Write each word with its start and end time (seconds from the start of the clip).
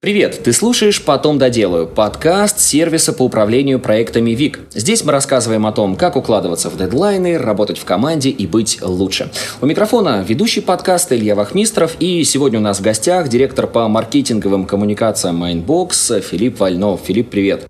Привет! 0.00 0.44
Ты 0.44 0.52
слушаешь 0.52 1.04
«Потом 1.04 1.38
доделаю»– 1.38 1.84
подкаст 1.88 2.60
сервиса 2.60 3.12
по 3.12 3.24
управлению 3.24 3.80
проектами 3.80 4.30
ВИК. 4.30 4.60
Здесь 4.70 5.04
мы 5.04 5.10
рассказываем 5.10 5.66
о 5.66 5.72
том, 5.72 5.96
как 5.96 6.14
укладываться 6.14 6.70
в 6.70 6.78
дедлайны, 6.78 7.36
работать 7.36 7.78
в 7.78 7.84
команде 7.84 8.30
и 8.30 8.46
быть 8.46 8.78
лучше. 8.80 9.32
У 9.60 9.66
микрофона 9.66 10.24
ведущий 10.26 10.60
подкаста 10.60 11.16
Илья 11.16 11.34
Вахмистров, 11.34 11.96
и 11.98 12.22
сегодня 12.22 12.60
у 12.60 12.62
нас 12.62 12.78
в 12.78 12.82
гостях 12.82 13.26
директор 13.26 13.66
по 13.66 13.88
маркетинговым 13.88 14.66
коммуникациям 14.66 15.42
Mindbox 15.42 16.20
Филипп 16.20 16.60
Вольнов. 16.60 17.00
Филипп, 17.04 17.30
привет! 17.30 17.66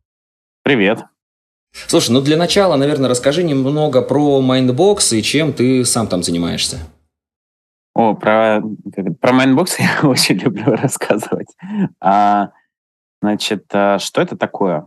Привет! 0.65 0.99
Слушай, 1.87 2.11
ну 2.11 2.21
для 2.21 2.37
начала, 2.37 2.77
наверное, 2.77 3.09
расскажи 3.09 3.43
немного 3.43 4.03
про 4.03 4.43
Mindbox 4.43 5.17
и 5.17 5.23
чем 5.23 5.55
ты 5.55 5.83
сам 5.87 6.07
там 6.07 6.23
занимаешься. 6.23 6.79
О, 7.99 8.15
про, 8.15 8.63
про 9.21 9.33
Mindbox 9.33 9.71
я 9.81 10.09
очень 10.09 10.37
люблю 10.37 10.77
рассказывать. 10.77 11.49
А, 12.01 12.53
значит, 13.21 13.65
а, 13.73 13.99
что 13.99 14.23
это 14.23 14.37
такое? 14.37 14.87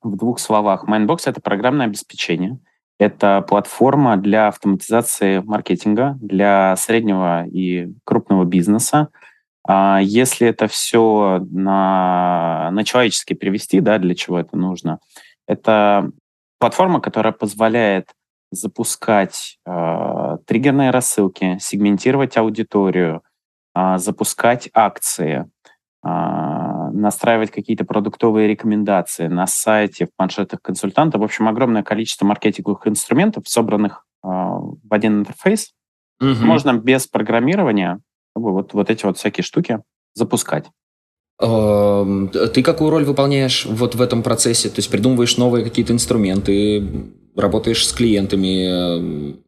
В 0.00 0.16
двух 0.16 0.38
словах. 0.38 0.88
Mindbox— 0.88 1.18
это 1.26 1.42
программное 1.42 1.84
обеспечение. 1.84 2.58
Это 2.98 3.42
платформа 3.42 4.16
для 4.16 4.48
автоматизации 4.48 5.40
маркетинга 5.40 6.16
для 6.22 6.74
среднего 6.76 7.44
и 7.44 7.92
крупного 8.04 8.44
бизнеса. 8.44 9.08
А 9.68 10.00
если 10.02 10.48
это 10.48 10.68
все 10.68 11.46
на, 11.50 12.70
на 12.72 12.82
человечески 12.84 13.34
перевести, 13.34 13.80
да, 13.80 13.98
для 13.98 14.14
чего 14.14 14.38
это 14.38 14.56
нужно, 14.56 15.00
это 15.46 16.10
платформа, 16.58 17.02
которая 17.02 17.34
позволяет 17.34 18.08
запускать 18.52 19.58
э, 19.66 20.36
триггерные 20.46 20.90
рассылки, 20.90 21.58
сегментировать 21.58 22.36
аудиторию, 22.36 23.22
э, 23.74 23.98
запускать 23.98 24.68
акции, 24.74 25.50
э, 26.04 26.08
настраивать 26.92 27.50
какие-то 27.50 27.84
продуктовые 27.84 28.46
рекомендации 28.46 29.26
на 29.26 29.46
сайте, 29.46 30.06
в 30.06 30.14
планшетах 30.14 30.60
консультанта. 30.62 31.18
В 31.18 31.24
общем, 31.24 31.48
огромное 31.48 31.82
количество 31.82 32.26
маркетинговых 32.26 32.86
инструментов, 32.86 33.48
собранных 33.48 34.04
э, 34.22 34.28
в 34.28 34.88
один 34.90 35.20
интерфейс. 35.20 35.72
Угу. 36.20 36.44
Можно 36.44 36.74
без 36.74 37.06
программирования 37.06 38.00
вот, 38.34 38.74
вот 38.74 38.90
эти 38.90 39.04
вот 39.06 39.16
всякие 39.16 39.42
штуки 39.42 39.80
запускать. 40.14 40.70
Ты 41.42 42.62
какую 42.62 42.90
роль 42.90 43.04
выполняешь 43.04 43.66
вот 43.66 43.96
в 43.96 44.00
этом 44.00 44.22
процессе? 44.22 44.68
То 44.68 44.76
есть 44.76 44.90
придумываешь 44.90 45.36
новые 45.36 45.64
какие-то 45.64 45.92
инструменты, 45.92 47.10
работаешь 47.34 47.86
с 47.86 47.92
клиентами? 47.92 49.42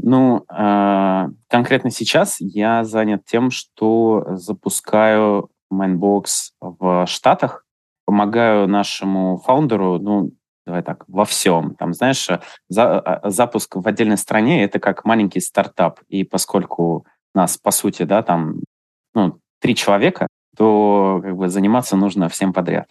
Ну, 0.00 0.44
а, 0.48 1.28
конкретно 1.48 1.90
сейчас 1.90 2.36
я 2.40 2.84
занят 2.84 3.22
тем, 3.24 3.50
что 3.50 4.26
запускаю 4.30 5.50
Mindbox 5.72 6.24
в 6.60 7.06
Штатах, 7.06 7.64
помогаю 8.04 8.68
нашему 8.68 9.38
фаундеру, 9.38 9.98
ну, 9.98 10.32
давай 10.66 10.82
так, 10.82 11.04
во 11.08 11.24
всем. 11.24 11.74
Там, 11.74 11.94
знаешь, 11.94 12.28
за, 12.68 12.98
а, 12.98 13.30
запуск 13.30 13.76
в 13.76 13.86
отдельной 13.86 14.18
стране— 14.18 14.64
это 14.64 14.78
как 14.78 15.04
маленький 15.04 15.40
стартап. 15.40 16.00
И 16.08 16.24
поскольку 16.24 17.06
нас, 17.34 17.58
по 17.58 17.70
сути, 17.70 18.04
да, 18.04 18.22
там, 18.22 18.60
ну, 19.14 19.40
три 19.60 19.74
человека, 19.74 20.26
то 20.58 21.20
как 21.22 21.36
бы 21.36 21.48
заниматься 21.48 21.96
нужно 21.96 22.28
всем 22.28 22.52
подряд. 22.52 22.88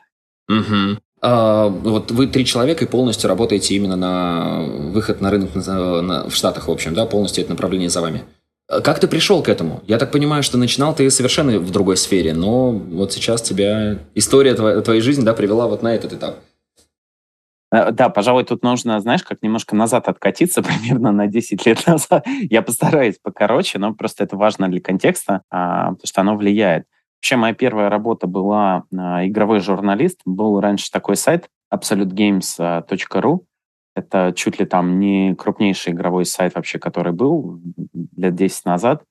Угу. 0.49 0.97
А, 1.21 1.67
вот 1.67 2.11
вы 2.11 2.27
три 2.27 2.45
человека 2.45 2.85
и 2.85 2.87
полностью 2.87 3.27
работаете 3.27 3.75
именно 3.75 3.95
на 3.95 4.61
выход 4.93 5.19
на 5.19 5.29
рынок 5.29 5.53
на, 5.53 6.01
на, 6.01 6.29
в 6.29 6.35
Штатах, 6.35 6.69
в 6.69 6.71
общем, 6.71 6.93
да, 6.93 7.05
полностью 7.05 7.43
это 7.43 7.51
направление 7.51 7.89
за 7.89 8.01
вами. 8.01 8.23
А 8.69 8.81
как 8.81 8.99
ты 8.99 9.07
пришел 9.07 9.43
к 9.43 9.49
этому? 9.49 9.81
Я 9.85 9.97
так 9.97 10.11
понимаю, 10.11 10.43
что 10.43 10.57
начинал 10.57 10.95
ты 10.95 11.09
совершенно 11.09 11.59
в 11.59 11.71
другой 11.71 11.97
сфере, 11.97 12.33
но 12.33 12.71
вот 12.71 13.11
сейчас 13.11 13.41
тебя 13.41 13.99
история 14.15 14.53
твоей, 14.53 14.81
твоей 14.81 15.01
жизни, 15.01 15.23
да, 15.23 15.33
привела 15.33 15.67
вот 15.67 15.81
на 15.81 15.93
этот 15.93 16.13
этап. 16.13 16.37
Э, 17.71 17.91
да, 17.91 18.09
пожалуй, 18.09 18.45
тут 18.45 18.63
нужно, 18.63 18.99
знаешь, 19.01 19.23
как 19.23 19.41
немножко 19.41 19.75
назад 19.75 20.07
откатиться, 20.07 20.61
примерно 20.63 21.11
на 21.11 21.27
10 21.27 21.65
лет 21.65 21.85
назад. 21.87 22.25
Я 22.49 22.61
постараюсь 22.61 23.17
покороче, 23.21 23.79
но 23.79 23.93
просто 23.93 24.23
это 24.23 24.37
важно 24.37 24.69
для 24.69 24.79
контекста, 24.79 25.41
а, 25.49 25.91
потому 25.91 26.05
что 26.07 26.21
оно 26.21 26.37
влияет. 26.37 26.85
Вообще, 27.19 27.35
моя 27.35 27.53
первая 27.53 27.89
работа 27.89 28.27
была 28.27 28.83
э, 28.91 28.95
игровой 29.27 29.59
журналист. 29.59 30.21
Был 30.25 30.59
раньше 30.59 30.91
такой 30.91 31.15
сайт 31.15 31.49
absolutegames.ru. 31.73 33.39
Это 33.95 34.31
чуть 34.35 34.59
ли 34.59 34.65
там 34.65 34.99
не 34.99 35.33
крупнейший 35.33 35.93
игровой 35.93 36.25
сайт 36.25 36.53
вообще, 36.55 36.77
который 36.77 37.13
был 37.13 37.59
лет 38.15 38.35
10 38.35 38.65
назад. 38.65 39.03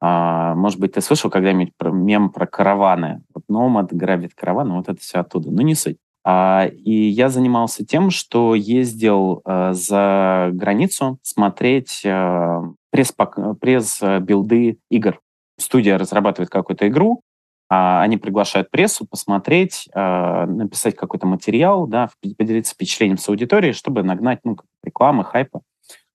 А, 0.00 0.54
может 0.54 0.78
быть, 0.78 0.92
ты 0.92 1.00
слышал 1.00 1.28
когда-нибудь 1.30 1.74
про 1.76 1.90
мем 1.90 2.30
про 2.30 2.46
караваны? 2.46 3.22
Вот 3.34 3.42
Nomad 3.50 3.88
грабит 3.90 4.34
караваны, 4.34 4.74
вот 4.74 4.88
это 4.88 5.00
все 5.00 5.18
оттуда. 5.18 5.50
Ну, 5.50 5.62
не 5.62 5.74
суть. 5.74 5.96
А, 6.24 6.66
и 6.66 6.92
я 6.92 7.30
занимался 7.30 7.84
тем, 7.84 8.10
что 8.10 8.54
ездил 8.54 9.40
а, 9.44 9.72
за 9.72 10.50
границу 10.52 11.18
смотреть 11.22 12.02
а, 12.06 12.62
пресс-билды 12.92 14.78
игр. 14.90 15.20
Студия 15.58 15.98
разрабатывает 15.98 16.50
какую-то 16.50 16.86
игру, 16.86 17.14
а, 17.16 17.27
они 17.68 18.16
приглашают 18.16 18.70
прессу 18.70 19.06
посмотреть, 19.06 19.88
а, 19.94 20.46
написать 20.46 20.96
какой-то 20.96 21.26
материал, 21.26 21.86
да, 21.86 22.08
поделиться 22.22 22.74
впечатлением 22.74 23.18
с 23.18 23.28
аудиторией, 23.28 23.74
чтобы 23.74 24.02
нагнать 24.02 24.40
ну, 24.44 24.56
рекламы, 24.82 25.24
хайпа, 25.24 25.60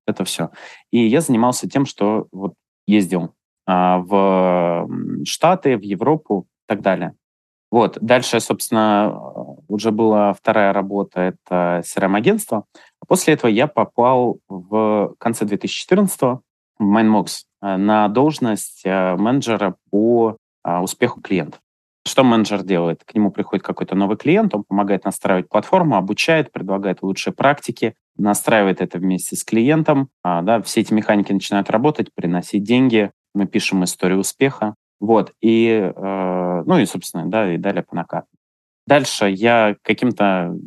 это 0.07 0.25
все. 0.25 0.49
И 0.91 1.05
я 1.05 1.21
занимался 1.21 1.69
тем, 1.69 1.85
что 1.85 2.27
вот 2.31 2.55
ездил 2.87 3.35
а, 3.67 3.99
в 3.99 4.89
Штаты, 5.25 5.77
в 5.77 5.81
Европу 5.81 6.47
и 6.47 6.65
так 6.67 6.81
далее. 6.81 7.13
Вот. 7.69 7.97
Дальше, 8.01 8.39
собственно, 8.39 9.15
уже 9.67 9.91
была 9.91 10.33
вторая 10.33 10.73
работа, 10.73 11.21
это 11.21 11.83
CRM-агентство. 11.83 12.65
После 13.07 13.35
этого 13.35 13.49
я 13.49 13.67
попал 13.67 14.39
в 14.47 15.15
конце 15.17 15.45
2014 15.45 16.19
в 16.21 16.41
Mindmox 16.81 17.27
на 17.61 18.07
должность 18.09 18.83
менеджера 18.85 19.75
по 19.89 20.29
а, 20.31 20.42
успеху 20.63 21.21
клиента. 21.21 21.59
Что 22.05 22.23
менеджер 22.23 22.63
делает? 22.63 23.03
К 23.05 23.13
нему 23.13 23.31
приходит 23.31 23.65
какой-то 23.65 23.95
новый 23.95 24.17
клиент, 24.17 24.53
он 24.53 24.63
помогает 24.63 25.05
настраивать 25.05 25.47
платформу, 25.47 25.95
обучает, 25.95 26.51
предлагает 26.51 27.01
лучшие 27.01 27.33
практики, 27.33 27.95
настраивает 28.17 28.81
это 28.81 28.99
вместе 28.99 29.35
с 29.35 29.43
клиентом. 29.43 30.09
А, 30.21 30.41
да, 30.41 30.61
все 30.61 30.81
эти 30.81 30.93
механики 30.93 31.31
начинают 31.31 31.69
работать, 31.69 32.13
приносить 32.13 32.63
деньги. 32.63 33.11
Мы 33.33 33.47
пишем 33.47 33.83
историю 33.85 34.19
успеха. 34.19 34.75
Вот. 34.99 35.33
И, 35.41 35.91
э, 35.95 36.63
ну 36.65 36.77
и, 36.77 36.85
собственно, 36.85 37.25
да, 37.29 37.53
и 37.53 37.57
далее 37.57 37.83
по 37.83 37.95
накату. 37.95 38.27
Дальше 38.85 39.29
я 39.29 39.75
каким-то 39.81 40.57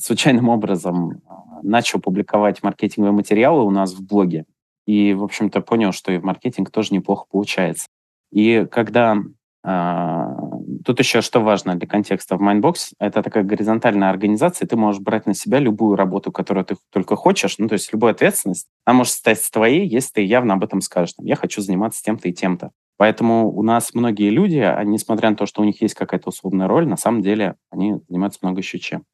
случайным 0.00 0.48
образом 0.48 1.22
а, 1.26 1.60
начал 1.62 2.00
публиковать 2.00 2.62
маркетинговые 2.62 3.12
материалы 3.12 3.64
у 3.64 3.70
нас 3.70 3.92
в 3.92 4.04
блоге. 4.04 4.44
И, 4.86 5.14
в 5.14 5.22
общем-то, 5.22 5.60
понял, 5.60 5.92
что 5.92 6.12
и 6.12 6.18
в 6.18 6.24
маркетинг 6.24 6.70
тоже 6.70 6.94
неплохо 6.94 7.26
получается. 7.30 7.86
И 8.32 8.66
когда 8.70 9.12
а, 9.12 9.22
тут 9.62 10.98
еще 10.98 11.20
что 11.20 11.40
важно 11.40 11.74
для 11.74 11.86
контекста 11.86 12.36
в 12.36 12.42
Mindbox, 12.42 12.94
это 12.98 13.22
такая 13.22 13.44
горизонтальная 13.44 14.10
организация, 14.10 14.66
ты 14.66 14.76
можешь 14.76 15.02
брать 15.02 15.26
на 15.26 15.34
себя 15.34 15.58
любую 15.58 15.96
работу, 15.96 16.32
которую 16.32 16.64
ты 16.64 16.76
только 16.90 17.16
хочешь, 17.16 17.56
ну, 17.58 17.68
то 17.68 17.74
есть 17.74 17.92
любую 17.92 18.12
ответственность, 18.12 18.68
она 18.84 18.98
может 18.98 19.12
стать 19.12 19.46
твоей, 19.50 19.86
если 19.86 20.12
ты 20.14 20.22
явно 20.22 20.54
об 20.54 20.64
этом 20.64 20.80
скажешь, 20.80 21.14
я 21.18 21.36
хочу 21.36 21.60
заниматься 21.60 22.02
тем-то 22.02 22.28
и 22.28 22.32
тем-то. 22.32 22.70
Поэтому 22.96 23.50
у 23.50 23.62
нас 23.62 23.94
многие 23.94 24.28
люди, 24.30 24.58
они, 24.58 24.92
несмотря 24.92 25.30
на 25.30 25.36
то, 25.36 25.46
что 25.46 25.62
у 25.62 25.64
них 25.64 25.80
есть 25.80 25.94
какая-то 25.94 26.28
условная 26.28 26.68
роль, 26.68 26.86
на 26.86 26.98
самом 26.98 27.22
деле 27.22 27.56
они 27.70 27.94
занимаются 28.08 28.40
много 28.42 28.60
еще 28.60 28.78
чем. 28.78 29.04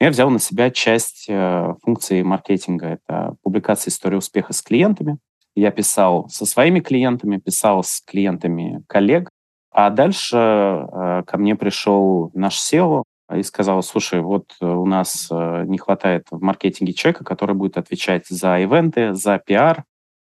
Я 0.00 0.10
взял 0.10 0.30
на 0.30 0.38
себя 0.38 0.70
часть 0.70 1.26
э, 1.28 1.74
функции 1.82 2.22
маркетинга. 2.22 2.86
Это 2.86 3.36
публикация 3.42 3.90
истории 3.90 4.16
успеха 4.16 4.52
с 4.52 4.62
клиентами. 4.62 5.18
Я 5.54 5.70
писал 5.70 6.28
со 6.28 6.46
своими 6.46 6.80
клиентами, 6.80 7.36
писал 7.36 7.84
с 7.84 8.00
клиентами 8.00 8.82
коллег, 8.88 9.28
а 9.72 9.90
дальше 9.90 10.36
э, 10.36 11.22
ко 11.26 11.38
мне 11.38 11.56
пришел 11.56 12.30
наш 12.34 12.58
SEO 12.58 13.04
и 13.34 13.42
сказал, 13.42 13.82
слушай, 13.82 14.20
вот 14.20 14.54
э, 14.60 14.66
у 14.66 14.84
нас 14.86 15.28
э, 15.30 15.64
не 15.66 15.78
хватает 15.78 16.26
в 16.30 16.42
маркетинге 16.42 16.92
человека, 16.92 17.24
который 17.24 17.54
будет 17.54 17.78
отвечать 17.78 18.26
за 18.28 18.58
ивенты, 18.58 19.14
за 19.14 19.38
пиар. 19.38 19.84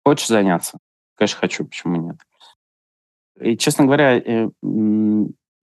Хочешь 0.05 0.27
заняться? 0.27 0.77
Конечно, 1.15 1.39
хочу, 1.39 1.65
почему 1.65 1.95
нет? 1.97 2.17
И, 3.41 3.57
честно 3.57 3.85
говоря, 3.85 4.17
э, 4.17 4.49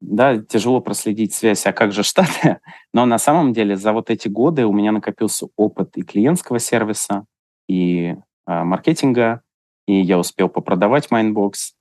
да, 0.01 0.39
тяжело 0.39 0.81
проследить 0.81 1.33
связь, 1.33 1.65
а 1.67 1.73
как 1.73 1.93
же 1.93 2.03
Штаты? 2.03 2.61
Но 2.93 3.07
на 3.07 3.19
самом 3.19 3.53
деле 3.53 3.77
за 3.77 3.93
вот 3.93 4.11
эти 4.11 4.29
годы 4.29 4.67
у 4.67 4.73
меня 4.73 4.93
накопился 4.93 5.47
опыт 5.57 5.97
и 5.97 6.03
клиентского 6.03 6.59
сервиса, 6.59 7.25
и 7.69 8.17
э, 8.47 8.65
маркетинга, 8.65 9.41
и 9.87 10.01
я 10.01 10.19
успел 10.19 10.49
попродавать 10.49 11.09
Mindbox, 11.11 11.73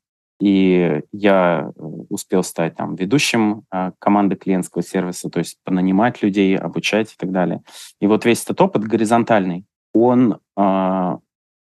и 0.42 1.02
я 1.12 1.72
э, 1.76 1.82
успел 2.10 2.44
стать 2.44 2.76
там 2.76 2.96
ведущим 2.96 3.64
э, 3.72 3.92
команды 4.00 4.36
клиентского 4.36 4.82
сервиса, 4.82 5.30
то 5.30 5.38
есть 5.38 5.60
понанимать 5.64 6.24
людей, 6.24 6.58
обучать 6.58 7.14
и 7.14 7.16
так 7.16 7.32
далее. 7.32 7.62
И 8.00 8.08
вот 8.08 8.26
весь 8.26 8.44
этот 8.44 8.60
опыт 8.60 8.84
горизонтальный, 8.84 9.66
он 9.94 10.40
э, 10.58 11.18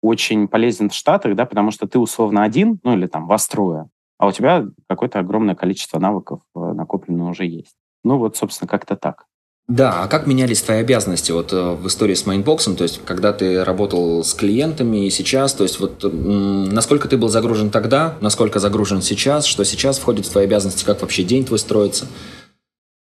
очень 0.01 0.49
полезен 0.49 0.89
в 0.89 0.95
Штатах, 0.95 1.37
да, 1.37 1.45
потому 1.45 1.71
что 1.71 1.87
ты 1.87 1.99
условно 1.99 2.45
один, 2.45 2.81
ну 2.83 2.95
или 2.95 3.07
там 3.07 3.27
в 3.27 3.33
Астрое, 3.33 3.91
а 4.19 4.27
у 4.27 4.33
тебя 4.33 4.65
какое-то 4.89 5.19
огромное 5.19 5.55
количество 5.55 5.99
навыков 5.99 6.41
э, 6.55 6.59
накоплено 6.59 7.29
уже 7.29 7.45
есть. 7.45 7.77
Ну 8.05 8.17
вот, 8.17 8.37
собственно, 8.37 8.69
как-то 8.69 8.97
так. 8.97 9.27
Да, 9.75 10.03
а 10.03 10.07
как 10.07 10.27
менялись 10.27 10.61
твои 10.61 10.81
обязанности 10.81 11.33
вот 11.33 11.55
э, 11.55 11.73
в 11.73 11.87
истории 11.87 12.13
с 12.13 12.27
Майнбоксом? 12.27 12.77
То 12.77 12.83
есть, 12.83 13.03
когда 13.07 13.33
ты 13.33 13.65
работал 13.65 14.23
с 14.23 14.35
клиентами 14.35 15.07
и 15.07 15.11
сейчас, 15.11 15.55
то 15.55 15.63
есть, 15.63 15.81
вот 15.81 16.05
насколько 16.05 17.09
ты 17.09 17.17
был 17.17 17.29
загружен 17.29 17.71
тогда, 17.71 18.19
насколько 18.21 18.59
загружен 18.59 19.01
сейчас, 19.01 19.47
что 19.47 19.65
сейчас 19.65 19.99
входит 19.99 20.27
в 20.27 20.31
твои 20.31 20.45
обязанности, 20.45 20.85
как 20.85 21.01
вообще 21.01 21.23
день 21.23 21.47
твой 21.47 21.59
строится? 21.59 22.07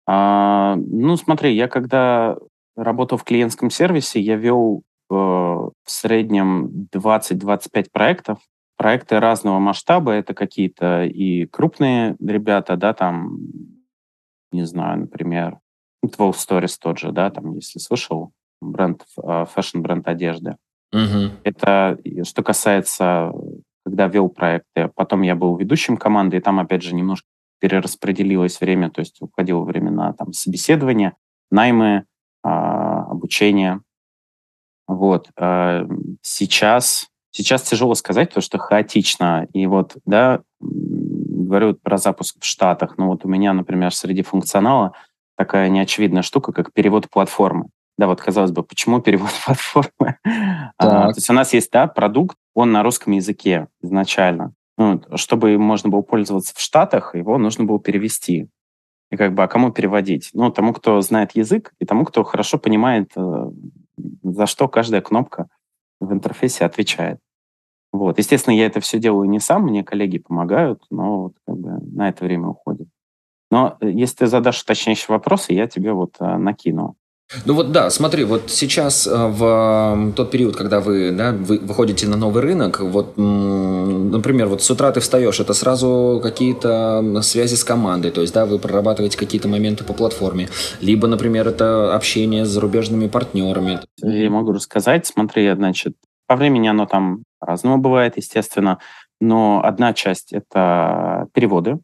А, 0.06 0.76
ну, 0.76 1.16
смотри, 1.16 1.56
я 1.56 1.66
когда 1.66 2.36
работал 2.76 3.18
в 3.18 3.24
клиентском 3.24 3.68
сервисе, 3.68 4.20
я 4.20 4.36
вел 4.36 4.84
э, 5.10 5.14
в 5.14 5.72
среднем 5.86 6.86
20-25 6.94 7.86
проектов. 7.92 8.38
Проекты 8.76 9.18
разного 9.18 9.58
масштаба, 9.58 10.12
это 10.12 10.34
какие-то 10.34 11.02
и 11.02 11.46
крупные 11.46 12.14
ребята, 12.24 12.76
да, 12.76 12.92
там, 12.94 13.38
не 14.52 14.64
знаю, 14.64 15.00
например, 15.00 15.58
12 16.08 16.50
Stories 16.50 16.76
тот 16.80 16.98
же, 16.98 17.12
да, 17.12 17.30
там, 17.30 17.54
если 17.54 17.78
слышал, 17.78 18.32
бренд, 18.60 19.04
фэшн-бренд 19.16 20.06
одежды. 20.08 20.56
Угу. 20.92 21.40
Это 21.44 21.98
что 22.24 22.42
касается, 22.42 23.32
когда 23.84 24.06
вел 24.08 24.28
проекты. 24.28 24.90
Потом 24.94 25.22
я 25.22 25.34
был 25.34 25.56
ведущим 25.56 25.96
команды, 25.96 26.36
и 26.36 26.40
там, 26.40 26.60
опять 26.60 26.82
же, 26.82 26.94
немножко 26.94 27.26
перераспределилось 27.60 28.60
время, 28.60 28.90
то 28.90 29.00
есть 29.00 29.20
уходило 29.20 29.62
время 29.62 29.90
на 29.90 30.12
там, 30.12 30.32
собеседование, 30.32 31.14
наймы, 31.50 32.04
а, 32.42 33.04
обучение. 33.04 33.80
Вот. 34.86 35.30
А, 35.36 35.86
сейчас, 36.20 37.08
сейчас 37.30 37.62
тяжело 37.62 37.94
сказать, 37.94 38.28
потому 38.28 38.42
что 38.42 38.58
хаотично. 38.58 39.48
И 39.52 39.66
вот, 39.66 39.96
да, 40.04 40.42
говорю 40.60 41.74
про 41.74 41.96
запуск 41.96 42.36
в 42.40 42.44
Штатах. 42.44 42.98
Ну 42.98 43.06
вот 43.06 43.24
у 43.24 43.28
меня, 43.28 43.52
например, 43.52 43.94
среди 43.94 44.22
функционала 44.22 44.92
такая 45.36 45.68
неочевидная 45.68 46.22
штука, 46.22 46.52
как 46.52 46.72
перевод 46.72 47.08
платформы. 47.10 47.68
Да, 47.96 48.06
вот 48.06 48.20
казалось 48.20 48.50
бы, 48.50 48.62
почему 48.62 49.00
перевод 49.00 49.30
платформы? 49.44 50.18
А, 50.78 51.12
то 51.12 51.16
есть 51.16 51.30
у 51.30 51.32
нас 51.32 51.52
есть, 51.52 51.70
да, 51.70 51.86
продукт, 51.86 52.36
он 52.54 52.72
на 52.72 52.82
русском 52.82 53.12
языке 53.12 53.68
изначально. 53.82 54.52
Ну, 54.76 55.00
чтобы 55.14 55.56
можно 55.58 55.88
было 55.90 56.02
пользоваться 56.02 56.52
в 56.54 56.60
Штатах, 56.60 57.14
его 57.14 57.38
нужно 57.38 57.64
было 57.64 57.78
перевести. 57.78 58.48
И 59.10 59.16
как 59.16 59.34
бы, 59.34 59.44
а 59.44 59.48
кому 59.48 59.70
переводить? 59.70 60.30
Ну, 60.32 60.50
тому, 60.50 60.72
кто 60.72 61.00
знает 61.00 61.36
язык, 61.36 61.72
и 61.78 61.84
тому, 61.84 62.04
кто 62.04 62.24
хорошо 62.24 62.58
понимает, 62.58 63.12
э, 63.16 63.50
за 64.24 64.46
что 64.46 64.66
каждая 64.66 65.00
кнопка 65.00 65.48
в 66.00 66.12
интерфейсе 66.12 66.64
отвечает. 66.64 67.20
Вот. 67.92 68.18
Естественно, 68.18 68.54
я 68.54 68.66
это 68.66 68.80
все 68.80 68.98
делаю 68.98 69.28
не 69.30 69.38
сам, 69.38 69.62
мне 69.62 69.84
коллеги 69.84 70.18
помогают, 70.18 70.82
но 70.90 71.22
вот 71.22 71.34
как 71.46 71.56
бы 71.56 71.78
на 71.94 72.08
это 72.08 72.24
время 72.24 72.48
уходит. 72.48 72.88
Но 73.54 73.76
э, 73.80 73.88
если 73.88 74.16
ты 74.16 74.26
задашь 74.26 74.62
уточняющие 74.62 75.06
вопросы, 75.10 75.52
я 75.52 75.68
тебе 75.68 75.92
вот 75.92 76.16
э, 76.18 76.36
накину. 76.38 76.96
Ну 77.46 77.54
вот 77.54 77.70
да, 77.70 77.88
смотри, 77.88 78.24
вот 78.24 78.50
сейчас 78.50 79.06
э, 79.06 79.10
в 79.14 80.12
тот 80.16 80.32
период, 80.32 80.56
когда 80.56 80.80
вы, 80.80 81.12
да, 81.12 81.30
вы 81.30 81.60
выходите 81.60 82.08
на 82.08 82.16
новый 82.16 82.42
рынок, 82.42 82.80
вот, 82.80 83.16
например, 83.16 84.48
вот 84.48 84.60
с 84.62 84.70
утра 84.72 84.90
ты 84.90 84.98
встаешь, 84.98 85.38
это 85.38 85.54
сразу 85.54 86.18
какие-то 86.20 87.22
связи 87.22 87.54
с 87.54 87.62
командой, 87.62 88.10
то 88.10 88.22
есть, 88.22 88.34
да, 88.34 88.44
вы 88.44 88.58
прорабатываете 88.58 89.16
какие-то 89.16 89.46
моменты 89.46 89.84
по 89.84 89.92
платформе, 89.92 90.48
либо, 90.80 91.06
например, 91.06 91.46
это 91.46 91.94
общение 91.94 92.44
с 92.44 92.48
зарубежными 92.48 93.06
партнерами. 93.06 93.78
Я 94.02 94.30
могу 94.30 94.50
рассказать, 94.50 95.06
смотри, 95.06 95.54
значит, 95.54 95.94
по 96.26 96.34
времени 96.34 96.66
оно 96.66 96.86
там 96.86 97.22
разному 97.40 97.78
бывает, 97.78 98.16
естественно, 98.16 98.80
но 99.20 99.62
одна 99.64 99.92
часть– 99.92 100.32
это 100.32 101.28
переводы, 101.32 101.78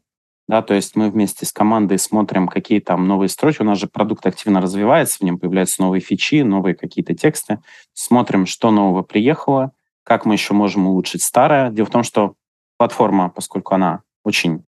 да, 0.51 0.61
то 0.61 0.73
есть 0.73 0.97
мы 0.97 1.09
вместе 1.09 1.45
с 1.45 1.53
командой 1.53 1.97
смотрим, 1.97 2.49
какие 2.49 2.81
там 2.81 3.07
новые 3.07 3.29
строчки. 3.29 3.61
У 3.61 3.65
нас 3.65 3.77
же 3.77 3.87
продукт 3.87 4.25
активно 4.25 4.59
развивается, 4.59 5.19
в 5.19 5.21
нем 5.21 5.39
появляются 5.39 5.81
новые 5.81 6.01
фичи, 6.01 6.41
новые 6.41 6.75
какие-то 6.75 7.15
тексты. 7.15 7.61
Смотрим, 7.93 8.45
что 8.45 8.69
нового 8.69 9.01
приехало, 9.01 9.71
как 10.03 10.25
мы 10.25 10.33
еще 10.33 10.53
можем 10.53 10.87
улучшить 10.87 11.23
старое. 11.23 11.69
Дело 11.71 11.85
в 11.85 11.89
том, 11.89 12.03
что 12.03 12.35
платформа, 12.77 13.29
поскольку 13.29 13.73
она 13.75 14.01
очень 14.25 14.65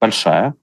большая, 0.00 0.54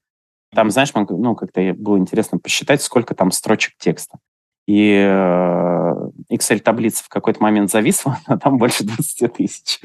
там, 0.56 0.71
знаешь, 0.71 0.94
ну, 0.94 1.36
как-то 1.36 1.74
было 1.77 1.98
интересно 1.98 2.38
посчитать, 2.38 2.81
сколько 2.81 3.13
там 3.15 3.31
строчек 3.31 3.74
текста. 3.77 4.18
И 4.65 4.94
э, 4.94 5.94
Excel-таблица 6.31 7.04
в 7.04 7.10
какой-то 7.10 7.42
момент 7.44 7.69
зависла, 7.69 8.19
а 8.25 8.38
там 8.38 8.57
больше 8.57 8.83
20 8.83 9.33
тысяч. 9.33 9.81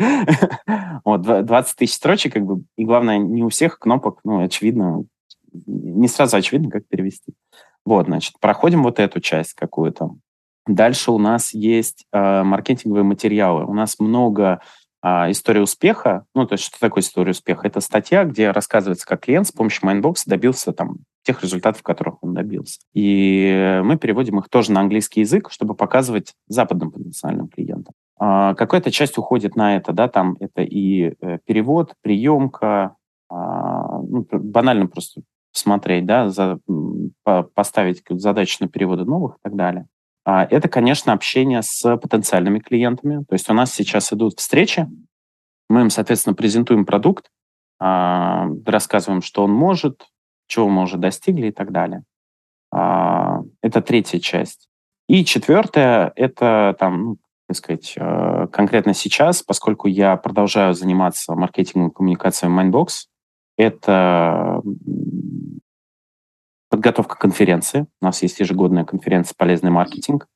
вот, 1.05 1.23
20 1.23 1.77
тысяч 1.77 1.95
строчек, 1.95 2.35
как 2.35 2.45
бы, 2.45 2.63
и 2.77 2.85
главное, 2.85 3.19
не 3.19 3.43
у 3.43 3.49
всех 3.49 3.79
кнопок, 3.79 4.21
ну, 4.25 4.45
очевидно, 4.45 5.05
не 5.67 6.09
сразу 6.09 6.37
очевидно, 6.37 6.71
как 6.71 6.87
перевести. 6.87 7.35
Вот, 7.85 8.07
значит, 8.07 8.35
проходим 8.41 8.83
вот 8.83 9.01
эту 9.01 9.21
часть 9.21 9.55
какую-то. 9.55 10.17
Дальше 10.67 11.11
у 11.11 11.19
нас 11.19 11.55
есть 11.55 12.05
э, 12.13 12.43
маркетинговые 12.43 13.03
материалы. 13.03 13.65
У 13.65 13.73
нас 13.73 13.99
много 13.99 14.61
а, 15.01 15.31
история 15.31 15.61
успеха, 15.63 16.25
ну, 16.35 16.47
то 16.47 16.55
есть 16.55 16.65
что 16.65 16.81
такое 16.81 17.03
история 17.03 17.31
успеха? 17.31 17.67
Это 17.69 17.81
статья, 17.81 18.25
где 18.25 18.51
рассказывается, 18.51 19.07
как 19.07 19.21
клиент 19.21 19.47
с 19.47 19.53
помощью 19.53 19.89
Mindbox 19.89 20.23
добился 20.27 20.73
там 20.73 20.99
тех 21.29 21.43
результатов, 21.43 21.83
которых 21.83 22.23
он 22.23 22.33
добился. 22.33 22.81
И 22.95 23.83
мы 23.85 23.99
переводим 23.99 24.39
их 24.39 24.49
тоже 24.49 24.73
на 24.73 24.81
английский 24.81 25.21
язык, 25.21 25.51
чтобы 25.51 25.75
показывать 25.75 26.33
западным 26.47 26.91
потенциальным 26.91 27.49
клиентам. 27.49 27.93
А, 28.19 28.55
какая-то 28.55 28.91
часть 28.91 29.19
уходит 29.19 29.55
на 29.55 29.77
это, 29.77 29.93
да, 29.93 30.09
там 30.09 30.39
это 30.41 30.63
и 30.63 31.13
э, 31.21 31.39
перевод, 31.45 31.93
приемка, 32.01 32.97
а, 33.29 33.99
ну, 33.99 34.27
банально 34.33 34.87
просто 34.87 35.21
смотреть, 35.53 36.07
да, 36.07 36.31
за, 36.31 36.61
поставить 37.55 38.03
задачу 38.09 38.57
на 38.61 38.69
переводы 38.69 39.05
новых 39.05 39.35
и 39.35 39.41
так 39.43 39.55
далее. 39.55 39.87
А, 40.25 40.47
это, 40.47 40.71
конечно, 40.71 41.13
общение 41.13 41.61
с 41.61 41.97
потенциальными 41.99 42.59
клиентами. 42.59 43.23
То 43.29 43.35
есть 43.35 43.51
у 43.51 43.53
нас 43.53 43.71
сейчас 43.75 44.15
идут 44.15 44.39
встречи, 44.39 44.89
мы 45.69 45.83
им, 45.83 45.91
соответственно, 45.91 46.35
презентуем 46.35 46.87
продукт, 46.87 47.27
рассказываем, 47.79 49.23
что 49.23 49.45
он 49.45 49.53
может, 49.53 50.09
чего 50.49 50.69
мы 50.69 50.83
уже 50.83 50.97
достигли 50.97 51.47
и 51.49 51.53
так 51.53 51.71
далее. 51.71 52.03
А, 52.73 53.43
это 53.63 53.81
третья 53.81 54.19
часть. 54.19 54.69
И 55.09 55.25
четвертая— 55.25 56.13
это 56.17 56.77
там, 56.79 57.03
ну, 57.05 57.17
так 57.47 57.57
сказать, 57.57 57.95
конкретно 58.53 58.93
сейчас, 58.93 59.43
поскольку 59.43 59.89
я 59.89 60.17
продолжаю 60.17 60.75
заниматься 60.75 61.35
маркетингом 61.35 61.89
и 61.89 61.95
коммуникацией 61.95 62.53
Mindbox, 62.53 63.07
это 63.57 64.61
подготовка 66.69 67.17
конференции. 67.17 67.87
У 68.01 68.05
нас 68.05 68.23
есть 68.23 68.39
ежегодная 68.41 68.85
конференция 68.85 69.35
«Полезный 69.37 69.71
маркетинг», 69.71 70.27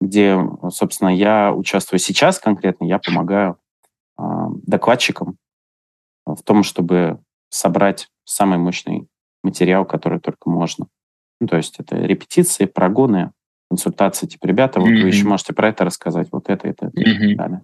где, 0.00 0.38
собственно, 0.70 1.10
я 1.10 1.52
участвую 1.52 2.00
сейчас 2.00 2.38
конкретно, 2.38 2.86
я 2.86 2.98
помогаю 2.98 3.58
э, 4.18 4.22
докладчикам 4.66 5.36
в 6.26 6.42
том, 6.42 6.62
чтобы 6.64 7.20
собрать 7.50 8.08
самый 8.24 8.58
мощный 8.58 9.06
материал, 9.42 9.84
который 9.84 10.20
только 10.20 10.48
можно. 10.48 10.86
Ну, 11.40 11.46
то 11.46 11.56
есть 11.56 11.78
это 11.78 11.96
репетиции, 11.96 12.66
прогоны, 12.66 13.32
консультации, 13.68 14.26
типа, 14.26 14.46
ребята, 14.46 14.80
вот 14.80 14.90
mm-hmm. 14.90 15.02
вы 15.02 15.08
еще 15.08 15.26
можете 15.26 15.52
про 15.54 15.68
это 15.68 15.84
рассказать, 15.84 16.28
вот 16.30 16.48
это, 16.48 16.68
это, 16.68 16.86
это 16.86 17.00
mm-hmm. 17.00 17.02
и 17.02 17.28
так 17.28 17.36
далее. 17.36 17.62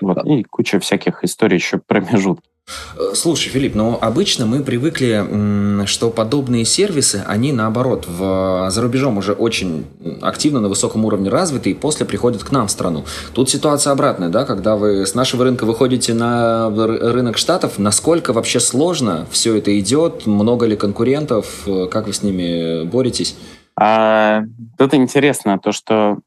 Вот. 0.00 0.26
И 0.26 0.44
куча 0.44 0.78
всяких 0.78 1.24
историй 1.24 1.56
еще 1.56 1.78
промежутки. 1.86 2.48
Э, 2.96 3.14
слушай, 3.14 3.48
Филипп, 3.48 3.74
ну 3.74 3.98
обычно 4.00 4.46
мы 4.46 4.62
привыкли, 4.62 5.86
что 5.86 6.10
подобные 6.10 6.64
сервисы, 6.64 7.22
они 7.26 7.52
наоборот, 7.52 8.06
в, 8.06 8.68
за 8.70 8.82
рубежом 8.82 9.18
уже 9.18 9.32
очень 9.32 9.86
активно 10.22 10.60
на 10.60 10.68
высоком 10.68 11.04
уровне 11.04 11.30
развиты 11.30 11.70
и 11.70 11.74
после 11.74 12.06
приходят 12.06 12.44
к 12.44 12.50
нам 12.50 12.66
в 12.66 12.70
страну. 12.70 13.04
Тут 13.34 13.50
ситуация 13.50 13.92
обратная, 13.92 14.28
да, 14.28 14.44
когда 14.44 14.76
вы 14.76 15.06
с 15.06 15.14
нашего 15.14 15.44
рынка 15.44 15.64
выходите 15.64 16.14
на 16.14 16.70
рынок 16.70 17.38
Штатов, 17.38 17.78
насколько 17.78 18.32
вообще 18.32 18.60
сложно 18.60 19.26
все 19.30 19.56
это 19.56 19.78
идет, 19.78 20.26
много 20.26 20.66
ли 20.66 20.76
конкурентов, 20.76 21.66
э, 21.66 21.86
как 21.90 22.06
вы 22.06 22.12
с 22.12 22.22
ними 22.22 22.84
боретесь? 22.84 23.36
А, 23.80 24.42
тут 24.76 24.94
интересно 24.94 25.58
то, 25.58 25.72
что 25.72 26.18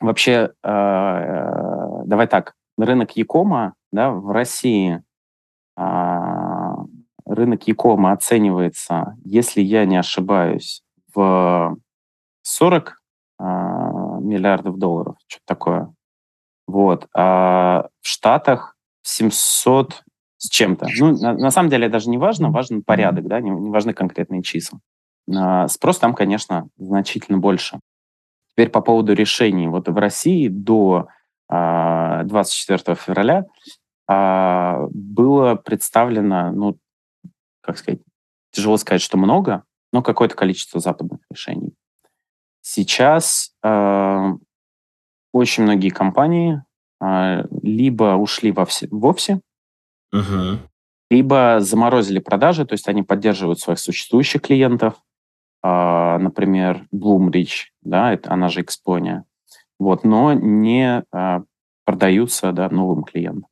вообще, 0.00 0.50
а, 0.62 2.02
давай 2.04 2.28
так, 2.28 2.54
рынок 2.78 3.16
Якома 3.16 3.74
да, 3.90 4.10
в 4.10 4.30
России 4.30 5.02
рынок 7.26 7.68
Якома 7.68 8.12
оценивается, 8.12 9.16
если 9.24 9.60
я 9.60 9.84
не 9.84 9.96
ошибаюсь, 9.96 10.82
в 11.14 11.76
40 12.42 13.02
а, 13.38 14.18
миллиардов 14.20 14.78
долларов, 14.78 15.16
что-то 15.26 15.44
такое. 15.46 15.94
Вот. 16.66 17.08
А 17.14 17.88
в 18.00 18.08
Штатах 18.08 18.76
700 19.02 20.04
с 20.38 20.48
чем-то. 20.48 20.86
Ну, 20.98 21.16
на, 21.18 21.32
на 21.34 21.50
самом 21.50 21.68
деле 21.68 21.88
даже 21.88 22.08
не 22.10 22.18
важно, 22.18 22.50
важен 22.50 22.82
порядок, 22.82 23.26
да, 23.26 23.40
не, 23.40 23.50
не 23.50 23.70
важны 23.70 23.92
конкретные 23.92 24.42
числа. 24.42 24.80
А, 25.34 25.68
спрос 25.68 25.98
там, 25.98 26.14
конечно, 26.14 26.68
значительно 26.76 27.38
больше. 27.38 27.80
Теперь 28.52 28.70
по 28.70 28.80
поводу 28.80 29.12
решений. 29.12 29.68
Вот 29.68 29.88
в 29.88 29.96
России 29.96 30.48
до 30.48 31.08
24 31.48 32.96
февраля 32.96 33.38
а, 33.38 33.44
было 34.08 35.54
представлено, 35.56 36.50
ну, 36.50 36.78
как 37.60 37.76
сказать, 37.76 38.00
тяжело 38.50 38.76
сказать, 38.78 39.02
что 39.02 39.18
много, 39.18 39.64
но 39.92 40.02
какое-то 40.02 40.34
количество 40.34 40.80
западных 40.80 41.20
решений. 41.30 41.74
Сейчас 42.60 43.54
э, 43.62 44.32
очень 45.32 45.62
многие 45.62 45.90
компании 45.90 46.62
э, 47.00 47.44
либо 47.62 48.16
ушли 48.16 48.52
вовсе, 48.52 48.88
вовсе, 48.90 49.40
угу. 50.12 50.58
либо 51.10 51.58
заморозили 51.60 52.18
продажи, 52.18 52.66
то 52.66 52.74
есть 52.74 52.88
они 52.88 53.02
поддерживают 53.02 53.60
своих 53.60 53.78
существующих 53.78 54.42
клиентов, 54.42 54.94
э, 55.62 56.18
например, 56.18 56.86
Bloomreach, 56.94 57.68
да, 57.82 58.12
это, 58.12 58.32
она 58.32 58.48
же 58.48 58.62
Exponia, 58.62 59.22
вот, 59.78 60.04
но 60.04 60.32
не 60.34 61.04
э, 61.10 61.40
продаются 61.84 62.52
да, 62.52 62.68
новым 62.68 63.04
клиентам. 63.04 63.48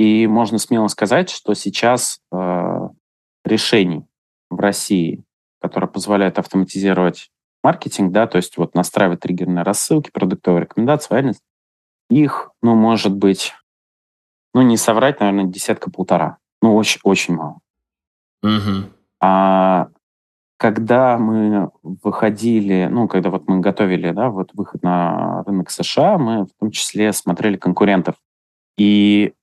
И 0.00 0.26
можно 0.26 0.56
смело 0.56 0.88
сказать, 0.88 1.28
что 1.28 1.52
сейчас 1.52 2.22
э, 2.32 2.88
решений 3.44 4.06
в 4.48 4.58
России, 4.58 5.22
которые 5.60 5.90
позволяют 5.90 6.38
автоматизировать 6.38 7.30
маркетинг, 7.62 8.10
да, 8.10 8.26
то 8.26 8.36
есть 8.36 8.56
вот 8.56 8.74
настраивать 8.74 9.20
триггерные 9.20 9.62
рассылки, 9.62 10.10
продуктовые 10.10 10.62
рекомендации, 10.62 11.12
лояльность, 11.12 11.42
их, 12.08 12.50
ну, 12.62 12.76
может 12.76 13.14
быть, 13.14 13.52
ну, 14.54 14.62
не 14.62 14.78
соврать, 14.78 15.20
наверное, 15.20 15.44
десятка-полтора. 15.44 16.38
Ну, 16.62 16.76
очень, 16.76 17.00
очень 17.04 17.34
мало. 17.34 17.58
Угу. 18.42 18.88
А 19.20 19.88
когда 20.56 21.18
мы 21.18 21.72
выходили, 21.82 22.88
ну, 22.90 23.06
когда 23.06 23.28
вот 23.28 23.46
мы 23.48 23.60
готовили, 23.60 24.12
да, 24.12 24.30
вот 24.30 24.52
выход 24.54 24.82
на 24.82 25.42
рынок 25.42 25.68
США, 25.68 26.16
мы 26.16 26.46
в 26.46 26.52
том 26.58 26.70
числе 26.70 27.12
смотрели 27.12 27.58
конкурентов. 27.58 28.14
И 28.78 29.34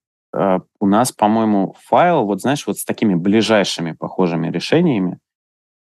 у 0.80 0.86
нас, 0.86 1.12
по-моему, 1.12 1.76
файл, 1.86 2.26
вот 2.26 2.42
знаешь, 2.42 2.66
вот 2.68 2.78
с 2.78 2.86
такими 2.86 3.16
ближайшими 3.16 3.94
похожими 3.94 4.50
решениями, 4.50 5.20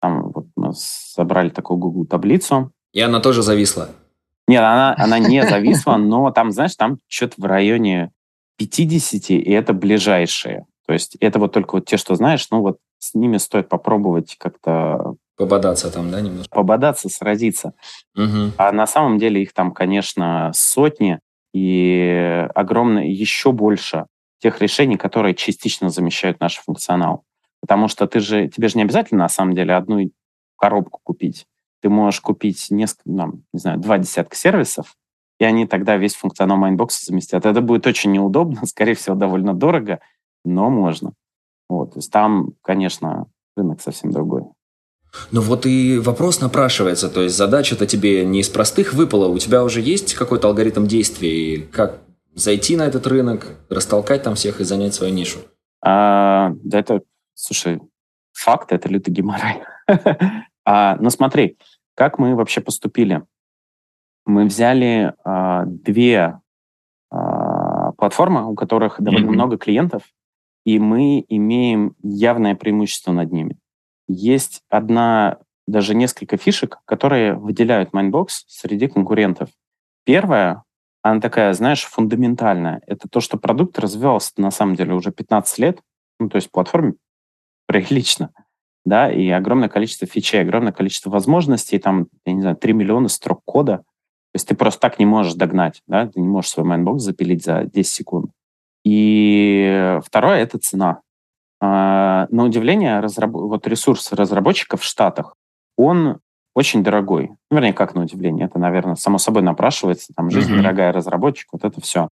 там 0.01 0.33
вот 0.33 0.47
мы 0.57 0.73
собрали 0.75 1.49
такую 1.49 1.79
Google 1.79 2.07
таблицу. 2.07 2.73
И 2.93 3.01
она 3.01 3.21
тоже 3.21 3.43
зависла? 3.43 3.91
Нет, 4.49 4.63
она, 4.63 4.95
она 4.99 5.19
не 5.19 5.43
зависла, 5.49 5.97
но 5.97 6.31
там, 6.31 6.51
знаешь, 6.51 6.75
там 6.77 6.99
что-то 7.09 7.35
в 7.39 7.45
районе 7.45 8.11
50, 8.59 9.31
и 9.31 9.51
это 9.51 9.73
ближайшие. 9.73 10.67
То 10.87 10.93
есть 10.93 11.17
это 11.21 11.39
вот 11.39 11.53
только 11.53 11.77
вот 11.77 11.87
те, 11.87 11.97
что 11.97 12.15
знаешь, 12.17 12.47
ну 12.51 12.61
вот 12.61 12.79
с 12.99 13.15
ними 13.15 13.37
стоит 13.39 13.69
попробовать 13.69 14.37
как-то 14.39 15.15
Пободаться 15.37 15.91
там, 15.91 16.11
да, 16.11 16.21
немножко? 16.21 16.55
Пободаться, 16.55 17.09
сразиться. 17.09 17.73
Угу. 18.17 18.53
А 18.59 18.71
на 18.71 18.87
самом 18.87 19.19
деле 19.19 19.43
их 19.43 19.53
там, 19.55 19.73
конечно, 19.73 20.53
сотни 20.55 21.19
и 21.55 22.47
огромное, 22.55 23.07
еще 23.07 23.53
больше 23.53 24.07
тех 24.43 24.61
решений, 24.61 24.97
которые 24.97 25.35
частично 25.35 25.89
замещают 25.89 26.41
наш 26.41 26.57
функционал. 26.57 27.25
Потому 27.61 27.87
что 27.87 28.09
ты 28.09 28.19
же, 28.19 28.49
тебе 28.49 28.69
же 28.69 28.77
не 28.77 28.83
обязательно, 28.83 29.21
на 29.21 29.29
самом 29.29 29.55
деле, 29.55 29.75
одну 29.75 30.11
коробку 30.59 31.01
купить. 31.03 31.47
Ты 31.81 31.89
можешь 31.89 32.21
купить 32.21 32.67
несколько, 32.71 33.03
ну, 33.05 33.43
не 33.53 33.61
знаю, 33.61 33.79
два 33.79 33.99
десятка 33.99 34.37
сервисов, 34.37 34.97
и 35.39 35.45
они 35.45 35.67
тогда 35.67 35.97
весь 35.97 36.15
функционал 36.15 36.57
Mindbox'а 36.57 37.05
заместят. 37.07 37.47
Это 37.47 37.61
будет 37.61 37.87
очень 37.87 38.13
неудобно, 38.13 38.67
скорее 38.67 38.95
всего, 38.95 39.15
довольно 39.15 39.55
дорого, 39.55 40.01
но 40.45 40.71
можно. 40.71 41.13
Вот, 41.69 41.93
то 41.93 41.99
есть 41.99 42.11
там, 42.11 42.51
конечно, 42.63 43.27
рынок 43.57 43.81
совсем 43.81 44.11
другой. 44.11 44.45
Ну 45.31 45.41
вот 45.41 45.67
и 45.67 45.99
вопрос 45.99 46.41
напрашивается, 46.41 47.09
то 47.09 47.23
есть 47.23 47.37
задача-то 47.37 47.87
тебе 47.87 48.25
не 48.25 48.41
из 48.41 48.49
простых 48.49 48.95
выпала, 48.95 49.29
у 49.29 49.39
тебя 49.39 49.63
уже 49.63 49.81
есть 49.81 50.15
какой-то 50.15 50.49
алгоритм 50.49 50.87
действий, 50.87 51.69
как 51.71 52.01
зайти 52.35 52.77
на 52.77 52.83
этот 52.83 53.07
рынок, 53.07 53.59
растолкать 53.69 54.23
там 54.23 54.35
всех 54.35 54.61
и 54.61 54.65
занять 54.65 54.95
свою 54.95 55.13
нишу? 55.13 55.41
А, 55.85 56.53
да 56.63 56.79
это, 56.79 57.03
слушай, 57.35 57.81
факт, 58.33 58.73
это 58.73 58.89
лютый 58.89 59.11
геморрой. 59.11 59.63
а, 60.65 60.97
но 60.97 61.11
смотри, 61.11 61.59
как 61.95 62.19
мы 62.19 62.35
вообще 62.35 62.61
поступили? 62.61 63.23
Мы 64.25 64.45
взяли 64.45 65.15
а, 65.25 65.65
две 65.67 66.41
а, 67.11 67.93
платформы, 67.93 68.49
у 68.51 68.55
которых 68.55 69.01
довольно 69.01 69.27
mm-hmm. 69.27 69.33
много 69.33 69.59
клиентов, 69.59 70.03
и 70.65 70.79
мы 70.79 71.25
имеем 71.29 71.97
явное 72.03 72.55
преимущество 72.55 73.13
над 73.13 73.33
ними 73.33 73.59
есть 74.13 74.63
одна, 74.69 75.39
даже 75.67 75.95
несколько 75.95 76.37
фишек, 76.37 76.79
которые 76.85 77.35
выделяют 77.35 77.91
Mindbox 77.93 78.29
среди 78.47 78.89
конкурентов. 78.89 79.49
Первая, 80.05 80.63
она 81.03 81.21
такая, 81.21 81.53
знаешь, 81.53 81.85
фундаментальная. 81.85 82.81
Это 82.87 83.09
то, 83.09 83.21
что 83.21 83.37
продукт 83.37 83.79
развивался 83.79 84.33
на 84.37 84.51
самом 84.51 84.77
деле 84.77 84.95
уже 84.95 85.11
15 85.11 85.59
лет, 85.59 85.81
ну, 86.21 86.29
то 86.29 86.37
есть 86.37 86.51
платформе 86.51 86.95
прилично, 87.67 88.31
да, 88.85 89.11
и 89.11 89.29
огромное 89.31 89.69
количество 89.69 90.07
фичей, 90.07 90.41
огромное 90.41 90.73
количество 90.73 91.11
возможностей, 91.11 91.79
там, 91.79 92.07
я 92.25 92.33
не 92.33 92.41
знаю, 92.41 92.57
3 92.57 92.73
миллиона 92.73 93.09
строк 93.09 93.43
кода. 93.45 93.79
То 93.79 94.37
есть 94.37 94.49
ты 94.49 94.55
просто 94.55 94.81
так 94.81 94.99
не 94.99 95.05
можешь 95.05 95.35
догнать, 95.35 95.83
да, 95.87 96.07
ты 96.07 96.21
не 96.21 96.29
можешь 96.29 96.51
свой 96.51 96.67
Mindbox 96.67 96.99
запилить 96.99 97.45
за 97.45 97.65
10 97.65 97.93
секунд. 97.93 98.31
И 98.85 99.99
второе— 100.05 100.39
это 100.41 100.59
цена. 100.59 101.01
А, 101.61 102.27
на 102.31 102.45
удивление, 102.45 103.01
разраб... 103.01 103.33
вот 103.33 103.67
ресурс 103.67 104.13
разработчиков 104.13 104.81
в 104.81 104.85
Штатах, 104.85 105.37
он 105.77 106.19
очень 106.55 106.83
дорогой. 106.83 107.33
Вернее, 107.51 107.73
как 107.73 107.95
на 107.95 108.03
удивление, 108.03 108.47
это, 108.47 108.59
наверное, 108.59 108.95
само 108.95 109.19
собой 109.19 109.43
напрашивается, 109.43 110.13
там, 110.15 110.31
жизнь 110.31 110.53
mm-hmm. 110.53 110.57
дорогая, 110.57 110.93
разработчик, 110.93 111.49
вот 111.53 111.65
это 111.65 111.81
все. 111.81 112.09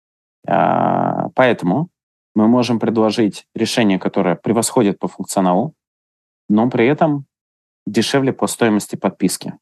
А, 0.46 1.30
поэтому 1.34 1.88
мы 2.34 2.48
можем 2.48 2.78
предложить 2.78 3.46
решение, 3.54 3.98
которое 3.98 4.36
превосходит 4.36 4.98
по 4.98 5.08
функционалу, 5.08 5.74
но 6.48 6.68
при 6.68 6.86
этом 6.86 7.24
дешевле 7.86 8.32
по 8.32 8.46
стоимости 8.46 8.96
подписки. 8.96 9.54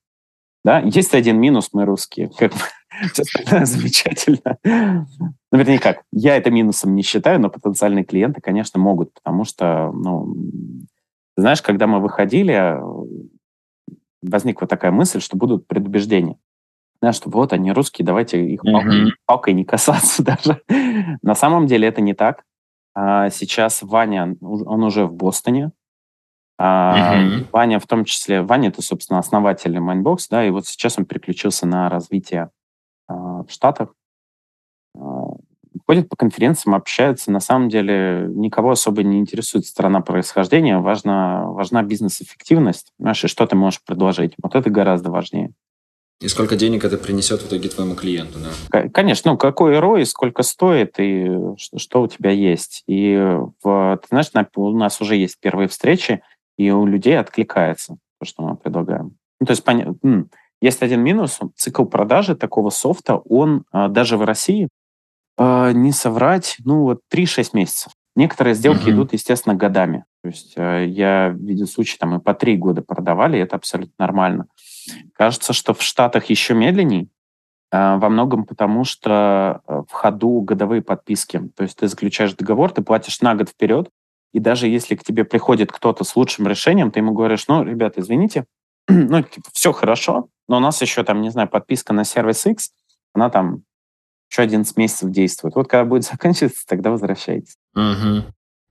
Да? 0.65 0.81
Есть 0.81 1.15
один 1.15 1.39
минус, 1.39 1.71
мы 1.73 1.85
русские. 1.85 2.31
Как 2.37 2.53
замечательно. 3.67 4.59
Ну, 4.65 5.59
вернее, 5.59 5.79
как, 5.79 6.03
я 6.13 6.37
это 6.37 6.51
минусом 6.51 6.95
не 6.95 7.03
считаю, 7.03 7.41
но 7.41 7.51
потенциальные 7.51 8.05
клиенты, 8.05 8.41
конечно, 8.41 8.81
могут, 8.81 9.13
потому 9.15 9.45
что, 9.45 9.93
ну, 9.93 10.35
знаешь, 11.37 11.63
когда 11.63 11.87
мы 11.87 12.01
выходили, 12.01 12.79
возникла 14.29 14.67
такая 14.67 14.91
мысль, 14.91 15.21
что 15.21 15.37
будут 15.37 15.67
предубеждения. 15.67 16.37
Знаешь, 17.01 17.17
что 17.17 17.31
вот 17.31 17.53
они 17.53 17.73
русские, 17.73 18.07
давайте 18.07 18.45
их 18.47 18.63
палкой, 18.63 19.13
палкой 19.27 19.55
не 19.55 19.65
касаться 19.67 20.23
даже. 20.23 20.63
На 21.23 21.35
самом 21.35 21.67
деле 21.67 21.89
это 21.89 22.01
не 22.01 22.15
так. 22.15 22.45
А 22.95 23.31
сейчас 23.31 23.83
Ваня, 23.83 24.37
он 24.41 24.85
уже 24.85 25.07
в 25.07 25.13
Бостоне, 25.13 25.73
uh 26.61 27.47
Ваня 27.53 27.81
в 27.81 27.87
том 27.87 28.05
числе, 28.05 28.43
Ваня 28.43 28.69
это, 28.69 28.81
собственно, 28.81 29.19
основатель 29.19 29.77
Mindbox, 29.77 30.27
да, 30.31 30.47
и 30.47 30.51
вот 30.51 30.67
сейчас 30.67 30.99
он 30.99 31.05
переключился 31.05 31.67
на 31.67 31.89
развитие 31.89 32.51
а, 33.09 33.43
в 33.43 33.51
Штатах. 33.51 33.93
Ходит 35.87 36.09
по 36.09 36.17
конференциям, 36.17 36.75
общается. 36.75 37.31
На 37.31 37.41
самом 37.41 37.69
деле 37.69 38.27
никого 38.31 38.71
особо 38.71 39.03
не 39.03 39.19
интересует 39.19 39.67
страна 39.67 40.01
происхождения. 40.01 40.79
Важна, 40.79 41.47
важна 41.51 41.83
бизнес-эффективность. 41.83 42.93
Знаешь, 42.99 43.23
и 43.25 43.29
что 43.29 43.47
ты 43.47 43.55
можешь 43.55 43.83
предложить. 43.85 44.33
Вот 44.43 44.55
это 44.55 44.71
гораздо 44.71 45.11
важнее. 45.11 45.53
И 46.21 46.29
сколько 46.29 46.57
денег 46.57 46.85
это 46.85 46.97
принесет 46.97 47.43
в 47.43 47.49
итоге 47.49 47.69
твоему 47.69 47.97
клиенту, 47.97 48.39
да? 48.39 48.89
Конечно, 48.89 49.33
ну 49.33 49.37
какой 49.37 49.77
ROI, 49.77 50.07
сколько 50.07 50.43
стоит 50.43 50.95
и 50.99 51.31
что, 51.77 52.03
у 52.03 52.09
тебя 52.09 52.31
есть. 52.31 52.83
И 52.87 53.17
в, 53.63 54.01
ты 54.01 54.09
знаешь, 54.09 54.31
у 54.57 54.71
нас 54.71 55.01
уже 55.03 55.17
есть 55.17 55.39
первые 55.39 55.69
встречи, 55.69 56.23
и 56.57 56.71
у 56.71 56.87
людей 56.87 57.19
откликается 57.19 57.99
то, 58.21 58.27
что 58.27 58.43
мы 58.43 58.57
предлагаем. 58.57 59.17
Ну, 59.41 59.47
то 59.47 59.51
есть, 59.51 59.65
поня... 59.65 59.93
есть 60.63 60.83
один 60.83 61.03
минус, 61.03 61.41
цикл 61.57 61.85
продажи 61.85 62.37
такого 62.37 62.71
софта, 62.71 63.17
он 63.17 63.65
а, 63.71 63.89
даже 63.89 64.17
в 64.17 64.23
России, 64.23 64.69
а, 65.37 65.73
не 65.73 65.93
соврать, 65.93 66.57
ну, 66.65 66.83
вот 66.83 67.01
3-6 67.13 67.51
месяцев. 67.53 67.93
Некоторые 68.17 68.55
сделки 68.55 68.87
uh-huh. 68.87 68.93
идут, 68.93 69.13
естественно, 69.13 69.57
годами. 69.57 70.05
То 70.23 70.29
есть 70.29 70.53
э, 70.57 70.87
я 70.87 71.31
видел 71.31 71.67
случаи, 71.67 71.99
там 71.99 72.15
и 72.15 72.21
по 72.21 72.33
3 72.33 72.57
года 72.57 72.81
продавали, 72.81 73.37
и 73.37 73.41
это 73.41 73.57
абсолютно 73.57 73.95
нормально. 73.99 74.47
Кажется, 75.15 75.53
что 75.53 75.75
в 75.75 75.83
Штатах 75.83 76.27
еще 76.27 76.55
медленней, 76.55 77.11
а, 77.73 77.99
во 77.99 78.09
многом 78.09 78.45
потому, 78.45 78.85
что 78.85 79.63
в 79.67 79.91
ходу 79.91 80.43
годовые 80.43 80.81
подписки. 80.81 81.43
То 81.57 81.65
есть 81.65 81.77
ты 81.77 81.89
заключаешь 81.89 82.35
договор, 82.35 82.71
ты 82.71 82.83
платишь 82.83 83.21
на 83.21 83.35
год 83.35 83.49
вперед, 83.49 83.91
и 84.33 84.39
даже 84.39 84.69
если 84.69 84.95
к 84.95 85.05
тебе 85.05 85.25
приходит 85.25 85.73
кто-то 85.73 86.05
с 86.05 86.15
лучшим 86.17 86.47
решением, 86.47 86.91
ты 86.91 87.01
ему 87.01 87.13
говоришь, 87.13 87.47
ну, 87.49 87.65
ребята, 87.65 88.01
извините, 88.01 88.45
ну, 88.89 89.23
типа, 89.23 89.49
все 89.53 89.73
хорошо, 89.73 90.29
но 90.49 90.59
у 90.59 90.61
нас 90.61 90.81
еще 90.83 91.03
там, 91.05 91.21
не 91.21 91.31
знаю, 91.31 91.49
подписка 91.49 91.93
на 91.93 92.05
сервис 92.05 92.47
X, 92.47 92.73
она 93.13 93.31
там 93.31 93.63
еще 94.35 94.43
11 94.43 94.77
месяцев 94.77 95.11
действует. 95.11 95.55
Вот 95.55 95.69
когда 95.69 95.85
будет 95.85 96.05
заканчиваться, 96.11 96.65
тогда 96.67 96.91
возвращайтесь. 96.91 97.57
Угу. 97.75 98.25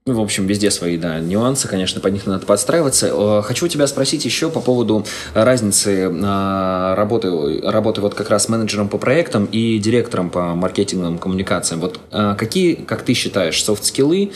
Ну, 0.06 0.12
в 0.12 0.20
общем, 0.20 0.46
везде 0.46 0.70
свои, 0.70 0.98
да, 0.98 1.18
нюансы, 1.18 1.66
конечно, 1.66 1.98
под 1.98 2.12
них 2.12 2.26
надо 2.26 2.44
подстраиваться. 2.44 3.40
Хочу 3.40 3.68
тебя 3.68 3.86
спросить 3.86 4.22
еще 4.26 4.50
по 4.50 4.60
поводу 4.60 5.06
разницы 5.32 6.12
а, 6.22 6.94
работы, 6.94 7.62
работы 7.62 8.02
вот 8.02 8.14
как 8.14 8.28
раз 8.28 8.50
менеджером 8.50 8.90
по 8.90 8.98
проектам 8.98 9.46
и 9.46 9.78
директором 9.78 10.28
по 10.28 10.54
маркетинговым 10.54 11.16
коммуникациям. 11.16 11.80
Вот 11.80 12.00
а, 12.10 12.34
какие, 12.34 12.74
как 12.74 13.00
ты 13.00 13.14
считаешь, 13.14 13.64
soft 13.64 13.91
skills 13.91 14.32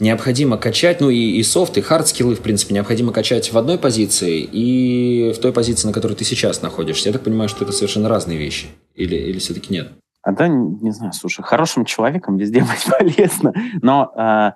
необходимо 0.00 0.58
качать, 0.58 1.00
ну 1.00 1.08
и, 1.08 1.36
и 1.38 1.42
софт, 1.44 1.78
и 1.78 1.82
hard 1.82 2.01
skills, 2.01 2.34
в 2.34 2.40
принципе, 2.40 2.74
необходимо 2.74 3.12
качать 3.12 3.52
в 3.52 3.56
одной 3.56 3.78
позиции 3.78 4.40
и 4.40 5.32
в 5.32 5.38
той 5.38 5.52
позиции, 5.52 5.86
на 5.86 5.92
которой 5.92 6.14
ты 6.14 6.24
сейчас 6.24 6.62
находишься? 6.62 7.10
Я 7.10 7.12
так 7.12 7.22
понимаю, 7.22 7.48
что 7.48 7.62
это 7.62 7.72
совершенно 7.72 8.08
разные 8.08 8.38
вещи. 8.38 8.66
Или, 8.96 9.14
или 9.14 9.38
все-таки 9.38 9.72
нет? 9.72 9.92
А 10.26 10.32
да, 10.32 10.48
не 10.48 10.90
знаю, 10.90 11.12
слушай, 11.12 11.42
хорошим 11.44 11.84
человеком 11.84 12.36
везде 12.36 12.60
быть 12.60 12.84
полезно, 12.98 13.54
но 13.80 14.12
э, 14.16 14.52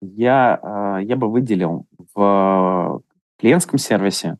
я, 0.00 0.60
э, 0.60 1.04
я 1.04 1.14
бы 1.14 1.30
выделил 1.30 1.86
в 2.12 3.02
клиентском 3.38 3.78
сервисе, 3.78 4.38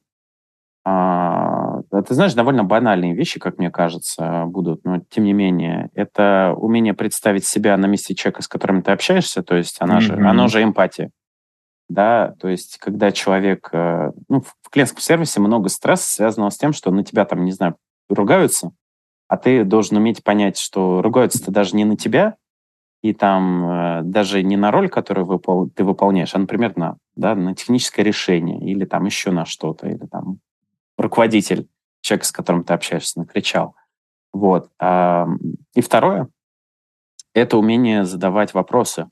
э, 0.85 1.83
ты 1.89 2.15
знаешь, 2.15 2.35
довольно 2.35 2.65
банальные 2.65 3.15
вещи, 3.15 3.39
как 3.39 3.59
мне 3.59 3.71
кажется, 3.71 4.47
будут, 4.47 4.85
но 4.85 5.03
тем 5.09 5.23
не 5.23 5.33
менее, 5.33 5.91
это 5.95 6.53
умение 6.57 6.95
представить 6.95 7.47
себя 7.47 7.77
на 7.77 7.87
месте 7.87 8.17
человека, 8.17 8.43
с 8.43 8.49
которым 8.49 8.83
ты 8.83 8.91
общаешься, 8.91 9.45
то 9.45 9.55
есть 9.55 9.81
она 9.81 9.99
mm-hmm. 9.99 10.01
же, 10.01 10.15
оно 10.15 10.49
же 10.49 10.65
эмпатия. 10.65 11.13
Да, 11.89 12.35
то 12.41 12.49
есть, 12.49 12.79
когда 12.79 13.13
человек, 13.13 13.69
э, 13.73 14.11
ну, 14.29 14.41
в 14.41 14.69
клиентском 14.69 15.01
сервисе 15.01 15.39
много 15.39 15.69
стресса, 15.69 16.13
связанного 16.13 16.51
с 16.51 16.59
тем, 16.59 16.73
что 16.73 16.91
на 16.91 17.05
тебя 17.05 17.25
там, 17.25 17.45
не 17.45 17.53
знаю, 17.53 17.77
ругаются, 18.09 18.73
а 19.33 19.39
ты 19.39 19.65
должен 19.65 19.97
уметь 19.97 20.23
понять, 20.23 20.59
что 20.59 21.01
ругаются-то 21.01 21.51
даже 21.51 21.75
не 21.75 21.87
на 21.87 21.97
тебя, 21.97 22.37
и 23.01 23.15
там 23.15 23.65
э, 23.65 24.03
даже 24.03 24.43
не 24.43 24.59
на 24.59 24.71
роль, 24.71 24.91
которую 24.91 25.27
выпол- 25.27 25.71
ты 25.71 25.85
выполняешь, 25.85 26.35
а, 26.35 26.39
например, 26.39 26.77
на, 26.77 26.99
да, 27.17 27.35
на 27.35 27.55
техническое 27.55 28.03
решение 28.03 28.61
или 28.61 28.85
там 28.85 29.07
еще 29.07 29.31
на 29.31 29.47
что-то, 29.47 29.89
или 29.89 30.05
там 30.07 30.41
руководитель, 30.99 31.67
человек, 32.03 32.27
с 32.27 32.31
которым 32.31 32.63
ты 32.63 32.75
общаешься, 32.75 33.21
накричал. 33.21 33.75
Вот. 34.35 34.71
А, 34.79 35.27
и 35.75 35.81
второе– 35.81 36.29
это 37.33 37.57
умение 37.57 38.05
задавать 38.05 38.53
вопросы. 38.53 39.09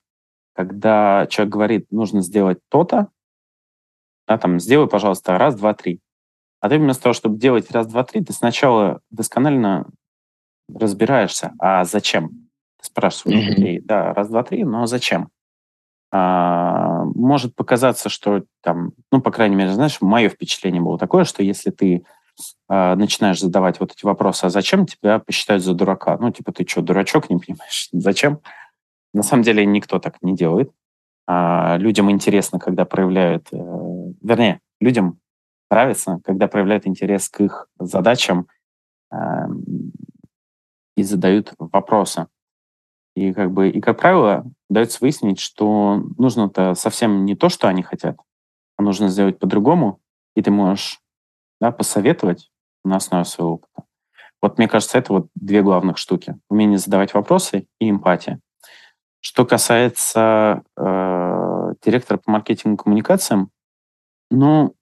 Когда 0.55 1.27
человек 1.31 1.51
говорит, 1.51 1.87
нужно 1.91 2.21
сделать 2.21 2.59
то-то, 2.69 3.09
да, 4.29 4.37
там, 4.37 4.61
сделай, 4.61 4.87
пожалуйста, 4.87 5.39
раз, 5.39 5.55
два, 5.55 5.73
три. 5.73 5.99
А 6.61 6.69
ты 6.69 6.77
вместо 6.77 7.05
того, 7.05 7.15
чтобы 7.15 7.39
делать 7.39 7.71
раз, 7.71 7.87
два, 7.87 8.05
три, 8.05 8.23
ты 8.23 8.35
сначала 8.35 9.01
досконально 9.09 9.87
разбираешься, 10.79 11.53
а 11.59 11.85
зачем? 11.85 12.29
Ты 12.81 12.87
спрашиваешь 12.87 13.47
mm-hmm. 13.47 13.55
людей, 13.55 13.81
да, 13.81 14.15
раз, 14.15 14.29
два, 14.29 14.43
три, 14.43 14.65
но 14.65 14.87
зачем? 14.87 15.29
А, 16.13 17.05
может 17.05 17.55
показаться, 17.55 18.09
что 18.09 18.43
там, 18.63 18.93
ну, 19.13 19.21
по 19.21 19.31
крайней 19.31 19.57
мере, 19.57 19.73
знаешь, 19.73 20.01
мое 20.01 20.29
впечатление 20.29 20.83
было 20.83 20.99
такое, 20.99 21.25
что 21.25 21.43
если 21.43 21.71
ты 21.71 22.05
а, 22.69 22.97
начинаешь 22.97 23.41
задавать 23.41 23.81
вот 23.81 23.93
эти 23.93 24.05
вопросы, 24.05 24.45
а 24.45 24.51
зачем 24.51 24.87
тебя 24.87 25.19
посчитают 25.19 25.63
за 25.63 25.75
дурака? 25.75 26.17
Ну, 26.19 26.31
типа, 26.31 26.53
ты 26.53 26.67
что, 26.67 26.83
дурачок, 26.83 27.31
не 27.31 27.39
понимаешь? 27.39 27.89
Зачем? 27.93 28.41
На 29.13 29.23
самом 29.23 29.43
деле 29.43 29.67
никто 29.67 29.99
так 29.99 30.23
не 30.23 30.35
делает. 30.35 30.71
А, 31.27 31.77
людям 31.77 32.11
интересно, 32.11 32.59
когда 32.59 32.85
проявляют, 32.85 33.49
э, 33.53 33.57
вернее, 34.23 34.61
людям 34.81 35.21
нравится, 35.71 36.21
когда 36.25 36.49
проявляют 36.49 36.87
интерес 36.87 37.29
к 37.29 37.41
их 37.41 37.69
задачам, 37.79 38.49
э, 39.13 39.17
и 41.01 41.03
задают 41.03 41.53
вопросы. 41.59 42.29
И 43.17 43.33
как 43.33 43.51
бы, 43.51 43.71
и 43.71 43.81
как 43.81 43.99
правило, 43.99 44.45
дается 44.69 44.99
выяснить, 45.01 45.41
что 45.41 46.03
нужно-то 46.17 46.75
совсем 46.75 47.25
не 47.25 47.35
то, 47.35 47.49
что 47.49 47.69
они 47.69 47.83
хотят, 47.83 48.17
а 48.77 48.83
нужно 48.83 49.09
сделать 49.09 49.39
по-другому, 49.39 50.01
и 50.37 50.43
ты 50.43 50.51
можешь 50.51 51.01
да, 51.61 51.73
посоветовать 51.73 52.51
на 52.85 52.97
основе 52.97 53.25
своего 53.25 53.55
опыта. 53.55 53.85
Вот 54.41 54.59
мне 54.59 54.69
кажется, 54.69 54.97
это 54.97 55.13
вот 55.13 55.29
две 55.35 55.63
главных 55.63 55.99
штуки. 55.99 56.39
Умение 56.49 56.79
задавать 56.79 57.13
вопросы 57.13 57.67
и 57.79 57.91
эмпатия. 57.91 58.41
Что 59.21 59.45
касается 59.45 60.63
э, 60.79 61.75
директора 61.85 62.19
по 62.19 62.31
маркетингу 62.31 62.75
и 62.75 62.85
коммуникациям, 62.85 63.51
ну, 64.31 64.75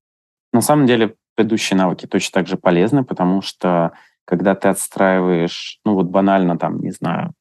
на 0.53 0.61
самом 0.61 0.87
деле, 0.87 1.17
предыдущие 1.35 1.77
навыки 1.77 2.07
точно 2.07 2.41
так 2.41 2.47
же 2.47 2.57
полезны, 2.57 3.05
потому 3.05 3.43
что 3.43 3.93
когда 4.29 4.55
ты 4.55 4.69
отстраиваешь, 4.69 5.81
ну 5.87 5.95
вот 5.95 6.09
банально 6.09 6.59
там, 6.59 6.81
не 6.81 6.91
знаю, 6.91 7.33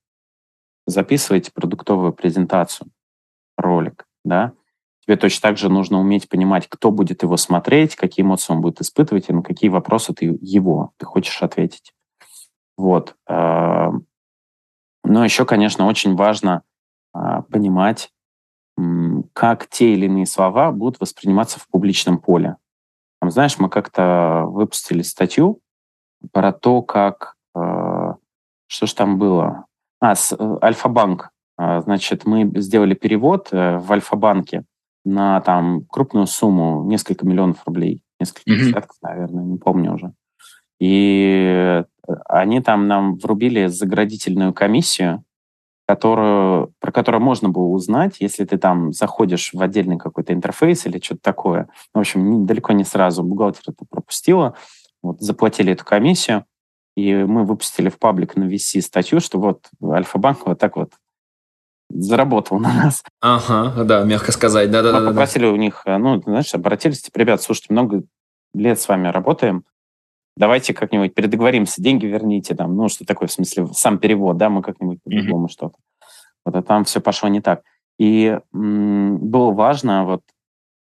записываете 0.86 1.52
продуктовую 1.52 2.14
презентацию, 2.14 2.90
ролик, 3.58 4.08
да, 4.24 4.54
тебе 5.02 5.18
точно 5.18 5.50
так 5.50 5.58
же 5.58 5.68
нужно 5.68 6.00
уметь 6.00 6.30
понимать, 6.30 6.70
кто 6.70 6.92
будет 6.92 7.24
его 7.24 7.36
смотреть, 7.36 7.98
какие 7.98 8.24
эмоции 8.24 8.54
он 8.54 8.62
будет 8.62 8.80
испытывать 8.80 9.28
и 9.28 9.34
на 9.34 9.44
какие 9.44 9.70
вопросы 9.70 10.14
ты 10.14 10.38
его, 10.40 10.94
ты 10.96 11.06
хочешь 11.06 11.44
ответить. 11.44 11.94
Вот. 12.78 13.18
А, 13.28 13.92
но 15.04 15.26
еще, 15.26 15.44
конечно, 15.44 15.88
очень 15.88 16.16
важно 16.16 16.64
а, 17.12 17.42
понимать, 17.42 18.14
как 19.34 19.68
те 19.68 19.92
или 19.94 20.06
иные 20.06 20.26
слова 20.26 20.72
будут 20.72 21.02
восприниматься 21.02 21.60
в 21.60 21.68
публичном 21.68 22.18
поле. 22.18 22.56
Там, 23.20 23.30
знаешь, 23.30 23.60
мы 23.60 23.70
как-то 23.70 24.46
выпустили 24.46 25.02
статью 25.02 25.62
про 26.32 26.52
то, 26.52 26.82
как... 26.82 27.36
Э, 27.56 28.14
что 28.68 28.86
ж 28.86 28.94
там 28.94 29.18
было? 29.18 29.66
А, 30.00 30.16
с, 30.16 30.34
э, 30.38 30.58
Альфа-банк. 30.62 31.30
Э, 31.60 31.82
значит, 31.82 32.26
мы 32.26 32.52
сделали 32.62 32.94
перевод 32.94 33.50
э, 33.52 33.78
в 33.78 33.92
Альфа-банке 33.92 34.64
на 35.06 35.40
там 35.42 35.86
крупную 35.90 36.28
сумму, 36.28 36.84
несколько 36.86 37.26
миллионов 37.26 37.64
рублей. 37.66 38.04
Несколько 38.20 38.50
mm-hmm. 38.50 38.58
десятков, 38.58 38.98
наверное, 39.02 39.44
не 39.44 39.58
помню 39.58 39.94
уже. 39.94 40.14
И 40.80 41.82
э, 41.82 41.84
они 42.28 42.62
там 42.62 42.88
нам 42.88 43.18
врубили 43.18 43.68
заградительную 43.68 44.54
комиссию, 44.54 45.24
которую, 45.88 46.74
про 46.80 46.92
которую 46.92 47.22
можно 47.22 47.50
было 47.50 47.68
узнать, 47.68 48.18
если 48.20 48.44
ты 48.44 48.58
там 48.58 48.92
заходишь 48.92 49.52
в 49.54 49.62
отдельный 49.62 49.98
какой-то 49.98 50.34
интерфейс 50.34 50.86
или 50.86 51.00
что-то 51.00 51.22
такое. 51.22 51.70
В 51.94 52.00
общем, 52.00 52.46
далеко 52.46 52.74
не 52.74 52.84
сразу 52.84 53.24
бухгалтер 53.24 53.64
это 53.68 53.86
пропустила. 53.90 54.56
Вот 55.04 55.22
заплатили 55.22 55.74
эту 55.74 55.86
комиссию, 55.86 56.46
и 56.96 57.14
мы 57.14 57.46
выпустили 57.46 57.90
в 57.90 58.00
паблик 58.00 58.36
на 58.36 58.46
VC 58.46 58.82
статью, 58.82 59.20
что 59.20 59.40
вот 59.40 59.68
Альфа-банк 59.84 60.48
вот 60.48 60.60
так 60.60 60.76
вот 60.76 60.94
заработал 61.90 62.60
на 62.60 62.74
нас. 62.74 63.04
Ага, 63.22 63.84
да, 63.84 64.04
мягко 64.04 64.32
сказать, 64.32 64.72
да-да-да. 64.72 65.00
Мы 65.00 65.08
попросили 65.08 65.46
у 65.46 65.56
них, 65.56 65.84
э, 65.86 65.98
ну, 65.98 66.22
знаешь, 66.22 66.54
обратились, 66.54 67.02
типа, 67.02 67.20
ребят, 67.20 67.42
слушайте, 67.42 67.72
много 67.72 68.04
лет 68.54 68.80
с 68.80 68.88
вами 68.88 69.08
работаем, 69.08 69.64
давайте 70.36 70.74
как-нибудь 70.74 71.14
передоговоримся, 71.14 71.82
деньги 71.82 72.06
верните, 72.06 72.56
там, 72.56 72.76
ну, 72.76 72.90
что 72.90 73.06
такое, 73.06 73.28
в 73.28 73.32
смысле, 73.32 73.68
сам 73.74 74.00
перевод, 74.00 74.38
да, 74.38 74.50
мы 74.50 74.62
как-нибудь 74.62 75.02
по-другому 75.04 75.46
mm-hmm. 75.46 75.52
что-то. 75.52 75.76
Вот, 76.46 76.56
а 76.56 76.62
там 76.62 76.84
все 76.84 77.02
пошло 77.02 77.30
не 77.30 77.42
так. 77.42 77.64
И 78.00 78.40
м- 78.54 79.18
было 79.18 79.52
важно, 79.52 80.06
вот, 80.06 80.22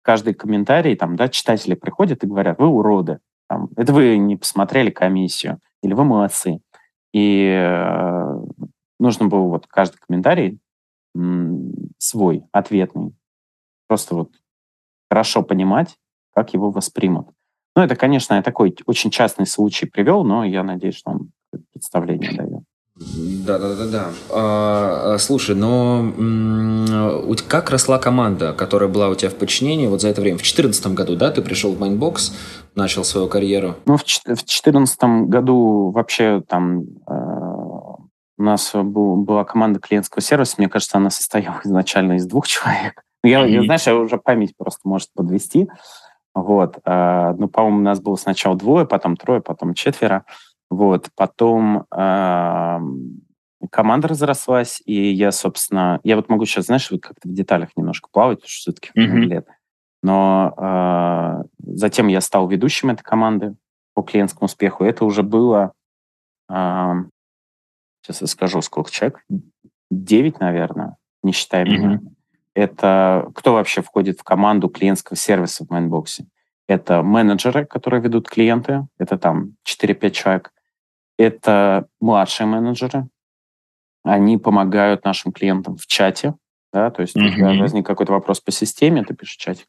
каждый 0.02 0.34
комментарий, 0.34 0.96
там, 0.96 1.16
да, 1.16 1.30
читатели 1.30 1.76
приходят 1.76 2.24
и 2.24 2.28
говорят, 2.28 2.60
вы 2.60 2.68
уроды, 2.68 3.20
там, 3.52 3.68
это 3.76 3.92
вы 3.92 4.18
не 4.18 4.38
посмотрели 4.38 4.92
комиссию, 4.92 5.60
или 5.84 5.94
вы 5.94 6.06
молодцы. 6.06 6.62
И 7.12 7.46
э, 7.54 8.40
нужно 8.98 9.28
было 9.28 9.42
вот 9.42 9.68
каждый 9.68 9.98
комментарий 9.98 10.60
свой, 11.98 12.46
ответный, 12.54 13.14
просто 13.90 14.16
вот 14.16 14.32
хорошо 15.10 15.44
понимать, 15.44 15.98
как 16.34 16.54
его 16.54 16.72
воспримут. 16.72 17.28
Ну, 17.76 17.82
это, 17.82 17.98
конечно, 17.98 18.36
я 18.36 18.42
такой 18.42 18.74
очень 18.86 19.12
частный 19.12 19.46
случай 19.46 19.86
привел, 19.86 20.24
но 20.24 20.46
я 20.46 20.64
надеюсь, 20.64 20.96
что 20.96 21.12
он 21.12 21.32
представление 21.74 22.32
дает. 22.32 22.64
Да, 23.46 23.58
да, 23.58 23.76
да, 23.76 23.88
да. 23.88 24.12
А, 24.30 25.18
слушай, 25.18 25.56
но 25.56 26.14
как 27.48 27.70
росла 27.70 27.98
команда, 28.00 28.54
которая 28.54 28.90
была 28.90 29.10
у 29.10 29.16
тебя 29.16 29.30
в 29.30 29.36
подчинении 29.36 29.88
вот 29.88 30.02
за 30.02 30.10
это 30.10 30.22
время? 30.22 30.38
В 30.38 30.42
2014 30.42 30.88
году, 30.88 31.16
да, 31.16 31.32
ты 31.32 31.42
пришел 31.42 31.74
в 31.74 31.80
Mindbox, 31.80 32.34
начал 32.76 33.04
свою 33.04 33.28
карьеру? 33.28 33.76
Ну, 33.86 33.98
в 33.98 34.04
2014 34.04 35.04
году 35.28 35.92
вообще 35.92 36.42
там 36.48 36.84
э, 37.08 37.14
у 38.38 38.44
нас 38.44 38.72
был, 38.74 39.18
была 39.18 39.44
команда 39.44 39.80
клиентского 39.80 40.22
сервиса, 40.22 40.56
мне 40.58 40.70
кажется, 40.70 40.98
она 40.98 41.10
состояла 41.10 41.62
изначально 41.64 42.14
из 42.14 42.26
двух 42.26 42.48
человек. 42.48 43.04
Ну, 43.24 43.30
я, 43.30 43.46
mm-hmm. 43.46 43.50
я 43.50 43.64
знаешь, 43.64 43.88
я 43.88 43.96
уже 43.96 44.18
память 44.18 44.56
просто 44.58 44.82
может 44.84 45.10
подвести. 45.14 45.70
Вот. 46.34 46.80
Э, 46.86 47.34
ну, 47.38 47.48
по-моему, 47.48 47.80
у 47.80 47.84
нас 47.84 48.00
было 48.00 48.16
сначала 48.16 48.56
двое, 48.56 48.86
потом 48.86 49.18
трое, 49.18 49.42
потом 49.42 49.74
четверо. 49.74 50.26
Вот, 50.70 51.10
потом 51.18 51.86
э, 51.94 52.80
команда 53.70 54.08
разрослась, 54.08 54.82
и 54.86 55.12
я, 55.12 55.34
собственно, 55.34 56.00
я 56.04 56.16
вот 56.16 56.30
могу 56.30 56.46
сейчас, 56.46 56.68
знаешь, 56.68 56.90
вот 56.90 57.02
как-то 57.02 57.28
в 57.28 57.34
деталях 57.34 57.70
немножко 57.76 58.08
плавать, 58.12 58.38
потому 58.38 58.50
что 58.50 58.72
все-таки 58.72 58.90
mm-hmm. 58.98 59.20
лет. 59.26 59.48
Но 60.04 60.54
э, 60.58 61.44
затем 61.76 62.08
я 62.08 62.22
стал 62.22 62.48
ведущим 62.48 62.90
этой 62.90 63.04
команды 63.04 63.56
по 63.94 64.02
клиентскому 64.02 64.46
успеху. 64.46 64.84
Это 64.84 65.06
уже 65.06 65.24
было, 65.24 65.74
э, 66.50 66.94
сейчас 68.02 68.22
я 68.22 68.28
скажу, 68.28 68.62
сколько 68.62 68.92
человек, 68.92 69.24
девять, 69.92 70.40
наверное, 70.40 70.98
не 71.24 71.34
считая 71.34 71.66
mm-hmm. 71.66 71.78
меня. 71.78 72.00
это 72.56 73.30
кто 73.36 73.54
вообще 73.54 73.82
входит 73.82 74.20
в 74.20 74.24
команду 74.24 74.70
клиентского 74.70 75.16
сервиса 75.16 75.66
в 75.66 75.70
Mindbox'е. 75.70 76.26
Это 76.68 77.04
менеджеры, 77.04 77.66
которые 77.66 78.02
ведут 78.02 78.30
клиенты, 78.30 78.88
это 78.98 79.18
там 79.18 79.56
4-5 79.68 80.10
человек. 80.12 80.54
Это 81.18 81.88
младшие 82.00 82.48
менеджеры, 82.48 83.08
они 84.04 84.38
помогают 84.38 85.04
нашим 85.04 85.32
клиентам 85.32 85.78
в 85.78 85.86
чате, 85.86 86.34
да, 86.74 86.90
то 86.90 87.02
есть 87.02 87.16
mm-hmm. 87.16 87.36
когда 87.36 87.54
возник 87.54 87.86
какой-то 87.86 88.14
вопрос 88.14 88.40
по 88.40 88.52
системе, 88.52 89.04
ты 89.04 89.14
пишешь 89.14 89.36
чатик, 89.36 89.68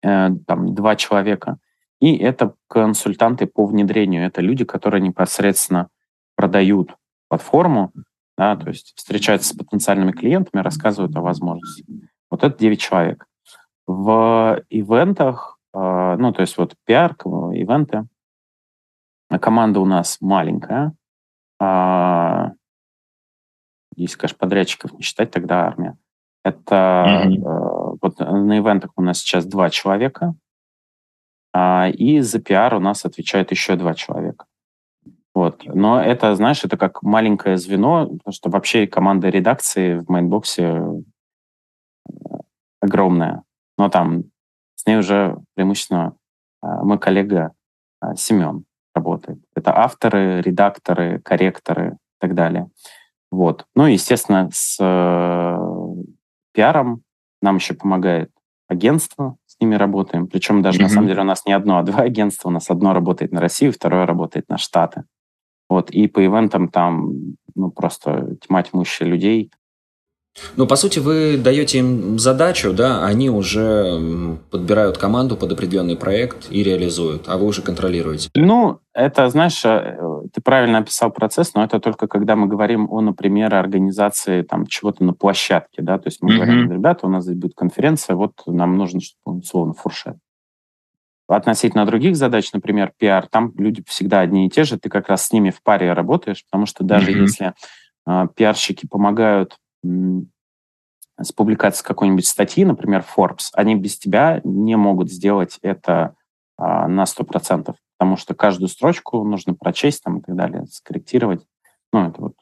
там 0.00 0.74
два 0.74 0.96
человека, 0.96 1.58
и 2.00 2.16
это 2.16 2.54
консультанты 2.68 3.46
по 3.46 3.66
внедрению, 3.66 4.26
это 4.26 4.40
люди, 4.40 4.64
которые 4.64 5.00
непосредственно 5.00 5.88
продают 6.36 6.96
платформу, 7.28 7.92
да, 8.36 8.56
то 8.56 8.68
есть 8.68 8.92
встречаются 8.94 9.52
с 9.52 9.56
потенциальными 9.56 10.12
клиентами, 10.12 10.62
рассказывают 10.62 11.16
о 11.16 11.20
возможностях. 11.20 11.86
Вот 12.30 12.44
это 12.44 12.56
9 12.56 12.80
человек. 12.80 13.26
В 13.86 14.62
ивентах, 14.70 15.58
э, 15.74 16.16
ну, 16.18 16.32
то 16.32 16.42
есть 16.42 16.56
вот 16.56 16.74
пиар, 16.84 17.14
ивенты, 17.14 18.06
команда 19.40 19.80
у 19.80 19.84
нас 19.84 20.18
маленькая, 20.20 20.94
а, 21.60 22.52
если, 23.96 24.16
конечно, 24.16 24.38
подрядчиков 24.38 24.92
не 24.92 25.02
считать, 25.02 25.30
тогда 25.30 25.66
армия. 25.66 25.98
Это 26.44 27.26
mm-hmm. 27.26 27.44
э, 27.44 27.96
вот 28.00 28.18
на 28.20 28.58
ивентах 28.58 28.92
у 28.96 29.02
нас 29.02 29.18
сейчас 29.18 29.44
два 29.44 29.70
человека, 29.70 30.34
э, 31.54 31.90
и 31.90 32.20
за 32.20 32.40
пиар 32.40 32.74
у 32.74 32.80
нас 32.80 33.04
отвечает 33.04 33.50
еще 33.50 33.76
два 33.76 33.94
человека. 33.94 34.46
Вот. 35.38 35.64
Но 35.66 36.02
это, 36.02 36.34
знаешь, 36.34 36.64
это 36.64 36.76
как 36.76 37.00
маленькое 37.04 37.56
звено, 37.58 38.08
потому 38.08 38.32
что 38.32 38.50
вообще 38.50 38.88
команда 38.88 39.28
редакции 39.28 39.98
в 39.98 40.08
Mindbox'е 40.08 40.64
э, 40.64 42.12
огромная. 42.80 43.44
Но 43.76 43.88
там 43.88 44.24
с 44.74 44.84
ней 44.84 44.96
уже 44.96 45.38
преимущественно 45.54 46.16
э, 46.60 46.66
мой 46.82 46.98
коллега 46.98 47.52
э, 48.02 48.16
Семен 48.16 48.64
работает. 48.96 49.38
Это 49.54 49.78
авторы, 49.78 50.40
редакторы, 50.40 51.20
корректоры 51.20 51.90
и 51.90 52.20
так 52.20 52.34
далее. 52.34 52.68
Вот. 53.30 53.64
Ну 53.76 53.86
и, 53.86 53.92
естественно, 53.92 54.50
с 54.52 54.76
пиаром 56.58 57.02
нам 57.40 57.56
еще 57.56 57.74
помогает 57.74 58.32
агентство, 58.66 59.36
с 59.46 59.60
ними 59.60 59.76
работаем. 59.76 60.26
Причем 60.26 60.60
даже, 60.60 60.80
mm-hmm. 60.80 60.82
на 60.82 60.88
самом 60.88 61.06
деле, 61.06 61.20
у 61.20 61.24
нас 61.24 61.46
не 61.46 61.52
одно, 61.52 61.78
а 61.78 61.84
два 61.84 62.00
агентства. 62.00 62.48
У 62.48 62.52
нас 62.52 62.68
одно 62.68 62.92
работает 62.92 63.30
на 63.30 63.40
Россию, 63.40 63.72
второе 63.72 64.06
работает 64.06 64.48
на 64.48 64.58
Штаты. 64.58 65.04
Вот. 65.68 65.92
И 65.92 66.08
по 66.08 66.24
ивентам 66.24 66.68
там 66.68 67.12
ну, 67.54 67.70
просто 67.70 68.36
тьма 68.44 68.64
тьмущая 68.64 69.08
людей. 69.08 69.52
Ну, 70.56 70.66
по 70.66 70.76
сути, 70.76 70.98
вы 70.98 71.36
даете 71.36 71.78
им 71.78 72.18
задачу, 72.18 72.72
да, 72.72 73.04
они 73.04 73.30
уже 73.30 74.38
подбирают 74.50 74.98
команду 74.98 75.36
под 75.36 75.52
определенный 75.52 75.96
проект 75.96 76.48
и 76.50 76.62
реализуют, 76.62 77.24
а 77.28 77.36
вы 77.36 77.46
уже 77.46 77.62
контролируете. 77.62 78.30
Ну, 78.34 78.80
это, 78.92 79.28
знаешь, 79.28 79.64
э, 79.64 79.98
ты 80.32 80.40
правильно 80.40 80.78
описал 80.78 81.10
процесс, 81.10 81.54
но 81.54 81.62
это 81.62 81.78
только 81.78 82.08
когда 82.08 82.36
мы 82.36 82.46
говорим 82.46 82.88
о, 82.90 83.00
например, 83.00 83.54
организации 83.54 84.42
там 84.42 84.66
чего-то 84.66 85.04
на 85.04 85.12
площадке, 85.12 85.82
да, 85.82 85.98
то 85.98 86.08
есть 86.08 86.18
мы 86.20 86.30
mm-hmm. 86.30 86.36
говорим, 86.36 86.72
ребята, 86.72 87.06
у 87.06 87.10
нас 87.10 87.24
здесь 87.24 87.36
будет 87.36 87.54
конференция, 87.54 88.16
вот 88.16 88.32
нам 88.46 88.76
нужно, 88.76 89.00
чтобы 89.00 89.38
условно 89.38 89.74
фуршет. 89.74 90.16
Относительно 91.28 91.84
других 91.84 92.16
задач, 92.16 92.52
например, 92.52 92.92
пиар, 92.98 93.26
там 93.28 93.52
люди 93.58 93.84
всегда 93.86 94.20
одни 94.20 94.46
и 94.46 94.50
те 94.50 94.64
же, 94.64 94.78
ты 94.78 94.88
как 94.88 95.08
раз 95.08 95.26
с 95.26 95.32
ними 95.32 95.50
в 95.50 95.62
паре 95.62 95.92
работаешь, 95.92 96.44
потому 96.50 96.66
что 96.66 96.84
даже 96.84 97.12
mm-hmm. 97.12 97.20
если 97.20 97.54
э, 98.06 98.26
пиарщики 98.34 98.86
помогают 98.86 99.58
с 99.84 101.32
публикацией 101.32 101.86
какой-нибудь 101.86 102.26
статьи, 102.26 102.64
например, 102.64 103.04
Forbes, 103.16 103.48
они 103.52 103.74
без 103.74 103.98
тебя 103.98 104.40
не 104.44 104.76
могут 104.76 105.10
сделать 105.10 105.58
это 105.62 106.14
а, 106.56 106.88
на 106.88 107.04
100%, 107.04 107.74
потому 107.98 108.16
что 108.16 108.34
каждую 108.34 108.68
строчку 108.68 109.24
нужно 109.24 109.54
прочесть 109.54 110.02
там, 110.02 110.18
и 110.18 110.22
так 110.22 110.36
далее, 110.36 110.66
скорректировать. 110.70 111.44
Ну, 111.92 112.08
это 112.08 112.20
вот 112.20 112.34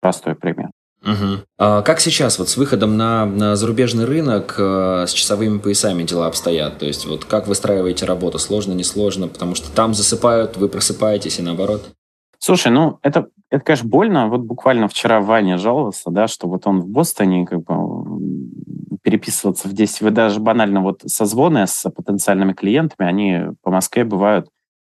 простой 0.00 0.34
пример. 0.34 0.70
Угу. 1.02 1.42
А 1.58 1.82
как 1.82 2.00
сейчас 2.00 2.38
вот 2.38 2.48
с 2.48 2.56
выходом 2.56 2.96
на, 2.96 3.26
на 3.26 3.56
зарубежный 3.56 4.04
рынок 4.04 4.54
э, 4.56 5.06
с 5.08 5.12
часовыми 5.12 5.58
поясами 5.58 6.04
дела 6.04 6.26
обстоят? 6.28 6.78
То 6.78 6.86
есть 6.86 7.06
вот 7.06 7.24
как 7.24 7.48
выстраиваете 7.48 8.06
работу? 8.06 8.38
Сложно, 8.38 8.72
несложно? 8.72 9.26
Потому 9.26 9.56
что 9.56 9.74
там 9.74 9.94
засыпают, 9.94 10.56
вы 10.56 10.68
просыпаетесь 10.68 11.40
и 11.40 11.42
наоборот. 11.42 11.90
Слушай, 12.44 12.72
ну 12.72 12.98
это, 13.02 13.28
это, 13.50 13.62
конечно, 13.64 13.88
больно. 13.88 14.26
Вот 14.26 14.40
буквально 14.40 14.88
вчера 14.88 15.20
Ваня 15.20 15.58
жаловался, 15.58 16.10
да, 16.10 16.26
что 16.26 16.48
вот 16.48 16.66
он 16.66 16.80
в 16.80 16.88
Бостоне 16.88 17.46
как 17.46 17.62
бы 17.62 18.98
переписываться 19.00 19.68
в 19.68 19.72
10. 19.72 20.00
Вы 20.00 20.10
даже 20.10 20.40
банально 20.40 20.80
вот 20.80 21.02
созвоны 21.06 21.68
с 21.68 21.88
потенциальными 21.88 22.52
клиентами, 22.52 23.08
они 23.08 23.54
по 23.62 23.70
Москве 23.70 24.02
бывают 24.02 24.48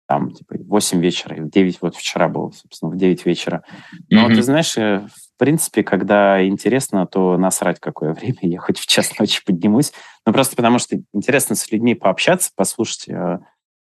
там, 0.08 0.30
типа, 0.30 0.54
8 0.66 0.98
вечера, 1.00 1.34
в 1.42 1.50
9, 1.50 1.82
вот 1.82 1.94
вчера 1.94 2.28
было, 2.28 2.52
собственно, 2.52 2.90
в 2.90 2.96
9 2.96 3.26
вечера. 3.26 3.64
Но 4.08 4.30
mm-hmm. 4.30 4.34
ты 4.34 4.42
знаешь, 4.42 4.78
э, 4.78 5.06
в 5.06 5.38
принципе, 5.38 5.82
когда 5.82 6.46
интересно, 6.46 7.06
то 7.06 7.36
насрать 7.36 7.80
какое 7.80 8.14
время, 8.14 8.38
я 8.44 8.60
хоть 8.60 8.78
в 8.78 8.86
час 8.86 9.18
ночи 9.18 9.42
поднимусь. 9.44 9.92
Ну, 10.24 10.32
просто 10.32 10.56
потому 10.56 10.78
что 10.78 10.96
интересно 11.12 11.54
с 11.54 11.70
людьми 11.70 11.94
пообщаться, 11.94 12.50
послушать 12.56 13.10
э, 13.10 13.40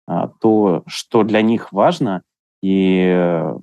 э, 0.08 0.12
то, 0.40 0.84
что 0.86 1.24
для 1.24 1.42
них 1.42 1.72
важно– 1.72 2.22
и 2.66 3.54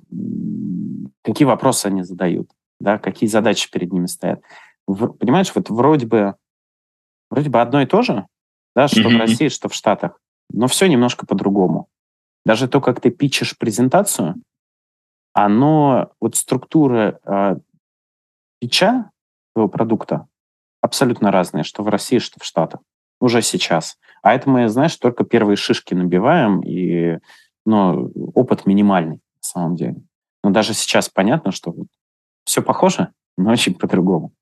какие 1.22 1.44
вопросы 1.44 1.86
они 1.86 2.02
задают, 2.02 2.50
да, 2.80 2.98
какие 2.98 3.28
задачи 3.28 3.70
перед 3.70 3.92
ними 3.92 4.06
стоят. 4.06 4.40
В, 4.86 5.08
понимаешь, 5.08 5.52
вот 5.54 5.68
вроде 5.68 6.06
бы, 6.06 6.36
вроде 7.30 7.50
бы 7.50 7.60
одно 7.60 7.82
и 7.82 7.86
то 7.86 8.00
же, 8.00 8.26
да, 8.74 8.88
что 8.88 9.02
mm-hmm. 9.02 9.16
в 9.16 9.20
России, 9.20 9.48
что 9.48 9.68
в 9.68 9.74
Штатах, 9.74 10.18
но 10.50 10.68
все 10.68 10.86
немножко 10.86 11.26
по-другому. 11.26 11.88
Даже 12.46 12.66
то, 12.66 12.80
как 12.80 13.02
ты 13.02 13.10
пичешь 13.10 13.58
презентацию, 13.58 14.36
оно, 15.34 16.12
вот 16.18 16.36
структура 16.36 17.20
э, 17.24 17.56
пича 18.58 19.10
твоего 19.52 19.68
продукта 19.68 20.28
абсолютно 20.80 21.30
разная, 21.30 21.62
что 21.62 21.82
в 21.82 21.88
России, 21.88 22.18
что 22.18 22.40
в 22.40 22.44
Штатах. 22.44 22.80
Уже 23.20 23.42
сейчас. 23.42 23.98
А 24.22 24.34
это 24.34 24.48
мы, 24.48 24.68
знаешь, 24.68 24.96
только 24.96 25.24
первые 25.24 25.56
шишки 25.56 25.92
набиваем, 25.92 26.62
и 26.62 27.18
но 27.64 28.10
опыт 28.34 28.66
минимальный 28.66 29.16
на 29.16 29.42
самом 29.42 29.76
деле. 29.76 29.96
Но 30.42 30.50
даже 30.50 30.74
сейчас 30.74 31.08
понятно, 31.08 31.52
что 31.52 31.74
все 32.44 32.62
похоже, 32.62 33.08
но 33.36 33.50
очень 33.50 33.74
по-другому. 33.74 34.32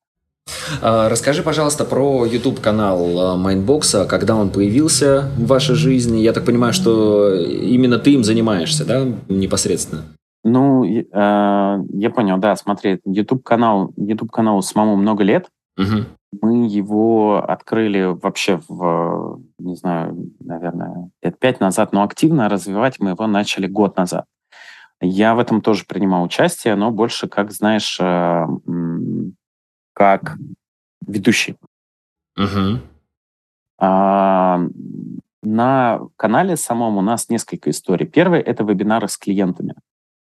А, 0.80 1.08
расскажи, 1.08 1.42
пожалуйста, 1.42 1.84
про 1.84 2.26
YouTube-канал 2.26 3.36
Mindbox 3.38 3.91
а, 3.91 4.06
когда 4.06 4.34
он 4.34 4.50
появился 4.50 5.30
в 5.36 5.46
вашей 5.46 5.76
жизни. 5.76 6.18
Я 6.18 6.32
так 6.32 6.44
понимаю, 6.44 6.72
что 6.72 7.34
именно 7.34 7.98
ты 7.98 8.14
им 8.14 8.24
занимаешься, 8.24 8.84
да, 8.84 9.06
непосредственно? 9.28 10.02
Ну, 10.44 10.84
э, 10.84 11.04
я 11.12 12.10
понял, 12.10 12.38
да, 12.38 12.56
смотри, 12.56 13.00
YouTube-канал, 13.04 13.92
YouTube-каналу 13.96 14.62
самому 14.62 14.96
много 14.96 15.22
лет. 15.22 15.46
Угу. 15.78 16.04
Мы 16.40 16.66
его 16.66 17.44
открыли 17.46 18.04
вообще 18.04 18.60
в, 18.68 19.40
не 19.58 19.76
знаю, 19.76 20.32
наверное, 20.40 21.10
лет 21.22 21.38
пять 21.38 21.60
назад, 21.60 21.92
но 21.92 22.02
активно 22.02 22.48
развивать 22.48 22.98
мы 23.00 23.10
его 23.10 23.26
начали 23.26 23.66
год 23.66 23.96
назад. 23.96 24.24
Я 25.00 25.34
в 25.34 25.40
этом 25.40 25.60
тоже 25.60 25.84
принимал 25.84 26.22
участие, 26.22 26.74
но 26.76 26.90
больше, 26.90 27.28
как 27.28 27.50
знаешь, 27.50 27.98
э, 28.00 28.46
как 29.94 30.36
ведущий. 31.06 31.56
Угу. 32.36 32.80
А, 33.78 34.60
на 35.42 36.00
канале 36.16 36.56
самом 36.56 36.96
у 36.96 37.00
нас 37.02 37.28
несколько 37.28 37.70
историй. 37.70 38.06
Первый— 38.06 38.40
это 38.42 38.62
вебинары 38.62 39.08
с 39.08 39.18
клиентами. 39.18 39.74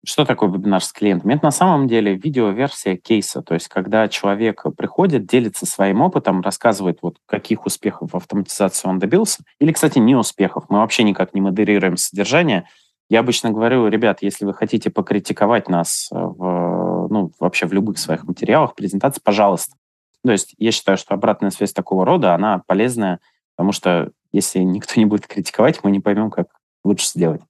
Что 0.05 0.23
такое 0.23 0.49
вебинар 0.49 0.83
с 0.83 0.93
клиентами? 0.93 1.33
Это 1.33 1.45
на 1.45 1.51
самом 1.51 1.87
деле 1.87 2.15
видеоверсия 2.15 2.95
кейса, 2.95 3.41
то 3.41 3.55
есть 3.55 3.67
когда 3.67 4.07
человек 4.07 4.63
приходит, 4.77 5.25
делится 5.25 5.65
своим 5.65 6.01
опытом, 6.01 6.41
рассказывает, 6.41 6.99
вот 7.01 7.17
каких 7.25 7.65
успехов 7.65 8.11
в 8.13 8.15
автоматизации 8.15 8.87
он 8.87 8.99
добился, 8.99 9.43
или, 9.59 9.71
кстати, 9.71 9.97
не 9.97 10.15
успехов. 10.15 10.65
Мы 10.69 10.77
вообще 10.77 11.03
никак 11.03 11.33
не 11.33 11.41
модерируем 11.41 11.97
содержание. 11.97 12.67
Я 13.09 13.21
обычно 13.21 13.51
говорю, 13.51 13.87
ребят, 13.87 14.19
если 14.21 14.45
вы 14.45 14.53
хотите 14.53 14.89
покритиковать 14.89 15.69
нас 15.69 16.07
в, 16.11 17.07
ну, 17.09 17.31
вообще 17.39 17.65
в 17.65 17.73
любых 17.73 17.97
своих 17.97 18.23
материалах, 18.25 18.75
презентации, 18.75 19.21
пожалуйста. 19.23 19.75
То 20.23 20.31
есть 20.31 20.55
я 20.57 20.71
считаю, 20.71 20.97
что 20.97 21.13
обратная 21.13 21.51
связь 21.51 21.73
такого 21.73 22.05
рода, 22.05 22.33
она 22.33 22.61
полезная, 22.67 23.19
потому 23.55 23.71
что 23.71 24.11
если 24.31 24.59
никто 24.59 24.99
не 24.99 25.05
будет 25.05 25.27
критиковать, 25.27 25.83
мы 25.83 25.91
не 25.91 25.99
поймем, 25.99 26.29
как 26.29 26.47
лучше 26.83 27.07
сделать. 27.07 27.41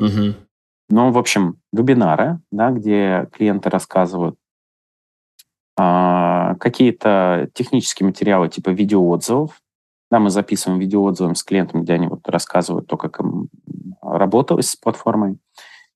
Угу. 0.00 0.34
Ну, 0.88 1.10
в 1.10 1.18
общем, 1.18 1.56
вебинары, 1.72 2.40
да, 2.50 2.70
где 2.70 3.28
клиенты 3.32 3.70
рассказывают 3.70 4.36
а, 5.76 6.54
какие-то 6.56 7.48
технические 7.54 8.06
материалы 8.06 8.48
типа 8.48 8.70
видеоотзывов. 8.70 9.60
Да, 10.10 10.20
мы 10.20 10.30
записываем 10.30 10.78
видеоотзывы 10.78 11.34
с 11.34 11.42
клиентами, 11.42 11.82
где 11.82 11.94
они 11.94 12.06
вот 12.06 12.28
рассказывают 12.28 12.86
то, 12.86 12.96
как 12.96 13.18
им 13.20 13.48
работалось 14.02 14.70
с 14.70 14.76
платформой. 14.76 15.38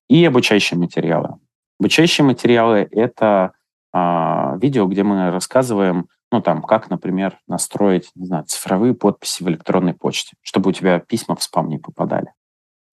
И 0.08 0.24
обучающие 0.24 0.78
материалы. 0.78 1.38
Обучающие 1.78 2.24
материалы— 2.24 2.88
это 2.90 3.52
а, 3.92 4.56
видео, 4.56 4.86
где 4.86 5.02
мы 5.02 5.30
рассказываем 5.30 6.08
Ну, 6.30 6.42
там, 6.42 6.62
как, 6.62 6.90
например, 6.90 7.38
настроить, 7.46 8.10
не 8.14 8.26
знаю, 8.26 8.44
цифровые 8.44 8.94
подписи 8.94 9.42
в 9.42 9.48
электронной 9.48 9.94
почте, 9.94 10.36
чтобы 10.42 10.70
у 10.70 10.72
тебя 10.72 10.98
письма 10.98 11.36
в 11.36 11.42
спам 11.42 11.68
не 11.68 11.78
попадали. 11.78 12.32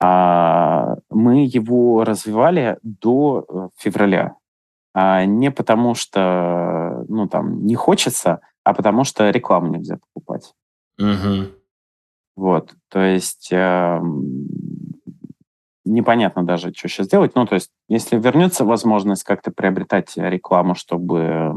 А 0.08 0.98
мы 1.10 1.46
его 1.46 2.04
развивали 2.04 2.78
до 2.84 3.44
э, 3.48 3.70
февраля. 3.76 4.36
А 4.94 5.26
не 5.26 5.50
потому 5.50 5.96
что, 5.96 7.06
ну, 7.08 7.28
там, 7.28 7.66
не 7.66 7.74
хочется, 7.74 8.42
а 8.64 8.76
потому 8.76 9.04
что 9.04 9.28
рекламу 9.32 9.74
нельзя 9.74 9.98
покупать. 9.98 10.54
Угу. 11.00 11.48
Вот, 12.36 12.76
то 12.90 13.00
есть 13.00 13.52
э, 13.52 14.00
непонятно 15.86 16.46
даже, 16.46 16.72
что 16.72 16.88
сейчас 16.88 17.08
делать. 17.08 17.34
Ну, 17.34 17.48
то 17.48 17.56
есть, 17.56 17.72
если 17.90 18.20
вернется 18.20 18.64
возможность 18.64 19.24
как-то 19.24 19.50
приобретать 19.52 20.16
рекламу, 20.18 20.76
чтобы 20.76 21.52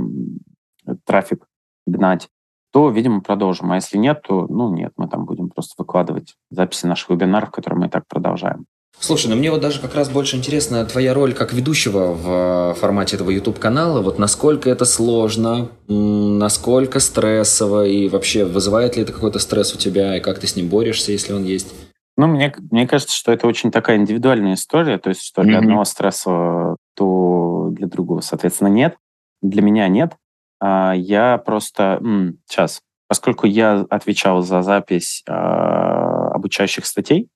трафик 1.04 1.46
гнать, 1.86 2.30
то, 2.72 2.90
видимо, 2.90 3.20
продолжим. 3.20 3.72
А 3.72 3.76
если 3.76 3.96
нет, 3.96 4.22
то, 4.22 4.46
ну, 4.48 4.72
нет, 4.74 4.92
мы 4.96 5.08
там 5.08 5.24
будем 5.24 5.48
просто 5.48 5.74
выкладывать 5.78 6.34
записи 6.50 6.86
наших 6.86 7.10
вебинаров, 7.10 7.50
которые 7.50 7.80
мы 7.80 7.86
и 7.86 7.90
так 7.90 8.04
продолжаем. 8.06 8.66
Слушай, 9.00 9.28
ну 9.28 9.36
мне 9.36 9.50
вот 9.52 9.60
даже 9.60 9.80
как 9.80 9.94
раз 9.94 10.08
больше 10.08 10.36
интересна 10.36 10.84
твоя 10.84 11.14
роль 11.14 11.32
как 11.32 11.52
ведущего 11.52 12.12
в 12.14 12.72
э, 12.72 12.74
формате 12.74 13.14
этого 13.14 13.30
YouTube-канала. 13.30 14.02
Вот 14.02 14.18
насколько 14.18 14.68
это 14.68 14.84
сложно, 14.84 15.68
насколько 15.86 16.98
стрессово, 16.98 17.86
и 17.86 18.08
вообще 18.08 18.44
вызывает 18.44 18.96
ли 18.96 19.02
это 19.02 19.12
какой-то 19.12 19.38
стресс 19.38 19.72
у 19.72 19.78
тебя, 19.78 20.16
и 20.16 20.20
как 20.20 20.40
ты 20.40 20.48
с 20.48 20.56
ним 20.56 20.68
борешься, 20.68 21.12
если 21.12 21.32
он 21.32 21.44
есть? 21.44 21.72
Ну, 22.16 22.26
мне, 22.26 22.52
мне 22.72 22.88
кажется, 22.88 23.16
что 23.16 23.30
это 23.30 23.46
очень 23.46 23.70
такая 23.70 23.98
индивидуальная 23.98 24.54
история, 24.54 24.98
то 24.98 25.10
есть 25.10 25.22
что 25.22 25.42
для 25.42 25.54
mm-hmm. 25.54 25.58
одного 25.58 25.84
стресса, 25.84 26.76
то 26.96 27.68
для 27.70 27.86
другого, 27.86 28.20
соответственно, 28.20 28.68
нет. 28.68 28.96
Для 29.40 29.62
меня 29.62 29.86
нет. 29.86 30.14
А, 30.60 30.92
я 30.94 31.38
просто... 31.38 32.00
Сейчас. 32.46 32.80
Поскольку 33.08 33.46
я 33.46 33.86
отвечал 33.88 34.42
за 34.42 34.62
запись 34.62 35.22
а, 35.26 36.28
обучающих 36.30 36.86
статей, 36.86 37.28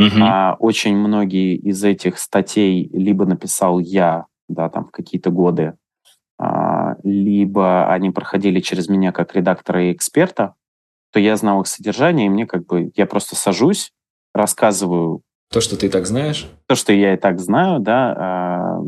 Uh-huh. 0.00 0.10
А 0.20 0.56
очень 0.58 0.96
многие 0.96 1.54
из 1.54 1.84
этих 1.84 2.18
статей 2.18 2.90
либо 2.92 3.26
написал 3.26 3.78
я, 3.78 4.26
да, 4.48 4.68
там 4.68 4.86
в 4.86 4.90
какие-то 4.90 5.30
годы, 5.30 5.74
а, 6.36 6.96
либо 7.04 7.92
они 7.92 8.10
проходили 8.10 8.58
через 8.60 8.88
меня 8.88 9.12
как 9.12 9.36
редактора 9.36 9.84
и 9.84 9.92
эксперта, 9.92 10.54
то 11.12 11.20
я 11.20 11.36
знал 11.36 11.60
их 11.60 11.68
содержание, 11.68 12.26
и 12.26 12.28
мне 12.30 12.44
как 12.44 12.66
бы, 12.66 12.90
я 12.96 13.06
просто 13.06 13.36
сажусь, 13.36 13.92
рассказываю... 14.34 15.22
То, 15.52 15.60
что 15.60 15.78
ты 15.78 15.86
и 15.86 15.88
так 15.88 16.06
знаешь? 16.06 16.48
То, 16.66 16.74
что 16.74 16.92
я 16.92 17.14
и 17.14 17.16
так 17.16 17.38
знаю, 17.38 17.78
да, 17.78 18.14
а, 18.18 18.80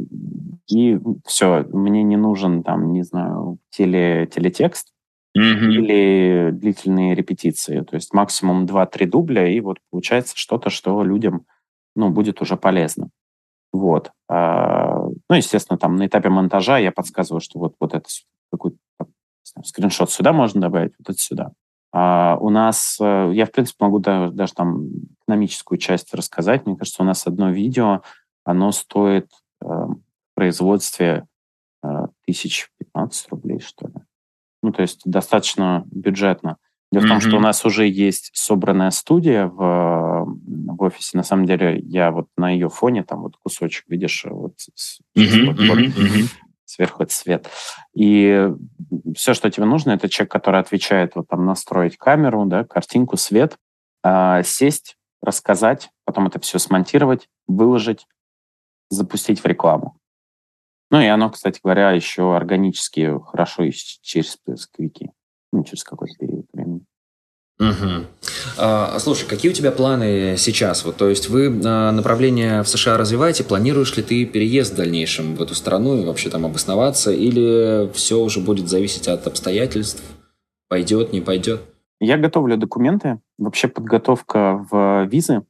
и 0.68 0.98
все, 1.24 1.64
мне 1.72 2.02
не 2.02 2.16
нужен 2.16 2.62
там, 2.62 2.92
не 2.92 3.02
знаю, 3.02 3.58
теле, 3.70 4.26
телетекст, 4.26 4.92
mm-hmm. 5.36 5.70
или 5.70 6.50
длительные 6.52 7.14
репетиции. 7.14 7.80
То 7.80 7.96
есть 7.96 8.12
максимум 8.12 8.64
2-3 8.64 9.06
дубля, 9.06 9.48
и 9.48 9.60
вот 9.60 9.78
получается 9.90 10.36
что-то, 10.36 10.70
что 10.70 11.02
людям 11.04 11.46
ну, 11.94 12.10
будет 12.10 12.40
уже 12.40 12.56
полезно. 12.56 13.10
Вот. 13.72 14.10
А, 14.28 15.06
ну, 15.28 15.36
естественно, 15.36 15.78
там 15.78 15.96
на 15.96 16.06
этапе 16.06 16.28
монтажа 16.28 16.78
я 16.78 16.92
подсказываю, 16.92 17.40
что 17.40 17.58
вот, 17.58 17.74
вот 17.78 17.94
это 17.94 18.08
какой-то 18.50 18.78
скриншот 19.64 20.10
сюда 20.10 20.32
можно 20.32 20.60
добавить, 20.60 20.92
вот 20.98 21.10
это 21.10 21.18
сюда. 21.18 21.52
А 21.92 22.36
у 22.40 22.50
нас, 22.50 22.98
э, 23.00 23.30
я, 23.32 23.46
в 23.46 23.52
принципе, 23.52 23.84
могу 23.84 23.98
даже, 23.98 24.32
даже 24.32 24.52
там 24.54 24.88
экономическую 25.22 25.78
часть 25.78 26.12
рассказать. 26.14 26.66
Мне 26.66 26.76
кажется, 26.76 27.02
у 27.02 27.06
нас 27.06 27.26
одно 27.26 27.50
видео, 27.50 28.02
оно 28.44 28.72
стоит 28.72 29.30
э, 29.62 29.66
в 29.66 29.98
производстве 30.36 31.26
э, 31.82 31.88
1015 31.88 33.28
рублей, 33.30 33.58
что 33.58 33.88
ли. 33.88 33.94
Ну, 34.62 34.72
то 34.72 34.82
есть 34.82 35.02
достаточно 35.04 35.84
бюджетно. 35.86 36.58
Дело 36.92 37.02
mm-hmm. 37.02 37.06
в 37.06 37.08
том, 37.08 37.20
что 37.20 37.36
у 37.36 37.40
нас 37.40 37.64
уже 37.64 37.88
есть 37.88 38.30
собранная 38.34 38.90
студия 38.90 39.46
в, 39.46 40.24
в 40.26 40.82
офисе. 40.82 41.16
На 41.16 41.24
самом 41.24 41.46
деле, 41.46 41.80
я 41.80 42.12
вот 42.12 42.28
на 42.36 42.50
ее 42.50 42.68
фоне, 42.68 43.02
там 43.02 43.22
вот 43.22 43.36
кусочек, 43.36 43.84
видишь, 43.88 44.24
вот, 44.28 44.54
mm-hmm. 45.16 45.46
вот, 45.46 45.58
вот 45.58 45.78
mm-hmm. 45.78 46.28
сверху 46.64 47.02
это 47.02 47.12
свет. 47.12 47.48
И 47.94 48.48
все, 49.16 49.34
что 49.34 49.50
тебе 49.50 49.66
нужно, 49.66 49.92
это 49.92 50.08
человек, 50.08 50.30
который 50.30 50.60
отвечает 50.60 51.16
вот 51.16 51.28
там 51.28 51.44
настроить 51.44 51.96
камеру, 51.96 52.44
да, 52.46 52.64
картинку, 52.64 53.16
свет, 53.16 53.56
э, 54.04 54.42
сесть, 54.44 54.96
рассказать, 55.22 55.90
потом 56.04 56.28
это 56.28 56.38
все 56.40 56.58
смонтировать, 56.58 57.28
выложить, 57.48 58.06
запустить 58.90 59.40
в 59.40 59.46
рекламу. 59.46 59.98
Ну 60.90 61.00
и 61.00 61.06
оно, 61.06 61.30
кстати 61.30 61.60
говоря, 61.62 61.90
еще 61.90 62.36
органически 62.36 63.12
хорошо 63.26 63.64
и 63.64 63.72
через 63.72 64.36
поисковики, 64.36 65.10
ну, 65.52 65.64
через 65.64 65.82
какой-то 65.84 66.14
период 66.18 66.46
времени. 66.52 66.82
Угу. 67.58 68.06
А, 68.58 68.98
слушай, 68.98 69.26
какие 69.26 69.50
у 69.50 69.54
тебя 69.54 69.72
планы 69.72 70.36
сейчас? 70.36 70.84
Вот, 70.84 70.96
то 70.96 71.08
есть 71.08 71.30
вы 71.30 71.46
а, 71.64 71.90
направление 71.90 72.62
в 72.62 72.68
США 72.68 72.98
развиваете? 72.98 73.44
Планируешь 73.44 73.96
ли 73.96 74.02
ты 74.02 74.26
переезд 74.26 74.74
в 74.74 74.76
дальнейшем 74.76 75.36
в 75.36 75.42
эту 75.42 75.54
страну 75.54 75.96
и 75.96 76.04
вообще 76.04 76.28
там 76.28 76.44
обосноваться? 76.44 77.10
Или 77.12 77.90
все 77.94 78.20
уже 78.20 78.40
будет 78.40 78.68
зависеть 78.68 79.08
от 79.08 79.26
обстоятельств? 79.26 80.02
Пойдет, 80.68 81.12
не 81.12 81.22
пойдет? 81.22 81.62
Я 81.98 82.18
готовлю 82.18 82.58
документы. 82.58 83.20
Вообще 83.38 83.68
подготовка 83.68 84.66
в 84.70 85.06
визы 85.06 85.42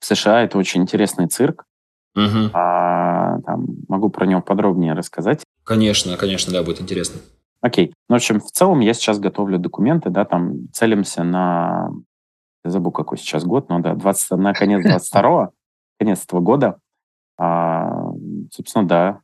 в 0.00 0.06
США– 0.06 0.42
это 0.44 0.56
очень 0.56 0.82
интересный 0.82 1.28
цирк. 1.28 1.66
Угу. 2.14 2.50
А, 2.54 3.01
там, 3.40 3.66
могу 3.88 4.10
про 4.10 4.26
него 4.26 4.42
подробнее 4.42 4.92
рассказать. 4.92 5.44
Конечно, 5.64 6.16
конечно, 6.16 6.52
да, 6.52 6.62
будет 6.62 6.80
интересно. 6.80 7.20
Окей. 7.60 7.94
Ну, 8.08 8.16
в 8.16 8.18
общем, 8.18 8.40
в 8.40 8.50
целом 8.50 8.80
я 8.80 8.92
сейчас 8.92 9.18
готовлю 9.20 9.58
документы, 9.58 10.10
да, 10.10 10.24
там 10.24 10.68
целимся 10.72 11.22
на... 11.22 11.90
Я 12.64 12.70
забыл, 12.70 12.92
какой 12.92 13.18
сейчас 13.18 13.44
год, 13.44 13.68
но 13.68 13.78
да, 13.78 13.94
20, 13.94 14.32
на 14.32 14.52
конец 14.52 14.84
22-го, 15.14 15.52
конец 15.98 16.24
этого 16.24 16.40
года. 16.40 16.78
А, 17.38 18.10
собственно, 18.50 18.86
да, 18.86 19.20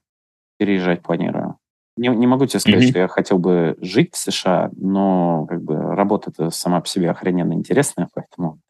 переезжать 0.58 1.02
планирую. 1.02 1.56
Не, 1.96 2.08
не 2.08 2.28
могу 2.28 2.46
тебе 2.46 2.60
сказать, 2.60 2.84
mm-hmm. 2.84 2.90
что 2.90 2.98
я 3.00 3.08
хотел 3.08 3.38
бы 3.38 3.76
жить 3.80 4.14
в 4.14 4.18
США, 4.18 4.70
но 4.76 5.46
как 5.48 5.62
бы 5.62 5.76
работа-то 5.76 6.50
сама 6.50 6.80
по 6.80 6.86
себе 6.86 7.10
охрененно 7.10 7.52
интересная, 7.54 8.08
поэтому 8.14 8.60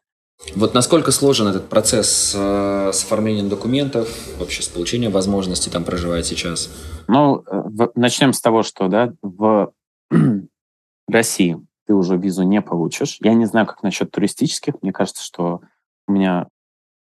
вот 0.55 0.73
насколько 0.73 1.11
сложен 1.11 1.47
этот 1.47 1.69
процесс 1.69 2.33
э, 2.35 2.91
с 2.93 3.03
оформлением 3.03 3.49
документов, 3.49 4.09
вообще 4.37 4.61
с 4.61 4.67
получением 4.67 5.11
возможности 5.11 5.69
там 5.69 5.83
проживать 5.83 6.25
сейчас? 6.25 6.69
Ну, 7.07 7.43
э, 7.45 7.87
начнем 7.95 8.33
с 8.33 8.41
того, 8.41 8.63
что 8.63 8.87
да, 8.87 9.13
в 9.21 9.73
России 11.07 11.57
ты 11.85 11.93
уже 11.93 12.17
визу 12.17 12.43
не 12.43 12.61
получишь. 12.61 13.17
Я 13.21 13.33
не 13.33 13.45
знаю, 13.45 13.67
как 13.67 13.83
насчет 13.83 14.11
туристических. 14.11 14.75
Мне 14.81 14.93
кажется, 14.93 15.23
что 15.23 15.61
у 16.07 16.13
меня 16.13 16.47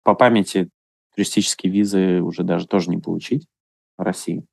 по 0.03 0.14
памяти 0.14 0.70
туристические 1.14 1.72
визы 1.72 2.20
уже 2.20 2.42
даже 2.42 2.66
тоже 2.66 2.90
не 2.90 2.99
получить 2.99 3.46
в 3.99 4.03
России. 4.03 4.44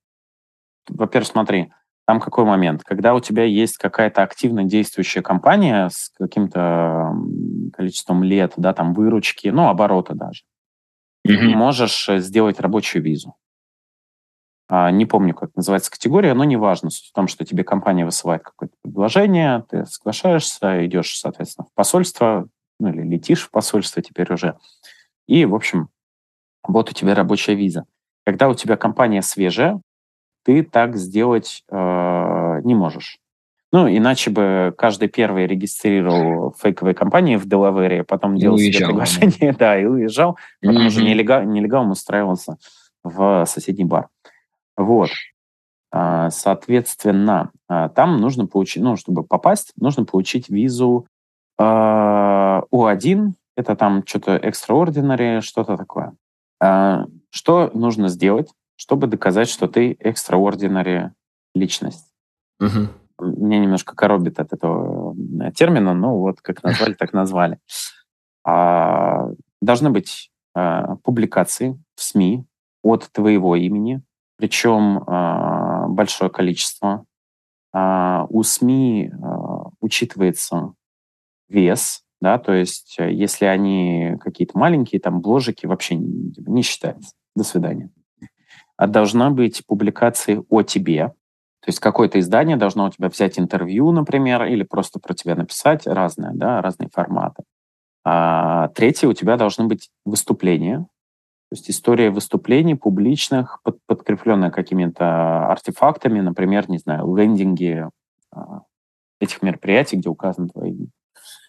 Во-первых, 0.90 1.30
смотри, 1.30 1.72
там 2.06 2.20
какой 2.20 2.46
момент? 2.46 2.84
Когда 2.84 3.14
у 3.14 3.20
тебя 3.20 3.44
есть 3.44 3.78
какая-то 3.78 4.24
активно 4.24 4.64
действующая 4.64 5.22
компания 5.22 5.90
с 5.90 6.12
каким-то 6.18 7.14
количеством 7.74 8.24
лет, 8.24 8.54
да, 8.58 8.74
там 8.74 8.94
выручки, 8.94 9.48
ну, 9.48 9.70
оборота 9.70 10.14
даже, 10.14 10.44
mm-hmm. 11.28 11.38
ты 11.38 11.56
можешь 11.56 12.10
э, 12.10 12.20
сделать 12.20 12.60
рабочую 12.60 13.04
визу. 13.04 13.36
А, 14.70 14.92
не 14.92 15.06
помню, 15.06 15.34
как 15.34 15.56
называется 15.56 15.92
категория, 15.92 16.34
но 16.34 16.44
неважно. 16.44 16.90
Суть 16.90 17.10
в 17.10 17.14
том, 17.14 17.28
что 17.28 17.46
тебе 17.46 17.64
компания 17.64 18.06
высылает 18.06 18.44
какое-то 18.44 18.76
предложение, 18.82 19.64
ты 19.70 19.86
соглашаешься, 19.86 20.86
идешь, 20.86 21.18
соответственно, 21.18 21.68
в 21.68 21.74
посольство, 21.74 22.48
ну, 22.80 22.90
или 22.90 23.02
летишь 23.02 23.44
в 23.44 23.52
посольство 23.52 24.02
теперь 24.02 24.32
уже. 24.34 24.58
И, 25.28 25.46
в 25.46 25.56
общем, 25.56 25.90
вот 26.66 26.90
у 26.90 26.94
тебя 26.94 27.14
рабочая 27.16 27.56
виза. 27.56 27.86
Когда 28.26 28.50
у 28.50 28.56
тебя 28.56 28.78
компания 28.78 29.22
свежая, 29.22 29.82
ты 30.44 30.64
так 30.64 30.96
сделать 30.96 31.64
э, 31.70 32.62
не 32.64 32.76
можешь. 32.76 33.20
Ну, 33.72 33.88
иначе 33.88 34.30
бы 34.30 34.74
каждый 34.78 35.08
первый 35.08 35.48
регистрировал 35.48 36.54
фейковые 36.62 36.94
компании 36.94 37.38
в 37.38 37.48
Делавере, 37.48 38.04
потом 38.04 38.36
и 38.36 38.40
делал 38.40 38.56
уезжал, 38.56 38.72
себе 38.72 38.86
приглашение, 38.88 39.54
да, 39.58 39.80
и 39.80 39.86
уезжал, 39.86 40.38
потом 40.62 40.84
mm-hmm. 40.84 40.88
уже 40.88 41.04
нелегал, 41.04 41.44
нелегалом 41.44 41.90
устраивался 41.90 42.58
в 43.04 43.46
соседний 43.48 43.86
бар. 43.86 44.10
Вот. 44.78 45.10
А, 45.92 46.30
соответственно, 46.30 47.52
а, 47.68 47.90
там 47.90 48.22
нужно 48.22 48.46
получить, 48.48 48.84
ну, 48.84 48.96
чтобы 48.96 49.24
попасть, 49.24 49.74
нужно 49.76 50.06
получить 50.06 50.50
визу 50.50 51.08
а, 51.58 52.64
У1, 52.72 53.32
это 53.56 53.76
там 53.76 54.04
что-то 54.06 54.38
extraordinary, 54.38 55.42
что-то 55.42 55.78
такое. 55.78 56.14
Что 57.30 57.72
нужно 57.74 58.08
сделать? 58.08 58.50
Чтобы 58.76 59.08
доказать, 59.08 59.50
что 59.50 59.68
ты 59.68 59.94
extraordinary 59.94 61.12
личность. 61.56 62.14
Угу. 62.60 63.26
Меня 63.26 63.60
немножко 63.60 63.96
коробит 63.96 64.40
от 64.40 64.54
этого 64.54 65.16
э, 65.42 65.52
термина, 65.52 65.94
но 65.94 66.18
вот 66.18 66.42
как 66.42 66.64
назвали, 66.64 66.94
так 66.94 67.14
назвали. 67.14 67.60
А, 68.46 69.30
должны 69.62 69.90
быть 69.90 70.32
а, 70.56 70.98
публикации 70.98 71.82
в 71.96 72.04
СМИ 72.04 72.46
от 72.84 73.10
твоего 73.12 73.56
имени, 73.56 74.02
причем 74.38 75.04
а, 75.08 75.88
большое 75.88 76.30
количество. 76.30 77.06
а, 77.72 78.26
у 78.30 78.44
СМИ 78.44 79.12
а, 79.12 79.70
учитывается 79.80 80.74
вес, 81.50 82.04
да, 82.22 82.38
то 82.40 82.54
есть 82.54 82.98
если 83.00 83.46
они 83.46 84.18
какие-то 84.20 84.58
маленькие, 84.58 85.02
там, 85.02 85.22
бложики, 85.22 85.66
вообще 85.66 85.96
не, 85.96 86.34
не 86.38 86.62
считается. 86.62 87.14
До 87.36 87.44
свидания. 87.44 87.90
А 88.78 88.88
должна 88.88 89.30
быть 89.30 89.64
публикация 89.66 90.44
о 90.50 90.64
тебе, 90.64 91.14
то 91.64 91.70
есть 91.70 91.80
какое-то 91.80 92.20
издание 92.20 92.58
должно 92.58 92.86
у 92.86 92.90
тебя 92.90 93.08
взять 93.08 93.40
интервью, 93.40 93.92
например, 93.92 94.44
или 94.44 94.64
просто 94.64 95.00
про 95.00 95.14
тебя 95.14 95.36
написать, 95.36 95.88
разное, 95.88 96.32
да, 96.34 96.62
разные 96.62 96.90
форматы. 96.92 97.44
А 98.04 98.68
третье, 98.70 99.08
у 99.08 99.14
тебя 99.14 99.38
должны 99.38 99.66
быть 99.68 99.90
выступления, 100.06 100.80
то 100.80 101.56
есть 101.56 101.70
история 101.70 102.10
выступлений 102.10 102.76
публичных, 102.76 103.62
под, 103.64 103.78
подкрепленная 103.86 104.52
какими-то 104.52 105.48
артефактами, 105.48 106.20
например, 106.20 106.70
не 106.70 106.80
знаю, 106.80 107.16
лендинги 107.16 107.88
а, 108.32 108.64
этих 109.22 109.42
мероприятий, 109.42 109.96
где 109.96 110.10
указаны 110.10 110.50
твои 110.50 110.88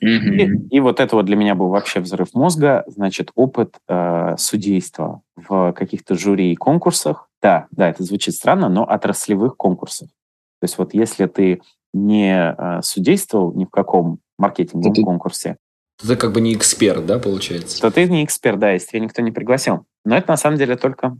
Mm-hmm. 0.04 0.68
И, 0.70 0.76
и 0.76 0.80
вот 0.80 1.00
это 1.00 1.16
вот 1.16 1.26
для 1.26 1.36
меня 1.36 1.54
был 1.54 1.68
вообще 1.68 2.00
взрыв 2.00 2.34
мозга, 2.34 2.84
значит, 2.86 3.30
опыт 3.34 3.76
э, 3.88 4.34
судейства 4.38 5.22
в 5.36 5.72
каких-то 5.72 6.14
жюри 6.14 6.52
и 6.52 6.56
конкурсах. 6.56 7.28
Да, 7.40 7.66
да, 7.70 7.88
это 7.88 8.02
звучит 8.02 8.34
странно, 8.34 8.68
но 8.68 8.84
отраслевых 8.84 9.56
конкурсах. 9.56 10.08
То 10.60 10.64
есть 10.64 10.78
вот 10.78 10.94
если 10.94 11.26
ты 11.26 11.62
не 11.92 12.54
э, 12.56 12.82
судействовал 12.82 13.52
ни 13.54 13.64
в 13.64 13.70
каком 13.70 14.18
маркетинговом 14.38 14.94
ты, 14.94 15.02
конкурсе, 15.02 15.56
то 16.00 16.08
ты 16.08 16.16
как 16.16 16.32
бы 16.32 16.40
не 16.40 16.54
эксперт, 16.54 17.06
да, 17.06 17.18
получается? 17.18 17.80
То 17.80 17.90
ты 17.90 18.08
не 18.08 18.24
эксперт, 18.24 18.58
да, 18.58 18.72
если 18.72 18.88
тебя 18.88 19.00
никто 19.00 19.22
не 19.22 19.30
пригласил. 19.30 19.86
Но 20.04 20.16
это 20.16 20.30
на 20.30 20.36
самом 20.36 20.58
деле 20.58 20.76
только 20.76 21.16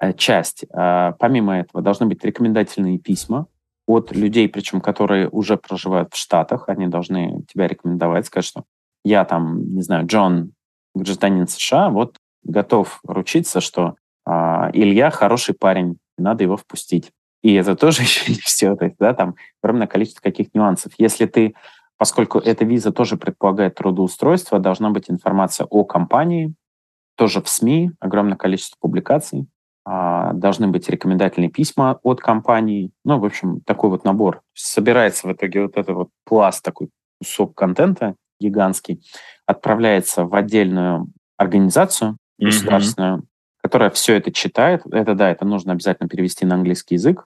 э, 0.00 0.12
часть. 0.12 0.64
Э, 0.64 1.12
помимо 1.18 1.58
этого 1.58 1.82
должны 1.82 2.06
быть 2.06 2.22
рекомендательные 2.24 2.98
письма, 2.98 3.46
от 3.88 4.14
людей, 4.14 4.48
причем 4.50 4.82
которые 4.82 5.30
уже 5.30 5.56
проживают 5.56 6.12
в 6.12 6.16
Штатах, 6.16 6.68
они 6.68 6.86
должны 6.88 7.42
тебя 7.48 7.66
рекомендовать, 7.66 8.26
сказать, 8.26 8.44
что 8.44 8.64
я 9.02 9.24
там, 9.24 9.74
не 9.74 9.80
знаю, 9.80 10.06
Джон, 10.06 10.52
гражданин 10.94 11.48
США, 11.48 11.88
вот 11.88 12.18
готов 12.44 13.00
ручиться, 13.04 13.62
что 13.62 13.96
э, 14.26 14.30
Илья 14.74 15.10
хороший 15.10 15.54
парень, 15.54 15.96
надо 16.18 16.44
его 16.44 16.58
впустить. 16.58 17.12
И 17.42 17.54
это 17.54 17.76
тоже 17.76 18.02
еще 18.02 18.30
не 18.30 18.38
все, 18.38 18.76
то 18.76 18.84
есть, 18.84 18.98
да, 18.98 19.14
там 19.14 19.36
огромное 19.62 19.86
количество 19.86 20.20
каких 20.20 20.54
нюансов. 20.54 20.92
Если 20.98 21.24
ты, 21.24 21.54
поскольку 21.96 22.38
эта 22.38 22.66
виза 22.66 22.92
тоже 22.92 23.16
предполагает 23.16 23.76
трудоустройство, 23.76 24.58
должна 24.58 24.90
быть 24.90 25.10
информация 25.10 25.66
о 25.66 25.84
компании, 25.84 26.54
тоже 27.16 27.40
в 27.40 27.48
СМИ, 27.48 27.92
огромное 28.00 28.36
количество 28.36 28.76
публикаций. 28.78 29.46
А, 29.90 30.34
должны 30.34 30.68
быть 30.68 30.86
рекомендательные 30.90 31.48
письма 31.48 31.98
от 32.02 32.20
компании. 32.20 32.90
Ну, 33.06 33.18
в 33.18 33.24
общем, 33.24 33.62
такой 33.62 33.88
вот 33.88 34.04
набор. 34.04 34.42
Собирается 34.52 35.26
в 35.26 35.32
итоге 35.32 35.62
вот 35.62 35.78
этот 35.78 35.96
вот 35.96 36.08
пласт, 36.26 36.62
такой 36.62 36.90
кусок 37.18 37.54
контента 37.54 38.14
гигантский, 38.38 39.02
отправляется 39.46 40.26
в 40.26 40.34
отдельную 40.34 41.06
организацию 41.38 42.18
государственную, 42.38 43.20
mm-hmm. 43.20 43.26
которая 43.62 43.88
все 43.88 44.14
это 44.14 44.30
читает. 44.30 44.82
Это, 44.92 45.14
да, 45.14 45.30
это 45.30 45.46
нужно 45.46 45.72
обязательно 45.72 46.06
перевести 46.06 46.44
на 46.44 46.56
английский 46.56 46.96
язык. 46.96 47.24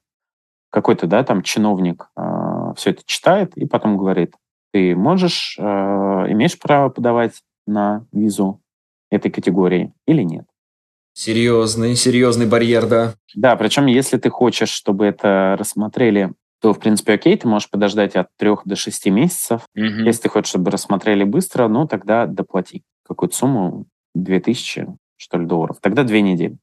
Какой-то, 0.71 1.09
да, 1.09 1.25
там 1.25 1.43
чиновник 1.43 2.11
э, 2.17 2.75
все 2.77 2.91
это 2.91 3.03
читает 3.05 3.57
и 3.57 3.67
потом 3.67 3.99
говорит, 3.99 4.37
ты 4.73 4.95
можешь, 4.95 5.57
э, 5.59 5.63
имеешь 5.65 6.57
право 6.61 6.91
подавать 6.91 7.43
на 7.67 8.07
визу 8.13 8.61
этой 9.11 9.33
категории 9.33 9.93
или 10.07 10.23
нет. 10.23 10.47
Серьезный, 11.15 11.95
серьезный 11.95 12.47
барьер, 12.47 12.87
да. 12.87 13.15
Да, 13.35 13.57
причем 13.57 13.87
если 13.87 14.17
ты 14.17 14.31
хочешь, 14.31 14.71
чтобы 14.71 15.07
это 15.07 15.57
рассмотрели, 15.59 16.33
то, 16.61 16.73
в 16.73 16.79
принципе, 16.79 17.15
окей, 17.15 17.37
ты 17.37 17.49
можешь 17.49 17.69
подождать 17.69 18.15
от 18.17 18.29
трех 18.37 18.63
до 18.65 18.77
шести 18.77 19.11
месяцев. 19.11 19.63
Угу. 19.75 20.05
Если 20.05 20.23
ты 20.23 20.29
хочешь, 20.29 20.51
чтобы 20.51 20.71
рассмотрели 20.71 21.25
быстро, 21.25 21.69
ну, 21.69 21.87
тогда 21.87 22.27
доплати 22.27 22.83
какую-то 23.07 23.37
сумму, 23.37 23.87
2000, 24.15 24.87
что 25.17 25.39
ли, 25.39 25.47
долларов. 25.47 25.79
Тогда 25.81 26.05
две 26.05 26.23
недели. 26.23 26.57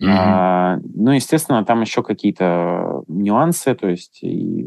Угу. 0.00 0.10
А, 0.10 0.78
ну, 0.82 1.12
естественно, 1.12 1.64
там 1.64 1.80
еще 1.80 2.02
какие-то 2.02 3.04
нюансы, 3.06 3.74
то 3.74 3.88
есть, 3.88 4.22
и, 4.22 4.66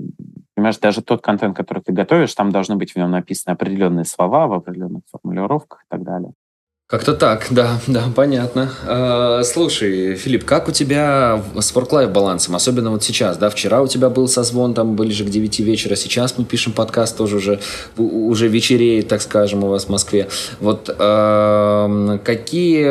понимаешь, 0.56 0.78
даже 0.78 1.02
тот 1.02 1.22
контент, 1.22 1.58
который 1.58 1.84
ты 1.84 1.92
готовишь, 1.92 2.34
там 2.34 2.52
должны 2.52 2.78
быть 2.78 2.94
в 2.94 2.96
нем 2.96 3.12
написаны 3.12 3.54
определенные 3.54 4.06
слова 4.06 4.48
в 4.48 4.54
определенных 4.54 5.04
формулировках 5.12 5.82
и 5.82 5.88
так 5.90 6.04
далее. 6.04 6.32
Как-то 6.88 7.16
так, 7.16 7.48
да, 7.50 7.80
да, 7.88 8.04
понятно. 8.16 8.72
А, 8.86 9.42
слушай, 9.44 10.14
Филипп, 10.14 10.46
как 10.46 10.68
у 10.68 10.72
тебя 10.72 11.44
с 11.60 11.74
work-life 11.74 12.12
балансом, 12.12 12.56
особенно 12.56 12.92
вот 12.92 13.04
сейчас, 13.04 13.38
да, 13.38 13.50
вчера 13.50 13.82
у 13.82 13.88
тебя 13.88 14.12
был 14.12 14.28
созвон 14.28 14.76
там 14.76 14.96
ближе 14.96 15.26
к 15.26 15.30
9 15.32 15.62
вечера, 15.62 15.96
сейчас 15.96 16.38
мы 16.38 16.46
пишем 16.46 16.74
подкаст 16.74 17.18
тоже 17.18 17.38
уже, 17.38 17.60
уже 17.98 18.48
вечереет, 18.50 19.08
так 19.08 19.24
скажем, 19.24 19.64
у 19.64 19.68
вас 19.70 19.86
в 19.86 19.90
Москве. 19.90 20.28
Вот 20.60 20.96
э, 20.96 22.20
какие, 22.24 22.84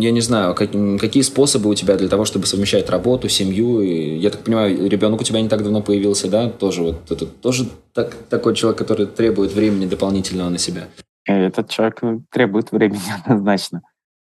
я 0.00 0.10
не 0.12 0.20
знаю, 0.20 0.54
как, 0.54 0.70
какие 1.00 1.24
способы 1.24 1.70
у 1.70 1.74
тебя 1.74 1.96
для 1.96 2.08
того, 2.08 2.24
чтобы 2.24 2.46
совмещать 2.46 2.88
работу, 2.88 3.28
семью? 3.28 3.80
И, 3.80 4.18
я 4.18 4.30
так 4.30 4.42
понимаю, 4.42 4.88
ребенок 4.88 5.22
у 5.22 5.24
тебя 5.24 5.40
не 5.40 5.48
так 5.48 5.64
давно 5.64 5.82
появился, 5.82 6.28
да, 6.28 6.48
тоже 6.48 6.82
вот, 6.82 7.10
это 7.10 7.26
тоже 7.26 7.66
так, 7.94 8.14
такой 8.30 8.54
человек, 8.54 8.78
который 8.78 9.06
требует 9.06 9.52
времени 9.52 9.86
дополнительного 9.86 10.50
на 10.50 10.58
себя. 10.58 10.86
Этот 11.24 11.68
человек 11.68 12.02
э, 12.02 12.18
требует 12.30 12.72
времени 12.72 13.00
однозначно. 13.24 13.82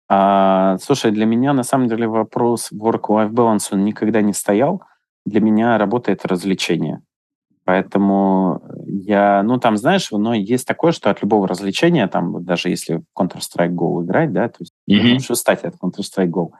А, 0.09 0.78
слушай, 0.78 1.11
для 1.11 1.26
меня 1.26 1.52
на 1.52 1.62
самом 1.62 1.88
деле 1.88 2.06
вопрос 2.06 2.70
work-life 2.72 3.30
balance 3.30 3.68
он 3.72 3.85
никогда 3.85 4.20
не 4.20 4.32
стоял. 4.32 4.82
Для 5.24 5.40
меня 5.40 5.78
работа— 5.78 6.12
это 6.12 6.28
развлечение. 6.28 7.02
Поэтому 7.64 8.62
я, 8.87 9.42
ну 9.42 9.59
там, 9.59 9.76
знаешь, 9.76 10.09
но 10.12 10.35
есть 10.35 10.68
такое, 10.68 10.92
что 10.92 11.11
от 11.11 11.20
любого 11.20 11.48
развлечения, 11.48 12.06
там, 12.06 12.44
даже 12.44 12.68
если 12.68 12.98
в 12.98 13.20
Counter-Strike 13.20 13.74
Go 13.74 14.04
играть, 14.04 14.32
да, 14.32 14.48
то 14.48 14.59
есть 14.61 14.72
mm-hmm. 14.88 15.14
можешь 15.14 15.30
устать 15.30 15.64
от 15.64 15.74
Counter-Strike 15.74 16.30
Go. 16.30 16.50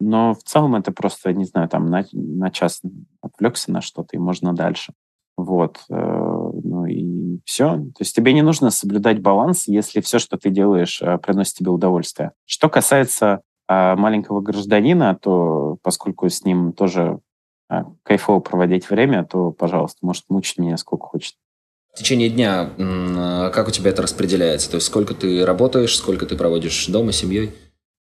Но 0.00 0.34
в 0.34 0.42
целом 0.42 0.74
это 0.74 0.90
просто, 0.90 1.32
не 1.32 1.44
знаю, 1.44 1.68
там 1.68 1.86
на, 1.86 2.04
на 2.12 2.50
час 2.50 2.82
отвлекся 3.20 3.70
на 3.70 3.80
что-то, 3.80 4.16
и 4.16 4.18
можно 4.18 4.52
дальше. 4.52 4.94
Вот. 5.36 5.78
Все. 7.50 7.66
То 7.66 7.96
есть 7.98 8.14
тебе 8.14 8.32
не 8.32 8.42
нужно 8.42 8.70
соблюдать 8.70 9.18
баланс, 9.18 9.66
если 9.66 10.00
все, 10.00 10.20
что 10.20 10.36
ты 10.36 10.50
делаешь, 10.50 11.02
э, 11.02 11.18
приносит 11.18 11.54
тебе 11.54 11.72
удовольствие. 11.72 12.30
Что 12.46 12.68
касается 12.68 13.40
а, 13.66 13.96
маленького 13.96 14.40
гражданина, 14.40 15.18
то 15.20 15.76
поскольку 15.82 16.28
с 16.28 16.44
ним 16.44 16.72
тоже 16.72 17.18
а, 17.68 17.86
кайфово 18.04 18.38
проводить 18.38 18.88
время, 18.88 19.24
то, 19.24 19.50
пожалуйста, 19.50 19.98
может 20.02 20.26
мучить 20.28 20.58
меня 20.58 20.76
сколько 20.76 21.06
хочет. 21.06 21.34
В 21.92 21.98
течение 21.98 22.30
дня 22.30 22.70
а, 22.78 23.50
как 23.50 23.66
у 23.66 23.72
тебя 23.72 23.90
это 23.90 24.02
распределяется? 24.02 24.70
То 24.70 24.76
есть 24.76 24.86
сколько 24.86 25.14
ты 25.14 25.44
работаешь, 25.44 25.96
сколько 25.96 26.26
ты 26.26 26.36
проводишь 26.36 26.86
дома, 26.86 27.10
семьей? 27.10 27.52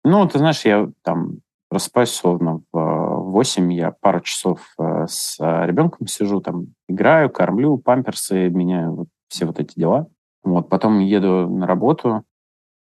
Ну, 0.05 0.29
ты 0.29 0.37
знаешь, 0.37 0.63
я 0.67 0.91
там 1.03 1.39
просыпаюсь 1.71 2.11
условно 2.11 2.61
в 2.71 3.31
8 3.31 3.73
я 3.73 3.93
пару 3.93 4.21
часов 4.21 4.61
э, 4.79 5.07
с 5.09 5.39
ребенком 5.39 6.07
сижу, 6.07 6.43
там 6.43 6.75
играю, 6.87 7.31
кормлю, 7.31 7.79
памперсы 7.79 8.51
меняю, 8.51 8.95
вот 8.95 9.09
все 9.29 9.47
вот 9.47 9.61
эти 9.61 9.79
дела. 9.79 10.09
Вот, 10.43 10.69
потом 10.69 10.99
еду 11.01 11.49
на 11.49 11.67
работу, 11.67 12.25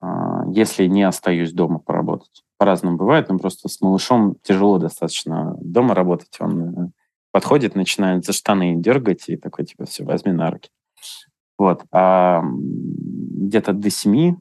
а, 0.01 0.45
если 0.51 0.87
не 0.87 1.03
остаюсь 1.03 1.53
дома 1.53 1.79
поработать. 1.79 2.45
По-разному 2.59 2.97
бывает, 2.97 3.29
но 3.29 3.39
просто 3.39 3.69
с 3.69 3.81
малышом 3.81 4.37
тяжело 4.43 4.79
достаточно 4.79 5.57
дома 5.61 5.95
работать. 5.95 6.37
Он 6.41 6.69
э, 6.69 6.91
подходит, 7.33 7.75
начинает 7.75 8.25
за 8.25 8.33
штаны 8.33 8.77
дергать 8.77 9.29
и 9.29 9.37
такой, 9.37 9.65
типа, 9.65 9.87
все, 9.87 10.05
возьми 10.05 10.33
на 10.33 10.51
руки. 10.51 10.71
Вот. 11.59 11.85
А 11.93 12.43
где-то 12.45 13.73
до 13.73 13.91
семи 13.91 14.37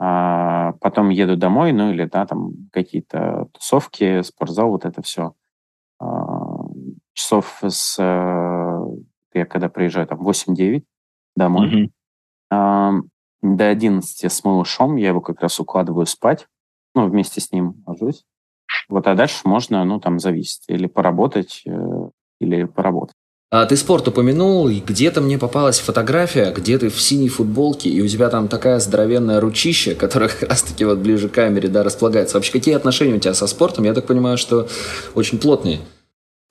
а 0.00 0.72
потом 0.80 1.08
еду 1.08 1.36
домой, 1.36 1.72
ну 1.72 1.90
или 1.90 2.04
да, 2.04 2.24
там 2.24 2.52
какие-то 2.72 3.48
тусовки, 3.52 4.22
спортзал, 4.22 4.70
вот 4.70 4.84
это 4.84 5.02
все. 5.02 5.34
А, 5.98 6.66
часов 7.14 7.60
с... 7.62 7.98
Э, 9.34 9.40
я 9.40 9.46
когда 9.46 9.68
приезжаю, 9.68 10.06
там 10.06 10.26
8-9 10.26 10.82
домой. 11.36 11.68
Mm-hmm. 11.68 11.90
А, 12.50 12.92
до 13.42 13.68
11 13.68 14.24
с 14.24 14.44
малышом 14.44 14.96
я 14.96 15.08
его 15.08 15.20
как 15.20 15.40
раз 15.40 15.60
укладываю 15.60 16.06
спать, 16.06 16.46
ну, 16.94 17.08
вместе 17.08 17.40
с 17.40 17.52
ним 17.52 17.82
ложусь. 17.86 18.24
Вот, 18.88 19.06
а 19.06 19.14
дальше 19.14 19.42
можно, 19.44 19.84
ну, 19.84 20.00
там, 20.00 20.18
зависит. 20.18 20.62
Или 20.68 20.86
поработать, 20.86 21.62
э, 21.66 22.10
или 22.40 22.64
поработать. 22.64 23.14
А 23.50 23.64
ты 23.64 23.76
спорт 23.76 24.06
упомянул, 24.06 24.68
и 24.68 24.80
где-то 24.80 25.22
мне 25.22 25.38
попалась 25.38 25.78
фотография, 25.78 26.52
где 26.52 26.76
ты 26.78 26.90
в 26.90 27.00
синей 27.00 27.30
футболке, 27.30 27.88
и 27.88 28.02
у 28.02 28.06
тебя 28.06 28.28
там 28.28 28.46
такая 28.46 28.78
здоровенная 28.78 29.40
ручища, 29.40 29.94
которая 29.94 30.28
как 30.40 30.50
раз-таки 30.50 30.84
вот 30.84 30.98
ближе 30.98 31.30
к 31.30 31.32
камере, 31.32 31.68
да, 31.68 31.82
располагается. 31.82 32.36
Вообще, 32.36 32.52
какие 32.52 32.74
отношения 32.74 33.14
у 33.14 33.18
тебя 33.18 33.32
со 33.32 33.46
спортом? 33.46 33.84
Я 33.84 33.94
так 33.94 34.06
понимаю, 34.06 34.36
что 34.36 34.68
очень 35.14 35.38
плотные. 35.38 35.80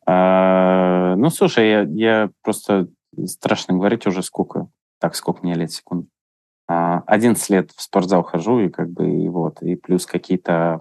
А, 0.08 0.37
ну, 1.18 1.30
слушай, 1.30 1.70
я, 1.70 1.82
я 1.82 2.30
просто 2.42 2.88
страшно 3.26 3.76
говорить 3.76 4.06
уже 4.08 4.24
сколько, 4.24 4.70
так, 5.00 5.16
сколько 5.16 5.42
мне 5.44 5.56
лет, 5.56 5.72
секунд. 5.72 6.08
11 6.68 7.50
лет 7.50 7.72
в 7.72 7.82
спортзал 7.82 8.24
хожу, 8.24 8.60
и 8.60 8.70
как 8.70 8.90
бы, 8.90 9.10
и 9.10 9.30
вот, 9.30 9.62
и 9.62 9.76
плюс 9.76 10.06
какие-то 10.06 10.80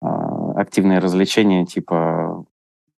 а, 0.00 0.52
активные 0.52 0.98
развлечения, 0.98 1.66
типа, 1.66 2.46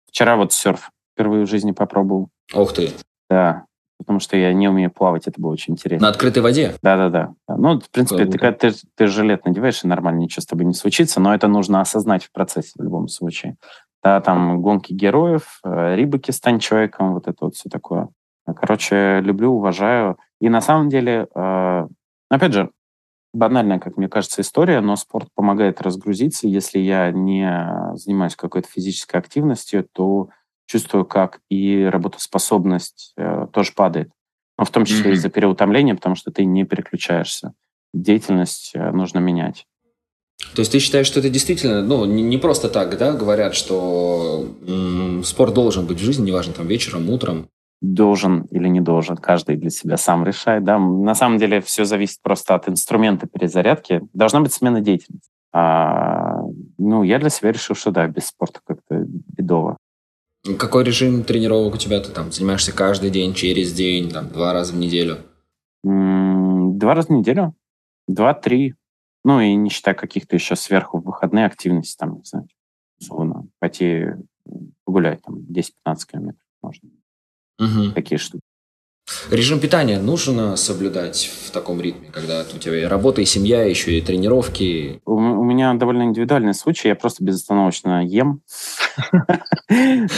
вчера 0.06 0.36
вот 0.36 0.52
серф 0.52 0.90
впервые 1.14 1.44
в 1.44 1.48
жизни 1.48 1.72
попробовал. 1.72 2.28
Ух 2.54 2.72
ты. 2.72 2.92
Да, 3.28 3.66
потому 3.98 4.20
что 4.20 4.36
я 4.36 4.52
не 4.52 4.68
умею 4.68 4.90
плавать, 4.90 5.26
это 5.26 5.40
было 5.40 5.50
очень 5.50 5.74
интересно. 5.74 6.06
На 6.06 6.12
открытой 6.12 6.42
воде? 6.42 6.76
Да-да-да. 6.80 7.34
Ну, 7.48 7.80
в 7.80 7.90
принципе, 7.90 8.26
ты, 8.26 8.38
когда 8.38 8.52
ты, 8.52 8.72
ты 8.94 9.06
жилет 9.08 9.44
надеваешь, 9.44 9.82
и 9.82 9.88
нормально 9.88 10.20
ничего 10.20 10.42
с 10.42 10.46
тобой 10.46 10.64
не 10.64 10.74
случится, 10.74 11.18
но 11.18 11.34
это 11.34 11.48
нужно 11.48 11.80
осознать 11.80 12.24
в 12.24 12.30
процессе 12.30 12.72
в 12.76 12.82
любом 12.82 13.08
случае. 13.08 13.56
Да, 14.02 14.20
там 14.20 14.62
гонки 14.62 14.92
героев, 14.92 15.60
э, 15.64 15.96
рибаки 15.96 16.30
стань 16.30 16.60
человеком, 16.60 17.14
вот 17.14 17.26
это 17.26 17.46
вот 17.46 17.56
все 17.56 17.68
такое. 17.68 18.08
Короче, 18.46 19.20
люблю, 19.20 19.52
уважаю. 19.52 20.18
И 20.40 20.48
на 20.48 20.60
самом 20.60 20.88
деле, 20.88 21.26
э, 21.34 21.88
опять 22.30 22.52
же, 22.52 22.70
банальная, 23.32 23.78
как 23.78 23.96
мне 23.96 24.08
кажется, 24.08 24.40
история, 24.42 24.80
но 24.80 24.96
спорт 24.96 25.28
помогает 25.34 25.80
разгрузиться. 25.80 26.46
Если 26.46 26.78
я 26.78 27.10
не 27.10 27.92
занимаюсь 27.94 28.36
какой-то 28.36 28.68
физической 28.68 29.16
активностью, 29.16 29.86
то 29.92 30.28
чувствую, 30.66 31.04
как 31.04 31.40
и 31.48 31.84
работоспособность 31.84 33.12
э, 33.16 33.46
тоже 33.52 33.72
падает. 33.74 34.10
Но 34.58 34.64
в 34.64 34.70
том 34.70 34.84
числе 34.84 35.12
mm-hmm. 35.12 35.14
из-за 35.14 35.30
переутомления, 35.30 35.94
потому 35.94 36.14
что 36.14 36.30
ты 36.30 36.44
не 36.44 36.64
переключаешься. 36.64 37.54
Деятельность 37.94 38.72
э, 38.74 38.90
нужно 38.90 39.18
менять. 39.18 39.66
То 40.54 40.60
есть 40.60 40.72
ты 40.72 40.78
считаешь, 40.78 41.06
что 41.06 41.20
это 41.20 41.30
действительно, 41.30 41.82
ну, 41.82 42.04
не, 42.04 42.22
не 42.22 42.38
просто 42.38 42.68
так, 42.68 42.96
да, 42.96 43.12
говорят, 43.12 43.54
что 43.54 44.46
м- 44.66 45.22
спорт 45.24 45.52
должен 45.54 45.86
быть 45.86 45.98
в 46.00 46.04
жизни, 46.04 46.26
неважно, 46.26 46.52
там, 46.52 46.66
вечером, 46.66 47.10
утром? 47.10 47.48
Должен 47.80 48.42
или 48.50 48.68
не 48.68 48.80
должен, 48.80 49.16
каждый 49.16 49.56
для 49.56 49.70
себя 49.70 49.96
сам 49.96 50.24
решает, 50.24 50.64
да. 50.64 50.78
На 50.78 51.14
самом 51.14 51.38
деле 51.38 51.60
все 51.60 51.84
зависит 51.84 52.18
просто 52.22 52.54
от 52.54 52.68
инструмента 52.68 53.26
перезарядки. 53.26 54.00
Должна 54.12 54.40
быть 54.40 54.52
смена 54.52 54.80
деятельности. 54.80 55.28
А, 55.52 56.40
ну, 56.76 57.02
я 57.02 57.18
для 57.18 57.30
себя 57.30 57.52
решил, 57.52 57.74
что 57.74 57.90
да, 57.90 58.06
без 58.06 58.26
спорта 58.26 58.60
как-то 58.64 59.04
бедово. 59.06 59.76
Какой 60.56 60.84
режим 60.84 61.24
тренировок 61.24 61.74
у 61.74 61.78
тебя? 61.78 62.00
Ты 62.00 62.10
там 62.10 62.30
занимаешься 62.30 62.72
каждый 62.72 63.10
день, 63.10 63.34
через 63.34 63.72
день, 63.72 64.10
там, 64.10 64.28
два 64.28 64.52
раза 64.52 64.72
в 64.72 64.76
неделю? 64.76 65.18
Два 65.82 66.94
раза 66.94 67.08
в 67.08 67.10
неделю. 67.10 67.54
Два-три. 68.06 68.74
Ну, 69.28 69.40
и 69.42 69.54
не 69.56 69.68
считая 69.68 69.94
каких-то 69.94 70.36
еще 70.36 70.56
сверху 70.56 71.00
выходные 71.00 71.44
активности, 71.44 71.98
там, 71.98 72.14
не 72.14 72.24
знаю, 72.24 72.48
условно, 72.98 73.46
пойти 73.58 74.06
погулять, 74.86 75.20
там, 75.20 75.40
10-15 75.40 75.96
километров 76.10 76.40
можно. 76.62 76.88
Угу. 77.58 77.92
Такие 77.94 78.16
штуки. 78.16 78.40
Режим 79.30 79.60
питания 79.60 80.00
нужно 80.00 80.56
соблюдать 80.56 81.30
в 81.44 81.50
таком 81.50 81.78
ритме, 81.78 82.08
когда 82.10 82.40
у 82.40 82.58
тебя 82.58 82.80
и 82.80 82.84
работа, 82.84 83.20
и 83.20 83.26
семья, 83.26 83.64
еще 83.64 83.98
и 83.98 84.00
тренировки? 84.00 85.02
У, 85.04 85.12
у 85.12 85.44
меня 85.44 85.74
довольно 85.74 86.04
индивидуальный 86.04 86.54
случай, 86.54 86.88
я 86.88 86.94
просто 86.94 87.22
безостановочно 87.22 88.02
ем. 88.06 88.40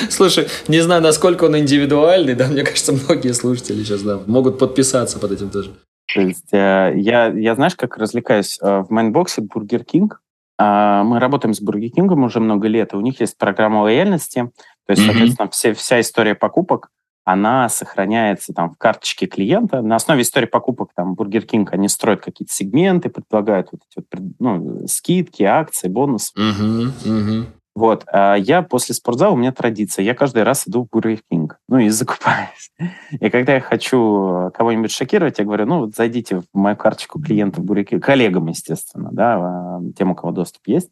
Слушай, 0.08 0.46
не 0.68 0.78
знаю, 0.82 1.02
насколько 1.02 1.46
он 1.46 1.58
индивидуальный, 1.58 2.36
да, 2.36 2.46
мне 2.46 2.62
кажется, 2.62 2.92
многие 2.92 3.32
слушатели 3.32 3.82
сейчас 3.82 4.02
да, 4.02 4.20
могут 4.26 4.60
подписаться 4.60 5.18
под 5.18 5.32
этим 5.32 5.50
тоже. 5.50 5.74
То 6.14 6.20
есть 6.20 6.52
э, 6.52 6.92
я, 6.96 7.26
я, 7.26 7.54
знаешь, 7.54 7.76
как 7.76 7.96
развлекаюсь 7.96 8.58
э, 8.60 8.80
в 8.80 8.90
Mindbox 8.90 9.42
е 9.42 9.48
Burger 9.48 9.84
King. 9.84 10.22
Э, 10.58 11.02
мы 11.04 11.18
работаем 11.18 11.54
с 11.54 11.60
Burger 11.60 11.90
King 11.90 12.13
ом 12.13 12.24
уже 12.24 12.40
много 12.40 12.68
лет, 12.68 12.92
и 12.92 12.96
у 12.96 13.00
них 13.00 13.20
есть 13.20 13.38
программа 13.38 13.82
лояльности. 13.82 14.50
То 14.86 14.90
есть, 14.90 15.02
mm-hmm. 15.02 15.06
соответственно, 15.06 15.50
все, 15.50 15.74
вся 15.74 16.00
история 16.00 16.34
покупок 16.34 16.90
она 17.24 17.68
сохраняется 17.68 18.52
там 18.52 18.70
в 18.70 18.78
карточке 18.78 19.26
клиента. 19.26 19.82
На 19.82 19.96
основе 19.96 20.22
истории 20.22 20.46
покупок 20.46 20.90
там 20.94 21.14
Burger 21.14 21.46
King, 21.46 21.68
они 21.70 21.88
строят 21.88 22.22
какие-то 22.22 22.52
сегменты, 22.52 23.08
предлагают 23.08 23.68
вот 23.72 23.82
эти 23.88 24.04
вот, 24.04 24.34
ну, 24.38 24.86
скидки, 24.88 25.42
акции, 25.42 25.88
бонусы. 25.88 26.32
Uh-huh, 26.36 26.92
uh-huh. 27.04 27.46
Вот. 27.80 28.04
А 28.12 28.34
я 28.34 28.60
после 28.60 28.94
спортзала, 28.94 29.32
у 29.32 29.36
меня 29.36 29.52
традиция, 29.52 30.02
я 30.02 30.14
каждый 30.14 30.42
раз 30.42 30.68
иду 30.68 30.86
в 30.86 30.94
Burger 30.94 31.18
King, 31.32 31.48
ну 31.66 31.78
и 31.78 31.88
закупаюсь. 31.88 32.70
И 33.10 33.30
когда 33.30 33.54
я 33.54 33.60
хочу 33.60 34.50
кого-нибудь 34.52 34.92
шокировать, 34.92 35.38
я 35.38 35.46
говорю, 35.46 35.64
ну 35.64 35.78
вот 35.78 35.96
зайдите 35.96 36.40
в 36.40 36.44
мою 36.52 36.76
карточку 36.76 37.18
клиента 37.22 37.62
в 37.62 37.64
King, 37.64 38.00
коллегам, 38.00 38.48
естественно, 38.48 39.08
да, 39.12 39.36
а, 39.38 39.80
тем, 39.96 40.10
у 40.10 40.14
кого 40.14 40.30
доступ 40.30 40.60
есть, 40.66 40.90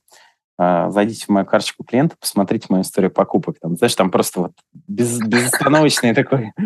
а, 0.56 0.88
зайдите 0.88 1.26
в 1.26 1.28
мою 1.28 1.44
карточку 1.44 1.84
клиента, 1.84 2.16
посмотрите 2.18 2.68
мою 2.70 2.84
историю 2.84 3.10
покупок. 3.10 3.56
Там, 3.60 3.76
знаешь, 3.76 3.94
там 3.94 4.10
просто 4.10 4.40
вот 4.40 4.52
без, 4.86 5.18
безостановочный 5.18 6.14
такой... 6.14 6.52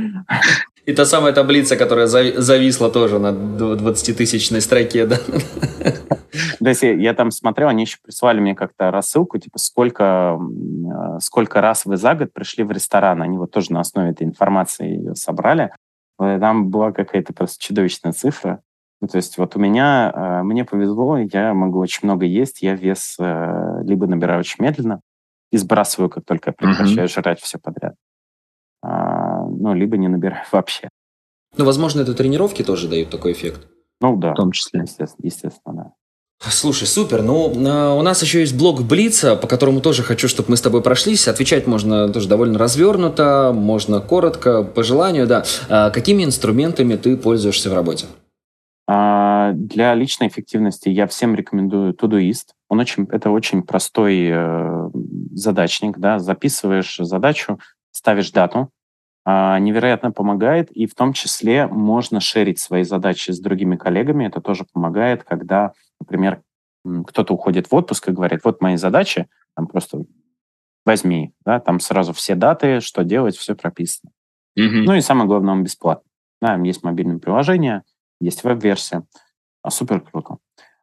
И 0.85 0.93
та 0.93 1.05
самая 1.05 1.33
таблица, 1.33 1.77
которая 1.77 2.07
зависла 2.07 2.91
тоже 2.91 3.21
на 3.21 3.29
20-тысячной 3.29 4.61
строке, 4.61 5.07
да? 5.07 5.19
То 6.59 6.69
есть 6.69 6.83
я, 6.83 7.15
там 7.15 7.31
смотрел, 7.31 7.69
они 7.69 7.83
еще 7.83 7.99
прислали 8.03 8.41
мне 8.41 8.55
как-то 8.55 8.91
рассылку, 8.91 9.39
типа, 9.39 9.59
сколько, 9.59 10.05
а, 10.35 11.21
сколько 11.21 11.61
раз 11.61 11.85
вы 11.85 11.97
за 11.97 12.15
год 12.15 12.33
пришли 12.33 12.65
в 12.65 12.71
ресторан. 12.71 13.23
Они 13.23 13.39
вот 13.39 13.51
тоже 13.51 13.73
на 13.73 13.81
основе 13.81 14.11
этой 14.11 14.27
информации 14.27 14.97
ее 14.97 15.15
собрали. 15.15 15.73
Там 16.19 16.71
была 16.71 16.93
какая-то 16.93 17.33
просто 17.33 17.63
чудовищная 17.63 18.13
цифра. 18.13 18.63
Ну, 19.03 19.09
то 19.09 19.17
есть 19.17 19.37
вот 19.37 19.57
у 19.57 19.59
меня, 19.59 20.13
э, 20.15 20.43
мне 20.45 20.65
повезло, 20.65 21.19
я 21.19 21.53
могу 21.55 21.81
очень 21.81 22.01
много 22.05 22.25
есть, 22.25 22.63
я 22.63 22.77
вес 22.77 23.17
э, 23.19 23.83
либо 23.83 24.07
набираю 24.07 24.39
очень 24.39 24.63
медленно 24.65 25.01
и 25.51 25.57
сбрасываю, 25.57 26.09
как 26.09 26.25
только 26.25 26.51
я 26.51 26.55
прекращаю 26.55 27.09
uh-huh. 27.09 27.21
жрать 27.21 27.41
все 27.41 27.59
подряд, 27.59 27.97
а, 28.81 29.45
ну, 29.45 29.75
либо 29.75 29.97
не 29.97 30.07
набираю 30.07 30.45
вообще. 30.53 30.89
Ну, 31.57 31.65
возможно, 31.65 32.03
это 32.03 32.15
тренировки 32.15 32.63
тоже 32.63 32.89
дают 32.89 33.11
такой 33.11 33.33
эффект. 33.33 33.67
Ну, 34.01 34.17
да. 34.17 34.35
В 34.35 34.37
том 34.37 34.53
числе. 34.53 34.83
Естественно, 34.83 35.27
естественно 35.27 35.75
да. 35.75 35.93
Слушай, 36.51 36.87
супер. 36.87 37.23
Ну, 37.23 37.45
у 37.45 38.03
нас 38.03 38.23
еще 38.23 38.41
есть 38.41 38.57
блог 38.57 38.83
Блица, 38.83 39.37
по 39.37 39.47
которому 39.47 39.81
тоже 39.81 40.03
хочу, 40.03 40.27
чтобы 40.29 40.51
мы 40.51 40.57
с 40.57 40.61
тобой 40.61 40.83
прошлись. 40.83 41.29
Отвечать 41.29 41.67
можно 41.67 42.09
тоже 42.09 42.29
довольно 42.29 42.59
развернуто, 42.59 43.53
можно 43.55 44.01
коротко, 44.01 44.65
по 44.65 44.83
желанию, 44.83 45.27
да. 45.27 45.45
А 45.69 45.91
какими 45.91 46.25
инструментами 46.25 46.97
ты 46.97 47.17
пользуешься 47.17 47.71
в 47.71 47.75
работе? 47.75 48.07
А, 48.89 49.53
для 49.53 49.95
личной 49.95 50.29
эффективности 50.29 50.89
я 50.89 51.07
всем 51.07 51.35
рекомендую 51.35 51.95
Todoist. 51.95 52.49
Он 52.69 52.81
очень, 52.81 53.07
это 53.11 53.31
очень 53.31 53.63
простой 53.63 54.29
э, 54.31 54.91
задачник, 55.33 55.99
да, 55.99 56.19
записываешь 56.19 56.97
задачу, 56.99 57.61
ставишь 57.93 58.33
дату, 58.33 58.71
э, 59.25 59.59
невероятно 59.61 60.11
помогает, 60.11 60.71
и 60.73 60.87
в 60.87 60.95
том 60.95 61.13
числе 61.13 61.67
можно 61.69 62.21
шерить 62.21 62.59
свои 62.59 62.83
задачи 62.83 63.31
с 63.31 63.41
другими 63.41 63.77
коллегами, 63.77 64.27
это 64.27 64.41
тоже 64.41 64.67
помогает, 64.73 65.23
когда, 65.23 65.73
например, 66.03 66.43
кто-то 67.07 67.35
уходит 67.35 67.71
в 67.71 67.75
отпуск 67.75 68.09
и 68.09 68.13
говорит, 68.13 68.41
вот 68.45 68.61
мои 68.61 68.77
задачи, 68.77 69.29
там 69.55 69.67
просто 69.67 70.05
возьми, 70.85 71.33
да, 71.45 71.61
там 71.61 71.81
сразу 71.81 72.13
все 72.13 72.35
даты, 72.35 72.81
что 72.81 73.05
делать, 73.05 73.37
все 73.37 73.55
прописано. 73.55 74.11
Mm-hmm. 74.59 74.83
Ну 74.85 74.95
и 74.95 75.01
самое 75.01 75.27
главное, 75.27 75.55
он 75.55 75.65
бесплатный. 75.65 76.11
Да, 76.41 76.57
есть 76.57 76.83
мобильное 76.83 77.19
приложение, 77.19 77.83
есть 78.21 78.43
веб-версия. 78.43 79.05
А, 79.63 79.71
супер 79.71 80.01
круто. 80.01 80.39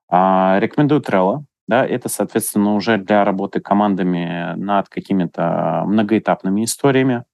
А, 0.08 0.58
рекомендую 0.60 1.02
Trello. 1.02 1.44
Да, 1.68 1.86
это, 1.86 2.10
соответственно, 2.10 2.74
уже 2.74 2.98
для 2.98 3.24
работы 3.24 3.60
командами 3.60 4.56
над 4.56 4.90
какими-то 4.90 5.84
многоэтапными 5.86 6.64
историями. 6.64 7.26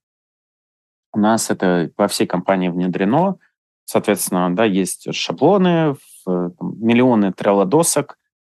У 1.14 1.20
нас 1.20 1.50
это 1.50 1.92
во 1.96 2.10
всей 2.10 2.28
компании 2.28 2.68
внедрено. 2.68 3.38
Соответственно, 3.86 4.54
да, 4.54 4.66
есть 4.66 5.14
шаблоны, 5.14 5.96
там, 6.26 6.76
миллионы 6.80 7.32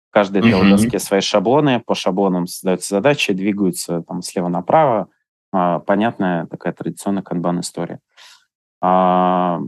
в 0.09 0.13
каждой 0.13 0.41
mm-hmm. 0.41 0.99
свои 0.99 1.21
шаблоны, 1.21 1.81
по 1.85 1.95
шаблонам 1.95 2.47
создаются 2.47 2.95
задачи, 2.95 3.33
двигаются 3.33 4.03
там 4.07 4.21
слева 4.21 4.47
направо. 4.47 5.09
А, 5.51 5.79
понятная 5.79 6.45
такая 6.47 6.73
традиционная 6.73 7.23
канбан-история. 7.23 7.99
А, 8.79 9.59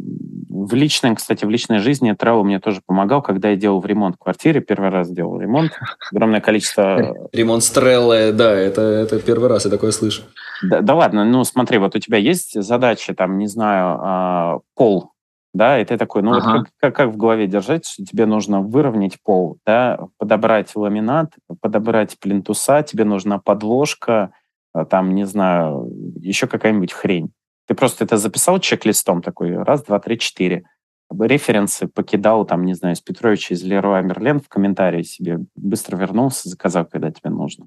в 0.50 0.74
личной, 0.76 1.16
кстати, 1.16 1.44
в 1.44 1.50
личной 1.50 1.80
жизни 1.80 2.14
Trello 2.14 2.44
мне 2.44 2.60
тоже 2.60 2.82
помогал, 2.86 3.22
когда 3.22 3.50
я 3.50 3.56
делал 3.56 3.80
в 3.80 3.86
ремонт 3.86 4.16
в 4.16 4.20
квартире, 4.20 4.62
первый 4.62 4.90
раз 4.90 5.10
делал 5.10 5.40
ремонт, 5.40 5.72
огромное 6.12 6.42
количество... 6.42 7.16
Ремонт 7.34 7.64
с 7.64 7.76
Trello, 7.76 8.32
да, 8.32 8.54
это, 8.54 8.82
это 8.82 9.20
первый 9.20 9.50
раз 9.50 9.66
я 9.66 9.72
такое 9.72 9.92
слышу. 9.92 10.24
Да, 10.62 10.82
да 10.82 10.94
ладно, 10.94 11.26
ну 11.26 11.44
смотри, 11.44 11.80
вот 11.80 11.96
у 11.96 12.00
тебя 12.00 12.18
есть 12.20 12.62
задача, 12.62 13.16
там, 13.16 13.40
не 13.40 13.48
знаю, 13.48 13.98
а, 14.00 14.60
пол, 14.76 15.12
да, 15.54 15.80
и 15.80 15.86
ты 15.86 15.98
такой, 15.98 16.22
ну 16.22 16.34
ага. 16.34 16.40
вот 16.40 16.66
как, 16.66 16.74
как, 16.78 16.96
как 16.96 17.10
в 17.10 17.18
голове 17.18 17.48
держать, 17.48 17.86
что 17.86 18.04
тебе 18.06 18.26
нужно 18.26 18.62
выровнять 18.62 19.18
пол, 19.22 19.58
да, 19.66 20.00
подобрать 20.18 20.76
ламинат, 20.76 21.34
подобрать 21.62 22.20
плинтуса, 22.20 22.84
тебе 22.84 23.04
нужна 23.04 23.40
подложка, 23.40 24.32
а, 24.74 24.86
там, 24.86 25.16
не 25.16 25.26
знаю, 25.26 25.92
еще 26.20 26.48
какая-нибудь 26.48 26.94
хрень. 26.94 27.32
Ты 27.68 27.74
просто 27.76 28.04
это 28.04 28.18
записал 28.18 28.60
чек-листом 28.60 29.22
такой, 29.22 29.56
раз, 29.62 29.84
два, 29.84 30.00
три, 30.00 30.20
четыре. 30.20 30.66
Референсы 31.12 31.88
покидал, 31.88 32.46
там, 32.46 32.66
не 32.66 32.76
знаю, 32.76 32.96
из 32.96 33.02
Петровича, 33.02 33.56
из 33.56 33.64
Леруа 33.64 34.02
Мерлен 34.02 34.40
в 34.40 34.48
комментарии 34.48 35.02
себе. 35.02 35.40
Быстро 35.56 35.98
вернулся, 35.98 36.50
заказал, 36.50 36.86
когда 36.86 37.12
тебе 37.12 37.32
нужно. 37.32 37.66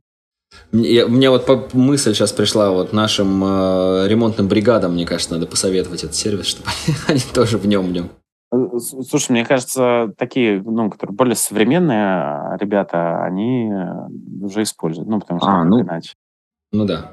Мне, 0.72 1.06
мне 1.06 1.30
вот 1.30 1.74
мысль 1.74 2.14
сейчас 2.14 2.32
пришла, 2.32 2.70
вот 2.70 2.92
нашим 2.92 3.42
э, 3.44 4.08
ремонтным 4.08 4.48
бригадам, 4.48 4.94
мне 4.94 5.04
кажется, 5.04 5.34
надо 5.34 5.46
посоветовать 5.46 6.04
этот 6.04 6.16
сервис, 6.16 6.46
чтобы 6.46 6.68
они, 6.86 6.96
они 7.08 7.20
тоже 7.34 7.58
в 7.58 7.66
нем, 7.66 7.86
в 7.86 7.92
нем. 7.92 8.10
Э, 8.52 8.78
слушай, 8.78 9.32
мне 9.32 9.44
кажется, 9.44 10.12
такие, 10.16 10.62
ну, 10.62 10.90
которые 10.90 11.14
более 11.14 11.36
современные 11.36 12.04
а, 12.04 12.56
ребята, 12.58 13.24
они 13.24 13.70
э, 13.70 14.44
уже 14.44 14.62
используют, 14.62 15.08
ну, 15.08 15.20
потому 15.20 15.40
что 15.40 15.48
а, 15.48 15.64
ну, 15.64 15.80
иначе. 15.80 16.14
Ну 16.72 16.86
да. 16.86 17.12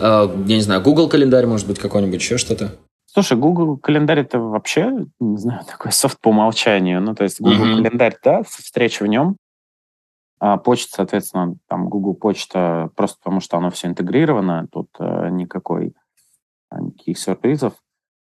А, 0.00 0.30
я 0.46 0.56
не 0.56 0.62
знаю, 0.62 0.82
Google 0.82 1.08
календарь, 1.08 1.46
может 1.46 1.66
быть, 1.66 1.78
какой-нибудь, 1.78 2.20
еще 2.20 2.36
что-то? 2.38 2.72
Слушай, 3.06 3.38
Google 3.38 3.78
календарь 3.78 4.20
это 4.20 4.38
вообще, 4.38 5.06
не 5.18 5.38
знаю, 5.38 5.62
такой 5.70 5.92
софт 5.92 6.20
по 6.20 6.28
умолчанию. 6.28 7.00
Ну, 7.00 7.14
то 7.14 7.24
есть 7.24 7.40
Google 7.40 7.64
mm-hmm. 7.64 7.82
календарь, 7.82 8.16
да, 8.22 8.42
встреча 8.42 9.04
в 9.04 9.06
нем. 9.06 9.36
А 10.40 10.56
почта, 10.56 10.96
соответственно, 10.96 11.56
там 11.66 11.88
Google 11.88 12.14
почта 12.14 12.90
просто 12.94 13.18
потому, 13.18 13.40
что 13.40 13.56
оно 13.56 13.70
все 13.70 13.88
интегрировано, 13.88 14.68
тут 14.70 14.88
э, 15.00 15.30
никакой 15.30 15.94
а, 16.70 16.80
никаких 16.80 17.18
сюрпризов. 17.18 17.74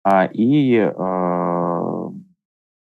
А, 0.05 0.25
и 0.25 0.75
э, 0.77 0.91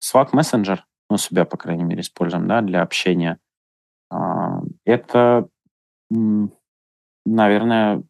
Slack 0.02 0.30
Messenger, 0.32 0.78
ну, 1.10 1.18
себя, 1.18 1.44
по 1.44 1.56
крайней 1.56 1.84
мере, 1.84 2.00
используем, 2.00 2.46
да, 2.46 2.62
для 2.62 2.82
общения. 2.82 3.38
Это, 4.86 5.48
наверное, 7.26 8.02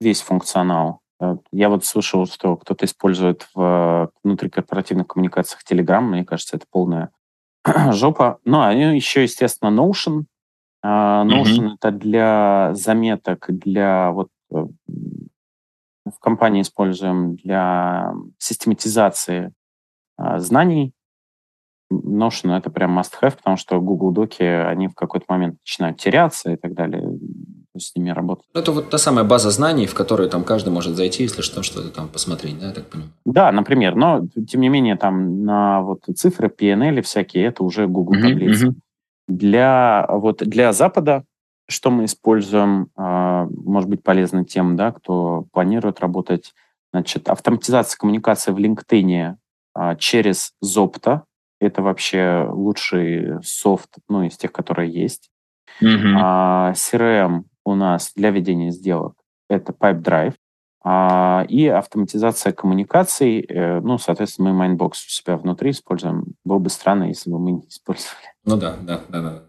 весь 0.00 0.22
функционал. 0.22 1.00
Э, 1.20 1.36
я 1.52 1.68
вот 1.68 1.84
слышал, 1.84 2.26
что 2.26 2.56
кто-то 2.56 2.84
использует 2.84 3.48
в 3.54 4.10
внутрикорпоративных 4.22 5.08
коммуникациях 5.08 5.62
Telegram. 5.68 6.00
Мне 6.00 6.24
кажется, 6.24 6.56
это 6.56 6.66
полная 6.70 7.10
жопа. 7.92 8.38
Ну, 8.44 8.60
а 8.60 8.72
еще, 8.72 9.22
естественно, 9.22 9.68
Notion, 9.68 10.24
Notion 10.86 11.44
mm-hmm. 11.44 11.74
это 11.74 11.90
для 11.90 12.70
заметок, 12.74 13.46
для 13.48 14.10
вот 14.12 14.28
э, 14.52 14.66
в 16.04 16.18
компании 16.20 16.62
используем 16.62 17.36
для 17.36 18.14
систематизации 18.38 19.52
а, 20.16 20.38
знаний. 20.38 20.92
Notion 21.92 22.56
это 22.56 22.70
прям 22.70 22.98
must-have, 22.98 23.36
потому 23.36 23.56
что 23.56 23.80
Google 23.80 24.10
Доки, 24.10 24.42
они 24.42 24.88
в 24.88 24.94
какой-то 24.94 25.26
момент 25.28 25.58
начинают 25.64 25.98
теряться 25.98 26.52
и 26.52 26.56
так 26.56 26.74
далее. 26.74 27.18
С 27.78 27.94
ними 27.94 28.08
работать. 28.08 28.46
Это 28.54 28.72
вот 28.72 28.88
та 28.88 28.96
самая 28.96 29.24
база 29.24 29.50
знаний, 29.50 29.86
в 29.86 29.92
которую 29.92 30.30
там 30.30 30.44
каждый 30.44 30.70
может 30.70 30.96
зайти, 30.96 31.24
если 31.24 31.42
что, 31.42 31.62
что-то 31.62 31.90
там 31.90 32.08
посмотреть, 32.08 32.58
да, 32.58 32.68
я 32.68 32.72
так 32.72 32.86
понимаю? 32.86 33.12
Да, 33.26 33.52
например, 33.52 33.94
но 33.94 34.26
тем 34.48 34.62
не 34.62 34.70
менее 34.70 34.96
там 34.96 35.44
на 35.44 35.82
вот 35.82 36.00
цифры, 36.16 36.48
PNL 36.48 37.02
всякие, 37.02 37.44
это 37.44 37.62
уже 37.62 37.86
Google 37.86 38.14
таблицы. 38.14 38.68
Mm-hmm. 38.68 38.74
Для, 39.28 40.06
вот, 40.08 40.38
для 40.38 40.72
Запада, 40.72 41.24
что 41.68 41.90
мы 41.90 42.04
используем, 42.04 42.88
а, 42.96 43.46
может 43.50 43.90
быть 43.90 44.02
полезно 44.02 44.44
тем, 44.44 44.76
да, 44.76 44.92
кто 44.92 45.46
планирует 45.52 46.00
работать, 46.00 46.54
значит, 46.92 47.28
автоматизация 47.28 47.98
коммуникации 47.98 48.52
в 48.52 48.58
LinkedIn 48.58 49.36
а, 49.74 49.96
через 49.96 50.52
Zopta. 50.64 51.22
Это 51.60 51.82
вообще 51.82 52.46
лучший 52.50 53.42
софт, 53.42 53.96
ну, 54.08 54.22
из 54.22 54.36
тех, 54.36 54.52
которые 54.52 54.92
есть. 54.92 55.30
Mm-hmm. 55.82 56.14
А, 56.18 56.72
CRM 56.72 57.44
у 57.64 57.74
нас 57.74 58.12
для 58.14 58.30
ведения 58.30 58.70
сделок 58.70 59.14
это 59.48 59.72
PipeDrive. 59.72 60.34
А, 60.88 61.44
и 61.48 61.66
автоматизация 61.66 62.52
коммуникаций, 62.52 63.40
э, 63.40 63.80
ну, 63.80 63.98
соответственно, 63.98 64.52
мы 64.52 64.66
Mindbox 64.66 64.90
у 64.90 65.10
себя 65.10 65.36
внутри 65.36 65.72
используем. 65.72 66.34
Было 66.44 66.60
бы 66.60 66.70
странно, 66.70 67.08
если 67.08 67.28
бы 67.28 67.40
мы 67.40 67.50
не 67.50 67.66
использовали. 67.66 68.32
Ну 68.44 68.56
да, 68.56 68.76
да, 68.80 69.00
да, 69.08 69.20
да. 69.20 69.42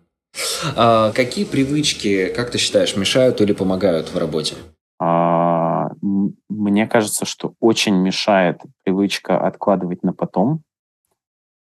А 0.76 1.12
какие 1.12 1.46
привычки, 1.46 2.34
как 2.36 2.50
ты 2.50 2.58
считаешь, 2.58 2.98
мешают 2.98 3.40
или 3.40 3.52
помогают 3.52 4.12
в 4.12 4.18
работе? 4.18 4.56
А, 5.00 5.92
мне 6.50 6.88
кажется, 6.88 7.26
что 7.26 7.54
очень 7.60 7.98
мешает 7.98 8.62
привычка 8.84 9.38
откладывать 9.38 10.02
на 10.02 10.14
потом. 10.14 10.64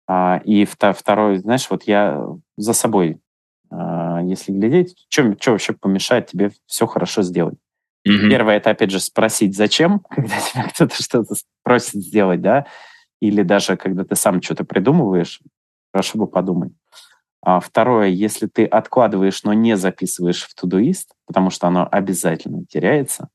А, 0.08 0.40
и 0.44 0.64
второй, 0.64 1.38
знаешь, 1.38 1.68
вот 1.70 1.84
я 1.84 2.26
за 2.56 2.72
собой, 2.72 3.20
а, 3.70 4.20
если 4.20 4.50
глядеть, 4.50 5.06
что 5.08 5.52
вообще 5.52 5.74
помешает 5.74 6.26
тебе 6.26 6.50
все 6.66 6.88
хорошо 6.88 7.22
сделать? 7.22 7.58
Mm-hmm. 8.08 8.30
Первое 8.30 8.56
это, 8.56 8.70
опять 8.70 8.90
же, 8.90 9.00
спросить, 9.00 9.56
зачем, 9.56 10.00
когда 10.10 10.36
тебя 10.40 10.64
кто-то 10.68 11.02
что-то 11.02 11.34
просит 11.62 12.02
сделать, 12.02 12.40
да, 12.40 12.66
или 13.20 13.42
даже 13.42 13.76
когда 13.76 14.04
ты 14.04 14.16
сам 14.16 14.40
что-то 14.40 14.64
придумываешь, 14.64 15.40
хорошо 15.92 16.18
бы 16.18 16.26
подумать. 16.26 16.72
А 17.42 17.60
второе, 17.60 18.08
если 18.08 18.46
ты 18.46 18.66
откладываешь, 18.66 19.44
но 19.44 19.52
не 19.54 19.76
записываешь 19.76 20.46
в 20.46 20.54
Todoist, 20.62 21.08
потому 21.26 21.50
что 21.50 21.68
оно 21.68 21.88
обязательно 21.90 22.64
теряется. 22.66 23.28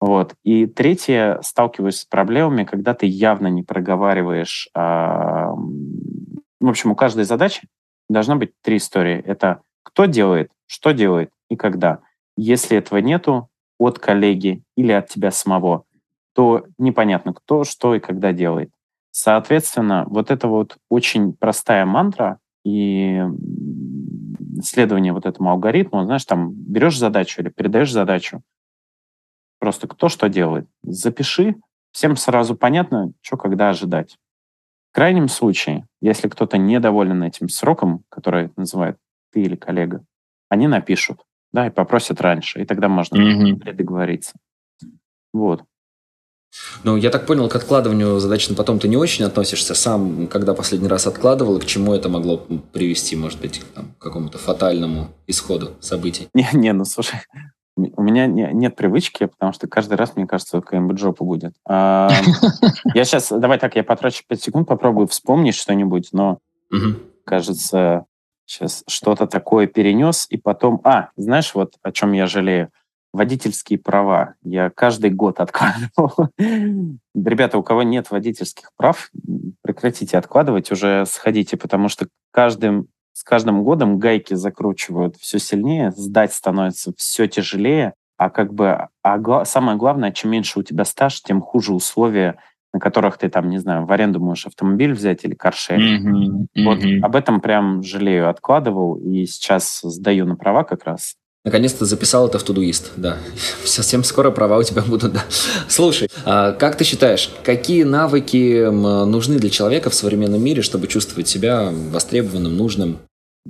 Вот. 0.00 0.34
И 0.44 0.66
третье, 0.66 1.40
сталкиваюсь 1.42 2.00
с 2.00 2.04
проблемами, 2.04 2.64
когда 2.64 2.94
ты 2.94 3.06
явно 3.06 3.48
не 3.48 3.62
проговариваешь. 3.62 4.68
А, 4.74 5.52
в 6.60 6.68
общем, 6.68 6.92
у 6.92 6.94
каждой 6.94 7.24
задачи 7.24 7.66
должна 8.08 8.36
быть 8.36 8.52
три 8.62 8.76
истории. 8.76 9.20
Это 9.24 9.62
кто 9.82 10.04
делает, 10.04 10.50
что 10.66 10.92
делает 10.92 11.30
и 11.48 11.56
когда. 11.56 12.00
Если 12.36 12.76
этого 12.76 12.98
нету 12.98 13.48
от 13.78 13.98
коллеги 13.98 14.62
или 14.76 14.92
от 14.92 15.08
тебя 15.08 15.30
самого, 15.30 15.84
то 16.34 16.66
непонятно, 16.78 17.32
кто, 17.32 17.64
что 17.64 17.94
и 17.94 18.00
когда 18.00 18.32
делает. 18.32 18.70
Соответственно, 19.10 20.04
вот 20.08 20.30
это 20.30 20.48
вот 20.48 20.76
очень 20.88 21.32
простая 21.32 21.84
мантра, 21.86 22.38
и 22.64 23.22
следование 24.62 25.12
вот 25.12 25.26
этому 25.26 25.50
алгоритму, 25.50 26.04
знаешь, 26.04 26.24
там 26.24 26.52
берешь 26.52 26.98
задачу 26.98 27.40
или 27.40 27.48
передаешь 27.48 27.92
задачу, 27.92 28.42
просто 29.58 29.88
кто 29.88 30.08
что 30.08 30.28
делает. 30.28 30.68
Запиши, 30.82 31.56
всем 31.92 32.16
сразу 32.16 32.56
понятно, 32.56 33.12
что 33.22 33.36
когда 33.36 33.70
ожидать. 33.70 34.18
В 34.90 34.94
крайнем 34.94 35.28
случае, 35.28 35.86
если 36.00 36.28
кто-то 36.28 36.58
недоволен 36.58 37.22
этим 37.22 37.48
сроком, 37.48 38.04
который 38.08 38.50
называет 38.56 38.98
ты 39.32 39.42
или 39.42 39.56
коллега, 39.56 40.04
они 40.48 40.66
напишут, 40.66 41.22
да, 41.52 41.66
и 41.66 41.70
попросят 41.70 42.20
раньше, 42.20 42.62
и 42.62 42.64
тогда 42.64 42.88
можно 42.88 43.16
mm-hmm. 43.16 43.58
предоговориться. 43.58 44.34
Вот. 45.32 45.62
Ну, 46.82 46.96
я 46.96 47.10
так 47.10 47.26
понял, 47.26 47.48
к 47.48 47.56
откладыванию 47.56 48.18
задач 48.20 48.48
на 48.48 48.54
потом 48.54 48.78
ты 48.78 48.88
не 48.88 48.96
очень 48.96 49.24
относишься. 49.24 49.74
Сам, 49.74 50.26
когда 50.28 50.54
последний 50.54 50.88
раз 50.88 51.06
откладывал, 51.06 51.58
и 51.58 51.60
к 51.60 51.66
чему 51.66 51.92
это 51.92 52.08
могло 52.08 52.38
привести, 52.72 53.16
может 53.16 53.40
быть, 53.40 53.62
там, 53.74 53.94
к 53.98 54.02
какому-то 54.02 54.38
фатальному 54.38 55.08
исходу 55.26 55.72
событий? 55.80 56.28
Не, 56.34 56.48
не, 56.54 56.72
ну 56.72 56.84
слушай, 56.84 57.20
у 57.76 58.02
меня 58.02 58.26
не, 58.26 58.50
нет 58.52 58.76
привычки, 58.76 59.26
потому 59.26 59.52
что 59.52 59.68
каждый 59.68 59.94
раз, 59.94 60.16
мне 60.16 60.26
кажется, 60.26 60.60
какая-нибудь 60.60 60.98
жопа 60.98 61.24
будет. 61.24 61.52
А, 61.66 62.10
я 62.94 63.04
сейчас, 63.04 63.28
давай 63.30 63.58
так, 63.58 63.76
я 63.76 63.84
потрачу 63.84 64.24
5 64.26 64.42
секунд, 64.42 64.68
попробую 64.68 65.06
вспомнить 65.06 65.54
что-нибудь, 65.54 66.08
но, 66.12 66.38
кажется, 67.24 68.06
сейчас 68.48 68.82
что-то 68.88 69.26
такое 69.26 69.66
перенес, 69.66 70.26
и 70.30 70.38
потом... 70.38 70.80
А, 70.84 71.10
знаешь, 71.16 71.54
вот 71.54 71.74
о 71.82 71.92
чем 71.92 72.12
я 72.12 72.26
жалею? 72.26 72.70
водительские 73.12 73.78
права. 73.78 74.34
Я 74.42 74.70
каждый 74.70 75.10
год 75.10 75.40
откладывал. 75.40 76.28
Ребята, 77.14 77.58
у 77.58 77.62
кого 77.62 77.82
нет 77.82 78.10
водительских 78.10 78.70
прав, 78.76 79.10
прекратите 79.62 80.18
откладывать, 80.18 80.70
уже 80.70 81.06
сходите, 81.06 81.56
потому 81.56 81.88
что 81.88 82.08
каждым, 82.32 82.88
с 83.14 83.24
каждым 83.24 83.64
годом 83.64 83.98
гайки 83.98 84.34
закручивают 84.34 85.16
все 85.16 85.38
сильнее, 85.38 85.90
сдать 85.92 86.34
становится 86.34 86.92
все 86.96 87.26
тяжелее, 87.26 87.94
а 88.18 88.30
как 88.30 88.52
бы 88.52 88.88
а 89.02 89.18
гла- 89.18 89.44
самое 89.44 89.78
главное, 89.78 90.12
чем 90.12 90.30
меньше 90.30 90.58
у 90.58 90.62
тебя 90.62 90.84
стаж, 90.84 91.22
тем 91.22 91.40
хуже 91.40 91.72
условия, 91.72 92.38
на 92.72 92.80
которых 92.80 93.18
ты 93.18 93.28
там, 93.28 93.48
не 93.48 93.58
знаю, 93.58 93.86
в 93.86 93.92
аренду 93.92 94.20
можешь 94.20 94.46
автомобиль 94.46 94.92
взять 94.92 95.24
или 95.24 95.34
каршеринг. 95.34 96.48
Mm-hmm. 96.56 96.64
Вот 96.64 96.78
mm-hmm. 96.78 97.00
об 97.00 97.16
этом 97.16 97.40
прям 97.40 97.82
жалею, 97.82 98.28
откладывал, 98.28 98.96
и 98.96 99.24
сейчас 99.26 99.80
сдаю 99.82 100.26
на 100.26 100.36
права 100.36 100.64
как 100.64 100.84
раз. 100.84 101.14
Наконец-то 101.44 101.86
записал 101.86 102.28
это 102.28 102.38
в 102.38 102.42
Тудуист, 102.42 102.92
да. 102.96 103.16
Совсем 103.64 104.04
скоро 104.04 104.30
права 104.30 104.58
у 104.58 104.62
тебя 104.62 104.82
будут, 104.86 105.12
да. 105.12 105.22
Слушай, 105.68 106.08
а 106.24 106.52
как 106.52 106.76
ты 106.76 106.84
считаешь, 106.84 107.30
какие 107.42 107.84
навыки 107.84 108.68
нужны 108.70 109.38
для 109.38 109.50
человека 109.50 109.88
в 109.88 109.94
современном 109.94 110.42
мире, 110.42 110.62
чтобы 110.62 110.88
чувствовать 110.88 111.28
себя 111.28 111.70
востребованным, 111.72 112.56
нужным? 112.56 112.98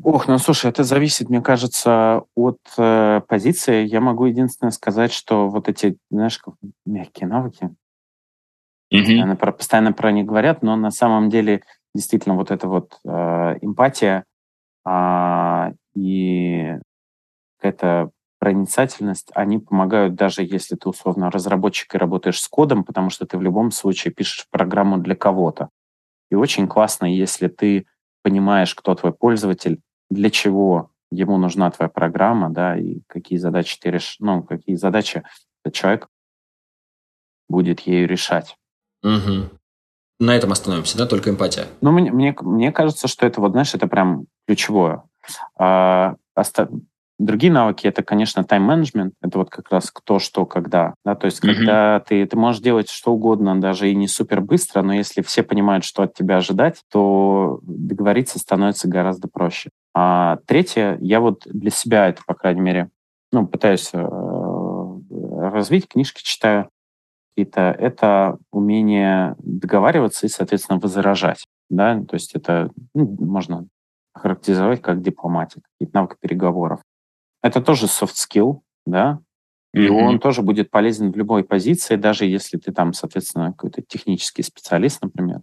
Ох, 0.05 0.29
ну 0.29 0.39
слушай, 0.39 0.71
это 0.71 0.85
зависит, 0.85 1.29
мне 1.29 1.41
кажется, 1.41 2.23
от 2.37 2.59
э, 2.77 3.21
позиции. 3.27 3.85
Я 3.85 4.01
могу 4.01 4.27
единственное 4.27 4.71
сказать, 4.71 5.13
что 5.13 5.49
вот 5.49 5.69
эти, 5.69 5.97
знаешь, 6.11 6.41
мягкие 6.87 7.29
навыки, 7.29 7.71
mm-hmm. 8.93 9.01
постоянно, 9.01 9.37
про, 9.37 9.53
постоянно 9.53 9.93
про 9.93 10.13
них 10.13 10.27
говорят, 10.27 10.63
но 10.63 10.77
на 10.77 10.91
самом 10.91 11.31
деле 11.31 11.63
действительно 11.95 12.35
вот 12.35 12.51
эта 12.51 12.69
вот 12.69 12.99
э, 13.05 13.09
эмпатия 13.61 14.25
э, 14.87 15.73
и 15.95 16.77
какая-то 17.59 18.11
проницательность, 18.39 19.31
они 19.35 19.59
помогают 19.59 20.15
даже 20.15 20.43
если 20.43 20.77
ты 20.77 20.89
условно 20.89 21.31
разработчик 21.31 21.95
и 21.95 21.99
работаешь 21.99 22.41
с 22.41 22.49
кодом, 22.49 22.85
потому 22.85 23.11
что 23.11 23.27
ты 23.27 23.37
в 23.37 23.43
любом 23.43 23.71
случае 23.71 24.15
пишешь 24.15 24.47
программу 24.51 24.99
для 24.99 25.17
кого-то. 25.17 25.71
И 26.31 26.35
очень 26.35 26.69
классно, 26.69 27.07
если 27.07 27.49
ты 27.49 27.87
понимаешь, 28.23 28.75
кто 28.75 28.95
твой 28.95 29.13
пользователь, 29.13 29.81
для 30.11 30.31
чего 30.31 30.91
ему 31.11 31.37
нужна 31.39 31.71
твоя 31.71 31.89
программа, 31.89 32.51
да, 32.51 32.77
и 32.77 33.01
какие 33.07 33.39
задачи 33.39 33.79
ты 33.81 33.91
решишь, 33.91 34.17
ну, 34.21 34.43
какие 34.43 34.77
задачи 34.77 35.23
человек 35.73 36.09
будет 37.49 37.81
ею 37.81 38.07
решать. 38.07 38.57
Угу. 39.03 39.51
На 40.21 40.37
этом 40.37 40.51
остановимся, 40.51 40.99
да, 40.99 41.07
только 41.07 41.31
эмпатия. 41.31 41.67
Ну, 41.81 41.93
мне, 41.93 42.11
мне, 42.11 42.35
мне 42.41 42.73
кажется, 42.73 43.07
что 43.07 43.27
это 43.27 43.41
вот, 43.41 43.53
знаешь, 43.53 43.75
это 43.75 43.87
прям 43.87 44.27
ключевое. 44.47 45.03
А, 45.57 46.17
Другие 47.19 47.53
навыки 47.53 47.89
это, 47.89 48.05
конечно, 48.05 48.45
тайм-менеджмент. 48.45 49.15
Это 49.21 49.39
вот 49.39 49.51
как 49.51 49.71
раз 49.73 49.91
кто, 49.91 50.21
что, 50.21 50.47
когда. 50.47 50.95
Да? 51.05 51.17
То 51.17 51.25
есть, 51.25 51.43
mm-hmm. 51.43 51.53
когда 51.53 52.01
ты, 52.01 52.25
ты 52.25 52.37
можешь 52.37 52.63
делать 52.63 52.89
что 52.89 53.13
угодно, 53.13 53.61
даже 53.61 53.91
и 53.91 53.95
не 53.97 54.07
супер 54.07 54.41
быстро, 54.41 54.83
но 54.83 54.95
если 54.95 55.23
все 55.23 55.43
понимают, 55.43 55.85
что 55.85 56.05
от 56.05 56.15
тебя 56.15 56.37
ожидать, 56.37 56.83
то 56.93 57.59
договориться 57.63 58.39
становится 58.39 58.87
гораздо 58.87 59.27
проще. 59.27 59.71
А 59.95 60.39
третье, 60.47 60.97
я 61.01 61.19
вот 61.19 61.43
для 61.45 61.73
себя 61.73 62.09
это, 62.09 62.23
по 62.25 62.35
крайней 62.35 62.61
мере, 62.61 62.89
ну, 63.33 63.49
пытаюсь 63.49 63.91
э, 63.93 64.09
развить, 65.41 65.89
книжки 65.89 66.23
читаю 66.23 66.71
какие-то, 67.39 67.61
это 67.61 68.37
умение 68.51 69.37
договариваться 69.39 70.27
и, 70.27 70.29
соответственно, 70.29 70.81
возражать. 70.81 71.47
Да? 71.71 72.03
То 72.03 72.15
есть 72.15 72.35
это 72.35 72.71
ну, 72.95 73.17
можно 73.21 73.69
характеризовать 74.13 74.83
как 74.83 75.03
дипломатик, 75.03 75.63
какие-то 75.73 75.97
навыки 75.97 76.17
переговоров. 76.21 76.81
Это 77.41 77.61
тоже 77.63 77.87
soft 77.87 78.15
skill, 78.17 78.63
да, 78.85 79.21
и 79.73 79.87
mm-hmm. 79.87 79.93
он 79.93 80.19
тоже 80.19 80.43
будет 80.43 80.71
полезен 80.71 81.13
в 81.13 81.17
любой 81.17 81.45
позиции, 81.45 81.95
даже 81.95 82.25
если 82.25 82.57
ты 82.57 82.73
там, 82.73 82.93
соответственно, 82.93 83.53
какой-то 83.53 83.83
технический 83.83 84.43
специалист, 84.43 85.01
например. 85.01 85.43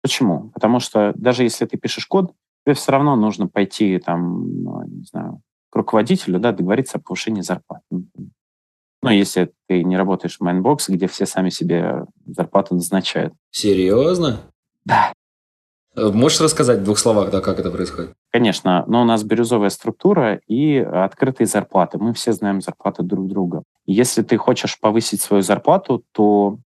Почему? 0.00 0.50
Потому 0.54 0.80
что 0.80 1.12
даже 1.16 1.42
если 1.42 1.66
ты 1.66 1.76
пишешь 1.76 2.06
код, 2.06 2.32
тебе 2.64 2.74
все 2.74 2.92
равно 2.92 3.16
нужно 3.16 3.48
пойти 3.48 3.98
там, 3.98 4.62
ну, 4.62 4.82
не 4.86 5.04
знаю, 5.04 5.42
к 5.68 5.76
руководителю, 5.76 6.38
да, 6.38 6.52
договориться 6.52 6.96
о 6.96 7.00
повышении 7.00 7.42
зарплаты. 7.42 7.84
Ну, 9.04 9.10
если 9.10 9.52
ты 9.68 9.84
не 9.84 9.96
работаешь 9.96 10.38
в 10.38 10.40
Mindbox, 10.40 10.88
где 10.88 11.06
все 11.06 11.26
сами 11.26 11.50
себе 11.50 12.04
зарплату 12.26 12.74
назначают. 12.74 13.34
Серьезно? 13.50 14.40
Да. 14.84 15.12
Э, 15.96 16.10
можешь 16.12 16.40
рассказать 16.40 16.80
в 16.80 16.84
двух 16.84 16.98
словах, 16.98 17.30
да, 17.30 17.40
как 17.40 17.58
это 17.58 17.70
происходит? 17.70 18.14
Конечно, 18.32 18.84
но 18.86 19.02
у 19.02 19.04
нас 19.04 19.22
бирюзовая 19.22 19.70
структура 19.70 20.40
и 20.46 20.76
открытые 20.78 21.46
зарплаты. 21.46 21.98
Мы 21.98 22.14
все 22.14 22.32
знаем 22.32 22.60
зарплаты 22.60 23.02
друг 23.02 23.28
друга. 23.28 23.62
Если 23.86 24.22
ты 24.22 24.36
хочешь 24.36 24.78
повысить 24.80 25.20
свою 25.20 25.42
зарплату, 25.42 26.04
то 26.12 26.58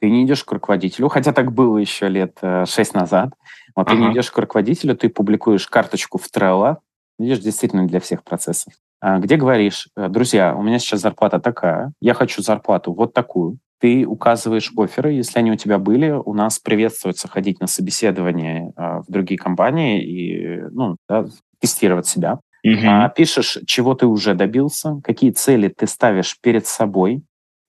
ты 0.00 0.10
не 0.10 0.24
идешь 0.24 0.44
к 0.44 0.52
руководителю, 0.52 1.08
хотя 1.08 1.32
так 1.32 1.52
было 1.52 1.78
еще 1.78 2.08
лет 2.08 2.36
э, 2.42 2.66
шесть 2.66 2.94
назад. 2.94 3.30
Вот 3.74 3.86
ага. 3.86 3.96
ты 3.96 4.02
не 4.02 4.12
идешь 4.12 4.30
к 4.30 4.38
руководителю, 4.38 4.96
ты 4.96 5.08
публикуешь 5.08 5.66
карточку 5.66 6.18
в 6.18 6.28
Trello, 6.30 6.76
видишь, 7.18 7.38
действительно 7.38 7.86
для 7.86 8.00
всех 8.00 8.22
процессов, 8.22 8.74
где 9.02 9.36
говоришь, 9.36 9.88
э, 9.96 10.08
друзья, 10.08 10.54
у 10.56 10.62
меня 10.62 10.78
сейчас 10.78 11.00
зарплата 11.00 11.38
такая, 11.38 11.92
я 12.00 12.14
хочу 12.14 12.42
зарплату 12.42 12.92
вот 12.92 13.12
такую, 13.12 13.58
ты 13.84 14.06
указываешь 14.06 14.72
оферы, 14.76 15.12
если 15.12 15.38
они 15.38 15.52
у 15.52 15.56
тебя 15.56 15.78
были. 15.78 16.10
У 16.10 16.32
нас 16.32 16.58
приветствуется 16.58 17.28
ходить 17.28 17.60
на 17.60 17.66
собеседование 17.66 18.72
э, 18.76 19.00
в 19.00 19.04
другие 19.08 19.38
компании 19.38 20.02
и 20.02 20.60
ну, 20.70 20.96
да, 21.06 21.26
тестировать 21.60 22.06
себя. 22.06 22.40
Угу. 22.64 22.86
А, 22.86 23.08
пишешь, 23.10 23.58
чего 23.66 23.94
ты 23.94 24.06
уже 24.06 24.34
добился, 24.34 24.98
какие 25.04 25.32
цели 25.32 25.68
ты 25.68 25.86
ставишь 25.86 26.38
перед 26.40 26.66
собой. 26.66 27.22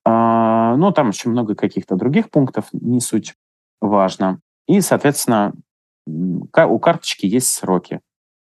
А, 0.06 0.78
ну, 0.78 0.92
там 0.92 1.10
еще 1.10 1.28
много 1.28 1.54
каких-то 1.54 1.98
других 1.98 2.30
пунктов, 2.30 2.68
не 2.72 3.02
суть 3.02 3.34
важно. 3.82 4.40
И, 4.68 4.80
соответственно, 4.80 5.54
у 6.08 6.80
карточки 6.80 7.26
есть 7.26 7.48
сроки. 7.48 8.00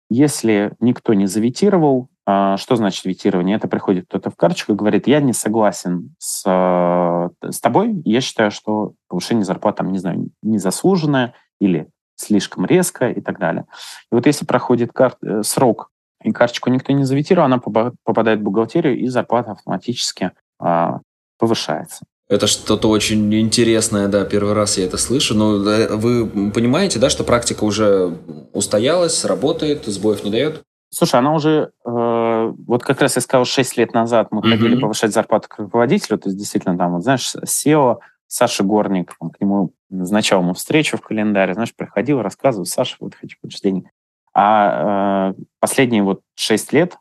Если 0.09 0.73
никто 0.82 1.13
не 1.13 1.25
заветировал, 1.25 2.09
а, 2.20 2.20
что 2.57 2.75
значит 2.75 3.05
ветирование? 3.05 3.57
Это 3.57 3.67
приходит 3.67 4.05
кто-то 4.07 4.29
в 4.29 4.36
карточку 4.36 4.73
и 4.73 4.75
говорит, 4.75 5.07
я 5.07 5.19
не 5.21 5.34
согласен 5.34 6.15
с, 6.19 6.41
с 6.43 7.59
тобой, 7.59 8.01
я 8.05 8.21
считаю, 8.21 8.51
что 8.51 8.93
повышение 9.07 9.45
зарплаты, 9.45 9.77
там, 9.77 9.91
не 9.91 9.99
знаю, 9.99 10.29
незаслуженное 10.41 11.34
или 11.59 11.89
слишком 12.15 12.65
резко 12.65 13.09
и 13.09 13.21
так 13.21 13.39
далее. 13.39 13.65
И 14.11 14.15
вот 14.15 14.25
если 14.25 14.45
проходит 14.45 14.91
кар... 14.93 15.15
Э, 15.23 15.41
срок, 15.43 15.89
и 16.23 16.32
карточку 16.32 16.69
никто 16.69 16.93
не 16.93 17.03
заветировал, 17.03 17.45
она 17.45 17.59
попадает 17.59 18.39
в 18.39 18.43
бухгалтерию, 18.43 18.97
и 18.97 19.07
зарплата 19.07 19.51
автоматически 19.51 20.32
а, 20.59 20.99
повышается. 21.39 22.05
Это 22.29 22.47
что-то 22.47 22.89
очень 22.89 23.34
интересное, 23.36 24.07
да, 24.07 24.23
первый 24.23 24.53
раз 24.53 24.77
я 24.77 24.86
это 24.86 24.97
слышу. 24.97 25.36
Но 25.36 25.57
вы 25.97 26.51
понимаете, 26.51 26.99
да, 26.99 27.09
что 27.09 27.23
практика 27.23 27.63
уже 27.63 28.17
устоялась, 28.53 29.25
работает, 29.25 29.86
сбоев 29.86 30.23
не 30.23 30.32
дает? 30.32 30.61
Слушай, 30.94 31.20
она 31.20 31.34
уже, 31.34 31.72
э, 31.86 32.54
вот 32.68 32.84
как 32.84 33.00
раз 33.00 33.16
я 33.16 33.22
сказал, 33.22 33.46
6 33.46 33.78
лет 33.78 33.94
назад 33.94 34.28
мы 34.32 34.42
mm-hmm. 34.42 34.52
хотели 34.52 34.80
повышать 34.80 35.14
зарплату 35.14 35.48
к 35.48 35.58
руководителю, 35.58 36.20
то 36.20 36.28
есть 36.28 36.38
действительно 36.38 36.78
там, 36.78 36.94
вот 36.94 37.04
знаешь, 37.04 37.34
SEO, 37.34 38.00
Саша 38.28 38.64
Горник, 38.64 39.16
там, 39.18 39.30
к 39.30 39.39
нему 39.39 39.72
назначал 39.89 40.42
ему 40.42 40.54
встречу 40.54 40.98
в 40.98 41.02
календаре, 41.02 41.54
знаешь, 41.54 41.74
приходил, 41.74 42.22
рассказывал, 42.22 42.66
Саша, 42.66 42.98
вот 43.00 43.16
хочу 43.16 43.38
больше 43.42 43.62
денег. 43.62 43.86
А 44.34 45.32
э, 45.32 45.42
последние 45.62 46.04
вот 46.04 46.22
6 46.36 46.74
лет, 46.74 46.98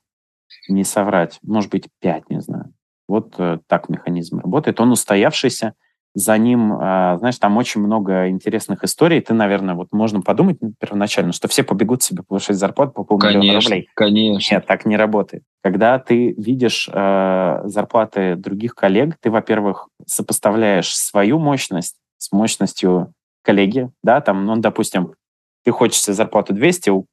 не 0.69 0.85
соврать, 0.85 1.41
может 1.43 1.71
быть, 1.71 1.89
5, 2.01 2.31
не 2.31 2.41
знаю, 2.41 2.73
вот 3.09 3.35
э, 3.39 3.59
так 3.67 3.89
механизм 3.89 4.39
работает. 4.39 4.79
Он 4.79 4.93
устоявшийся, 4.93 5.75
за 6.15 6.37
ним, 6.39 6.73
а, 6.73 7.19
знаешь, 7.19 7.39
там 7.39 7.57
очень 7.57 7.81
много 7.81 8.29
интересных 8.29 8.83
историй. 8.83 9.21
Ты, 9.21 9.33
наверное, 9.33 9.75
вот 9.75 9.89
можно 9.93 10.21
подумать 10.21 10.59
первоначально, 10.81 11.33
что 11.33 11.47
все 11.49 11.63
побегут 11.63 12.03
себе 12.03 12.23
повышать 12.23 12.57
зарплату 12.57 12.93
по 12.93 13.05
полмиллиона 13.05 13.61
рублей. 13.65 13.89
Конечно. 13.95 14.55
Нет, 14.55 14.67
так 14.67 14.87
не 14.87 14.97
работает. 14.97 15.45
Когда 15.63 15.99
ты 15.99 16.33
видишь 16.37 16.89
э, 16.93 17.61
зарплаты 17.65 18.35
других 18.35 18.75
коллег, 18.75 19.17
ты, 19.21 19.31
во-первых, 19.31 19.89
сопоставляешь 20.07 20.95
свою 20.97 21.39
мощность 21.39 21.97
с 22.19 22.33
мощностью 22.33 23.13
коллеги, 23.43 23.91
да, 24.03 24.21
там, 24.21 24.45
ну, 24.45 24.57
допустим, 24.57 25.15
ты 25.65 25.71
хочешь 25.71 26.01
себе 26.01 26.15
зарплату 26.15 26.53
200, 26.53 26.91
у 26.91 27.07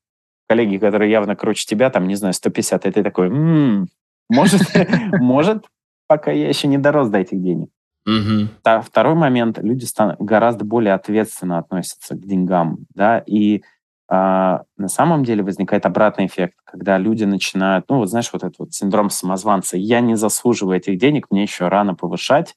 коллеги, 0.47 0.77
которые 0.77 1.11
явно 1.11 1.35
круче 1.35 1.65
тебя, 1.65 1.89
там, 1.89 2.07
не 2.07 2.15
знаю, 2.15 2.33
150, 2.33 2.85
и 2.85 2.91
ты 2.91 3.03
такой, 3.03 3.27
м-м, 3.27 3.87
может, 4.29 4.61
может, 5.19 5.65
пока 6.07 6.31
я 6.31 6.47
еще 6.47 6.67
не 6.67 6.77
дорос 6.77 7.09
до 7.09 7.19
этих 7.19 7.41
денег. 7.41 7.69
Угу. 8.07 8.81
Второй 8.83 9.15
момент, 9.15 9.59
люди 9.59 9.83
стан- 9.83 10.15
гораздо 10.17 10.63
более 10.63 10.93
ответственно 10.93 11.57
относятся 11.57 12.15
к 12.15 12.25
деньгам, 12.25 12.85
да, 12.95 13.19
и 13.19 13.63
а, 14.09 14.63
на 14.77 14.87
самом 14.87 15.25
деле 15.25 15.43
возникает 15.43 15.85
обратный 15.85 16.27
эффект, 16.27 16.55
когда 16.63 16.97
люди 16.97 17.25
начинают, 17.25 17.85
ну, 17.89 17.97
вот 17.97 18.09
знаешь, 18.09 18.29
вот 18.31 18.43
этот 18.43 18.59
вот 18.59 18.73
синдром 18.73 19.09
самозванца, 19.09 19.75
я 19.75 19.99
не 19.99 20.15
заслуживаю 20.15 20.77
этих 20.77 20.97
денег, 20.97 21.27
мне 21.29 21.43
еще 21.43 21.67
рано 21.67 21.93
повышать. 21.93 22.55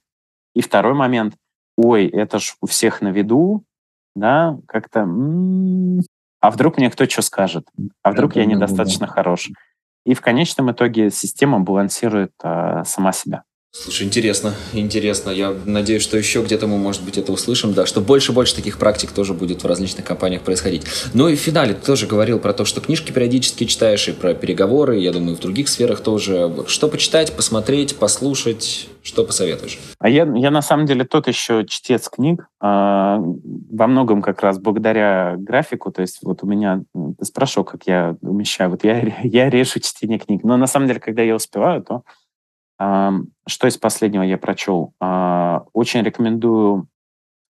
И 0.55 0.61
второй 0.61 0.94
момент, 0.94 1.34
ой, 1.76 2.07
это 2.07 2.38
ж 2.38 2.55
у 2.61 2.66
всех 2.66 3.03
на 3.03 3.09
виду, 3.09 3.64
да, 4.14 4.59
как-то, 4.68 5.01
м-м, 5.01 6.03
а 6.40 6.51
вдруг 6.53 6.78
мне 6.78 6.90
кто 6.90 7.07
что 7.07 7.22
скажет, 7.22 7.66
а 8.03 8.12
вдруг 8.12 8.36
я 8.36 8.44
недостаточно 8.46 9.07
хорош. 9.09 9.51
И 10.07 10.14
в 10.14 10.20
конечном 10.20 10.70
итоге 10.70 11.11
система 11.11 11.59
балансирует 11.59 12.32
а, 12.42 12.84
сама 12.84 13.11
себя. 13.12 13.42
Слушай, 13.73 14.09
интересно, 14.09 14.55
интересно. 14.73 15.31
Я 15.31 15.55
надеюсь, 15.64 16.03
что 16.03 16.18
еще 16.18 16.43
где-то 16.43 16.66
мы, 16.66 16.77
может 16.77 17.05
быть, 17.05 17.18
это 17.18 17.31
услышим, 17.31 17.73
да, 17.73 17.87
что 17.87 18.01
больше 18.01 18.33
и 18.33 18.35
больше 18.35 18.57
таких 18.57 18.79
практик 18.79 19.12
тоже 19.12 19.33
будет 19.33 19.62
в 19.62 19.66
различных 19.66 20.05
компаниях 20.05 20.43
происходить. 20.43 20.85
Ну 21.14 21.29
и 21.29 21.37
в 21.37 21.39
финале 21.39 21.75
ты 21.75 21.87
тоже 21.87 22.09
говорил 22.09 22.41
про 22.41 22.53
то, 22.53 22.64
что 22.64 22.81
книжки 22.81 23.12
периодически 23.12 23.64
читаешь, 23.64 24.09
и 24.09 24.12
про 24.12 24.35
переговоры, 24.35 24.99
я 24.99 25.12
думаю, 25.12 25.37
в 25.37 25.41
других 25.41 25.68
сферах 25.68 26.01
тоже. 26.01 26.53
Что 26.66 26.89
почитать, 26.89 27.37
посмотреть, 27.37 27.97
послушать, 27.97 28.89
что 29.05 29.25
посоветуешь? 29.25 29.79
А 30.01 30.09
я, 30.09 30.29
я 30.35 30.51
на 30.51 30.62
самом 30.62 30.87
деле 30.87 31.05
тот 31.05 31.29
еще 31.29 31.64
чтец 31.64 32.09
книг, 32.09 32.49
э, 32.61 32.66
во 32.66 33.87
многом 33.87 34.21
как 34.21 34.43
раз 34.43 34.59
благодаря 34.59 35.37
графику, 35.39 35.93
то 35.93 36.03
есть 36.03 36.18
вот 36.23 36.43
у 36.43 36.47
меня, 36.47 36.83
ты 37.18 37.25
спрашивал, 37.25 37.64
как 37.64 37.87
я 37.87 38.16
умещаю, 38.21 38.71
вот 38.71 38.83
я, 38.83 39.01
я 39.23 39.49
решу 39.49 39.79
чтение 39.79 40.18
книг, 40.18 40.43
но 40.43 40.57
на 40.57 40.66
самом 40.66 40.89
деле, 40.89 40.99
когда 40.99 41.23
я 41.23 41.37
успеваю, 41.37 41.83
то 41.85 42.03
что 42.81 43.66
из 43.66 43.76
последнего 43.76 44.22
я 44.22 44.39
прочел? 44.39 44.95
А, 45.01 45.64
очень 45.72 46.03
рекомендую 46.03 46.89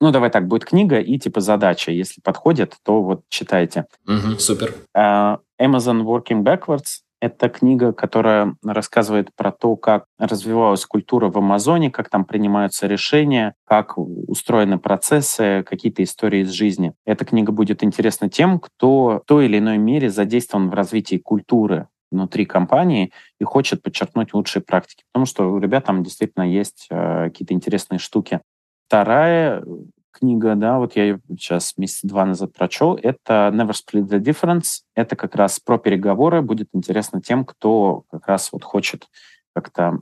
ну, 0.02 0.10
давай 0.10 0.30
так, 0.30 0.48
будет 0.48 0.64
книга 0.64 0.98
и 0.98 1.16
типа 1.16 1.38
задача. 1.40 1.92
Если 1.92 2.20
подходит, 2.20 2.74
то 2.82 3.04
вот 3.04 3.22
читайте. 3.28 3.86
Угу, 4.08 4.40
супер. 4.40 4.74
А, 4.96 5.38
Amazon 5.60 6.02
Working 6.02 6.42
Backwards— 6.42 7.02
это 7.20 7.48
книга, 7.48 7.92
которая 7.92 8.56
рассказывает 8.64 9.28
про 9.36 9.52
то, 9.52 9.76
как 9.76 10.06
развивалась 10.18 10.84
культура 10.86 11.28
в 11.28 11.38
Амазоне, 11.38 11.92
как 11.92 12.10
там 12.10 12.24
принимаются 12.24 12.88
решения, 12.88 13.54
как 13.64 13.96
устроены 13.96 14.80
процессы, 14.80 15.62
какие-то 15.62 16.02
истории 16.02 16.40
из 16.40 16.50
жизни. 16.50 16.94
Эта 17.06 17.24
книга 17.24 17.52
будет 17.52 17.84
интересна 17.84 18.28
тем, 18.28 18.58
кто 18.58 19.20
в 19.20 19.22
той 19.24 19.44
или 19.44 19.58
иной 19.58 19.78
мере 19.78 20.10
задействован 20.10 20.68
в 20.68 20.74
развитии 20.74 21.18
культуры 21.18 21.86
внутри 22.12 22.44
компании 22.44 23.12
и 23.40 23.44
хочет 23.44 23.82
подчеркнуть 23.82 24.32
лучшие 24.32 24.62
практики, 24.62 25.04
потому 25.12 25.26
что 25.26 25.50
у 25.50 25.58
ребят 25.58 25.84
там 25.84 26.02
действительно 26.04 26.44
есть 26.44 26.86
э, 26.90 27.24
какие-то 27.24 27.54
интересные 27.54 27.98
штуки. 27.98 28.40
Вторая 28.86 29.64
книга, 30.12 30.54
да, 30.54 30.78
вот 30.78 30.94
я 30.94 31.04
ее 31.04 31.20
сейчас 31.30 31.76
месяца 31.76 32.06
два 32.06 32.24
назад 32.24 32.52
прочел, 32.52 32.98
это 33.02 33.50
Never 33.52 33.72
Split 33.72 34.08
the 34.08 34.20
Difference. 34.20 34.82
Это 34.94 35.16
как 35.16 35.34
раз 35.34 35.58
про 35.58 35.78
переговоры. 35.78 36.42
Будет 36.42 36.68
интересно 36.72 37.20
тем, 37.20 37.44
кто 37.44 38.04
как 38.10 38.28
раз 38.28 38.52
вот 38.52 38.62
хочет 38.62 39.08
как-то 39.54 39.98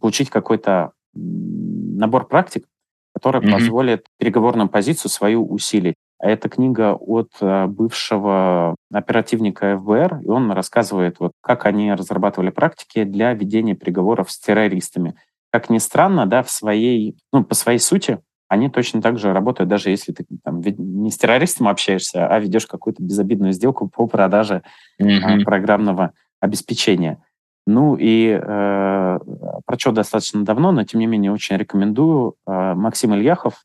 получить 0.00 0.30
какой-то 0.30 0.92
набор 1.14 2.26
практик, 2.26 2.66
который 3.14 3.40
mm-hmm. 3.40 3.52
позволит 3.52 4.06
переговорную 4.18 4.68
позицию 4.68 5.10
свою 5.10 5.46
усилить. 5.46 5.96
Это 6.20 6.50
книга 6.50 6.94
от 6.94 7.30
э, 7.40 7.66
бывшего 7.66 8.76
оперативника 8.92 9.78
ФБР, 9.78 10.20
и 10.22 10.28
он 10.28 10.52
рассказывает, 10.52 11.18
вот, 11.18 11.32
как 11.40 11.64
они 11.64 11.92
разрабатывали 11.92 12.50
практики 12.50 13.04
для 13.04 13.32
ведения 13.32 13.74
переговоров 13.74 14.30
с 14.30 14.38
террористами. 14.38 15.14
Как 15.50 15.70
ни 15.70 15.78
странно, 15.78 16.26
да, 16.26 16.42
в 16.42 16.50
своей, 16.50 17.16
ну, 17.32 17.42
по 17.42 17.54
своей 17.54 17.78
сути, 17.78 18.20
они 18.48 18.68
точно 18.68 19.00
так 19.00 19.18
же 19.18 19.32
работают, 19.32 19.70
даже 19.70 19.90
если 19.90 20.12
ты 20.12 20.26
там, 20.44 20.60
не 20.60 21.10
с 21.10 21.16
террористом 21.16 21.68
общаешься, 21.68 22.26
а 22.26 22.38
ведешь 22.38 22.66
какую-то 22.66 23.02
безобидную 23.02 23.52
сделку 23.52 23.88
по 23.88 24.06
продаже 24.06 24.62
mm-hmm. 25.00 25.44
программного 25.44 26.12
обеспечения. 26.40 27.22
Ну 27.66 27.96
и 27.96 28.38
э, 28.42 29.18
прочел 29.64 29.92
достаточно 29.92 30.44
давно, 30.44 30.72
но 30.72 30.84
тем 30.84 31.00
не 31.00 31.06
менее 31.06 31.32
очень 31.32 31.56
рекомендую. 31.56 32.34
Э, 32.46 32.74
Максим 32.74 33.14
Ильяхов, 33.14 33.64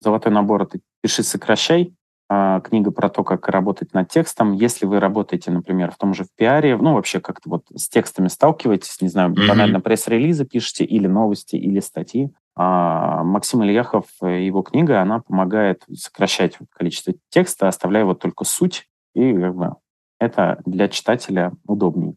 «Золотой 0.00 0.32
набор»— 0.32 0.62
это 0.64 0.78
«Пиши, 1.02 1.22
сокращай». 1.22 1.94
Э, 2.32 2.60
книга 2.64 2.90
про 2.90 3.10
то, 3.10 3.24
как 3.24 3.48
работать 3.48 3.92
над 3.92 4.08
текстом. 4.08 4.52
Если 4.52 4.86
вы 4.86 5.00
работаете, 5.00 5.50
например, 5.50 5.90
в 5.90 5.98
том 5.98 6.14
же 6.14 6.24
в 6.24 6.28
пиаре, 6.34 6.76
ну 6.76 6.94
вообще 6.94 7.20
как-то 7.20 7.50
вот 7.50 7.64
с 7.74 7.88
текстами 7.88 8.28
сталкиваетесь, 8.28 9.02
не 9.02 9.08
знаю, 9.08 9.32
mm-hmm. 9.32 9.48
банально 9.48 9.80
пресс-релизы 9.80 10.46
пишете 10.46 10.84
или 10.84 11.06
новости, 11.06 11.56
или 11.56 11.80
статьи, 11.80 12.30
а 12.56 13.22
Максим 13.22 13.62
Ильяхов, 13.64 14.06
его 14.22 14.62
книга, 14.62 15.02
она 15.02 15.20
помогает 15.20 15.84
сокращать 15.94 16.56
количество 16.70 17.12
текста, 17.28 17.68
оставляя 17.68 18.04
вот 18.04 18.20
только 18.20 18.44
суть, 18.44 18.88
и 19.14 19.34
как 19.34 19.54
бы 19.54 19.76
это 20.18 20.62
для 20.64 20.88
читателя 20.88 21.52
удобнее. 21.66 22.14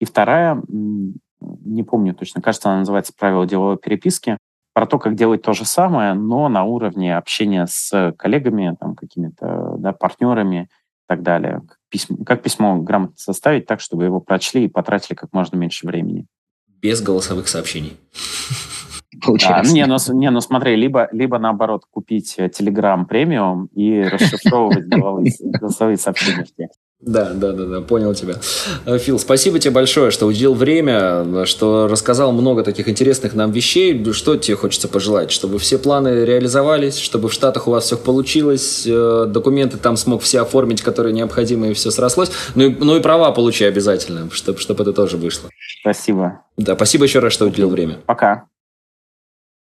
И 0.00 0.04
вторая, 0.04 0.62
не 0.68 1.82
помню 1.82 2.14
точно, 2.14 2.42
кажется, 2.42 2.68
она 2.68 2.80
называется 2.80 3.14
«Правила 3.16 3.46
деловой 3.46 3.78
переписки», 3.78 4.36
про 4.76 4.84
то, 4.84 4.98
как 4.98 5.14
делать 5.14 5.40
то 5.40 5.54
же 5.54 5.64
самое, 5.64 6.12
но 6.12 6.50
на 6.50 6.64
уровне 6.64 7.16
общения 7.16 7.66
с 7.66 8.12
коллегами, 8.18 8.76
там, 8.78 8.94
какими-то 8.94 9.76
да, 9.78 9.94
партнерами 9.94 10.68
и 10.68 11.04
так 11.08 11.22
далее. 11.22 11.62
Как 11.66 11.78
письмо, 11.88 12.18
как 12.26 12.42
письмо 12.42 12.76
грамотно 12.82 13.16
составить 13.16 13.64
так, 13.64 13.80
чтобы 13.80 14.04
его 14.04 14.20
прочли 14.20 14.66
и 14.66 14.68
потратили 14.68 15.14
как 15.14 15.32
можно 15.32 15.56
меньше 15.56 15.86
времени. 15.86 16.26
Без 16.68 17.00
голосовых 17.00 17.48
сообщений. 17.48 17.96
Получается. 19.24 19.72
Да, 19.72 19.74
не, 19.74 19.86
ну, 19.86 19.96
не, 20.12 20.30
ну 20.30 20.42
смотри, 20.42 20.76
либо, 20.76 21.08
либо 21.10 21.38
наоборот 21.38 21.84
купить 21.90 22.36
Telegram 22.38 23.04
э, 23.04 23.06
премиум 23.06 23.70
и 23.74 24.02
расшифровывать 24.02 24.88
голосовые 25.40 25.96
сообщения 25.96 26.44
в 26.44 26.54
тексте. 26.54 26.85
Да, 27.00 27.32
да, 27.34 27.52
да, 27.52 27.66
да, 27.66 27.80
понял 27.82 28.14
тебя. 28.14 28.36
Э, 28.86 28.96
Фил, 28.98 29.18
спасибо 29.18 29.58
тебе 29.58 29.70
большое, 29.70 30.10
что 30.10 30.26
уделил 30.26 30.54
время, 30.54 31.44
что 31.44 31.88
рассказал 31.88 32.32
много 32.32 32.62
таких 32.62 32.88
интересных 32.88 33.34
нам 33.34 33.50
вещей. 33.50 34.02
Что 34.12 34.36
тебе 34.36 34.56
хочется 34.56 34.88
пожелать? 34.88 35.30
Чтобы 35.30 35.58
все 35.58 35.78
планы 35.78 36.24
реализовались, 36.24 36.96
чтобы 36.96 37.28
в 37.28 37.34
Штатах 37.34 37.68
у 37.68 37.70
вас 37.70 37.84
все 37.84 37.98
получилось, 37.98 38.84
э, 38.86 39.26
документы 39.28 39.76
там 39.76 39.98
смог 39.98 40.22
все 40.22 40.40
оформить, 40.40 40.80
которые 40.80 41.12
необходимы, 41.12 41.70
и 41.70 41.74
все 41.74 41.90
срослось. 41.90 42.30
Ну 42.54 42.64
и, 42.64 42.74
ну 42.74 42.96
и 42.96 43.00
права 43.00 43.30
получи 43.30 43.64
обязательно, 43.64 44.30
чтобы, 44.32 44.58
чтобы 44.58 44.82
это 44.82 44.94
тоже 44.94 45.18
вышло. 45.18 45.50
Спасибо. 45.82 46.40
Да, 46.56 46.76
спасибо 46.76 47.04
еще 47.04 47.18
раз, 47.18 47.34
что 47.34 47.44
уделил 47.44 47.68
время. 47.68 47.98
Пока. 48.06 48.46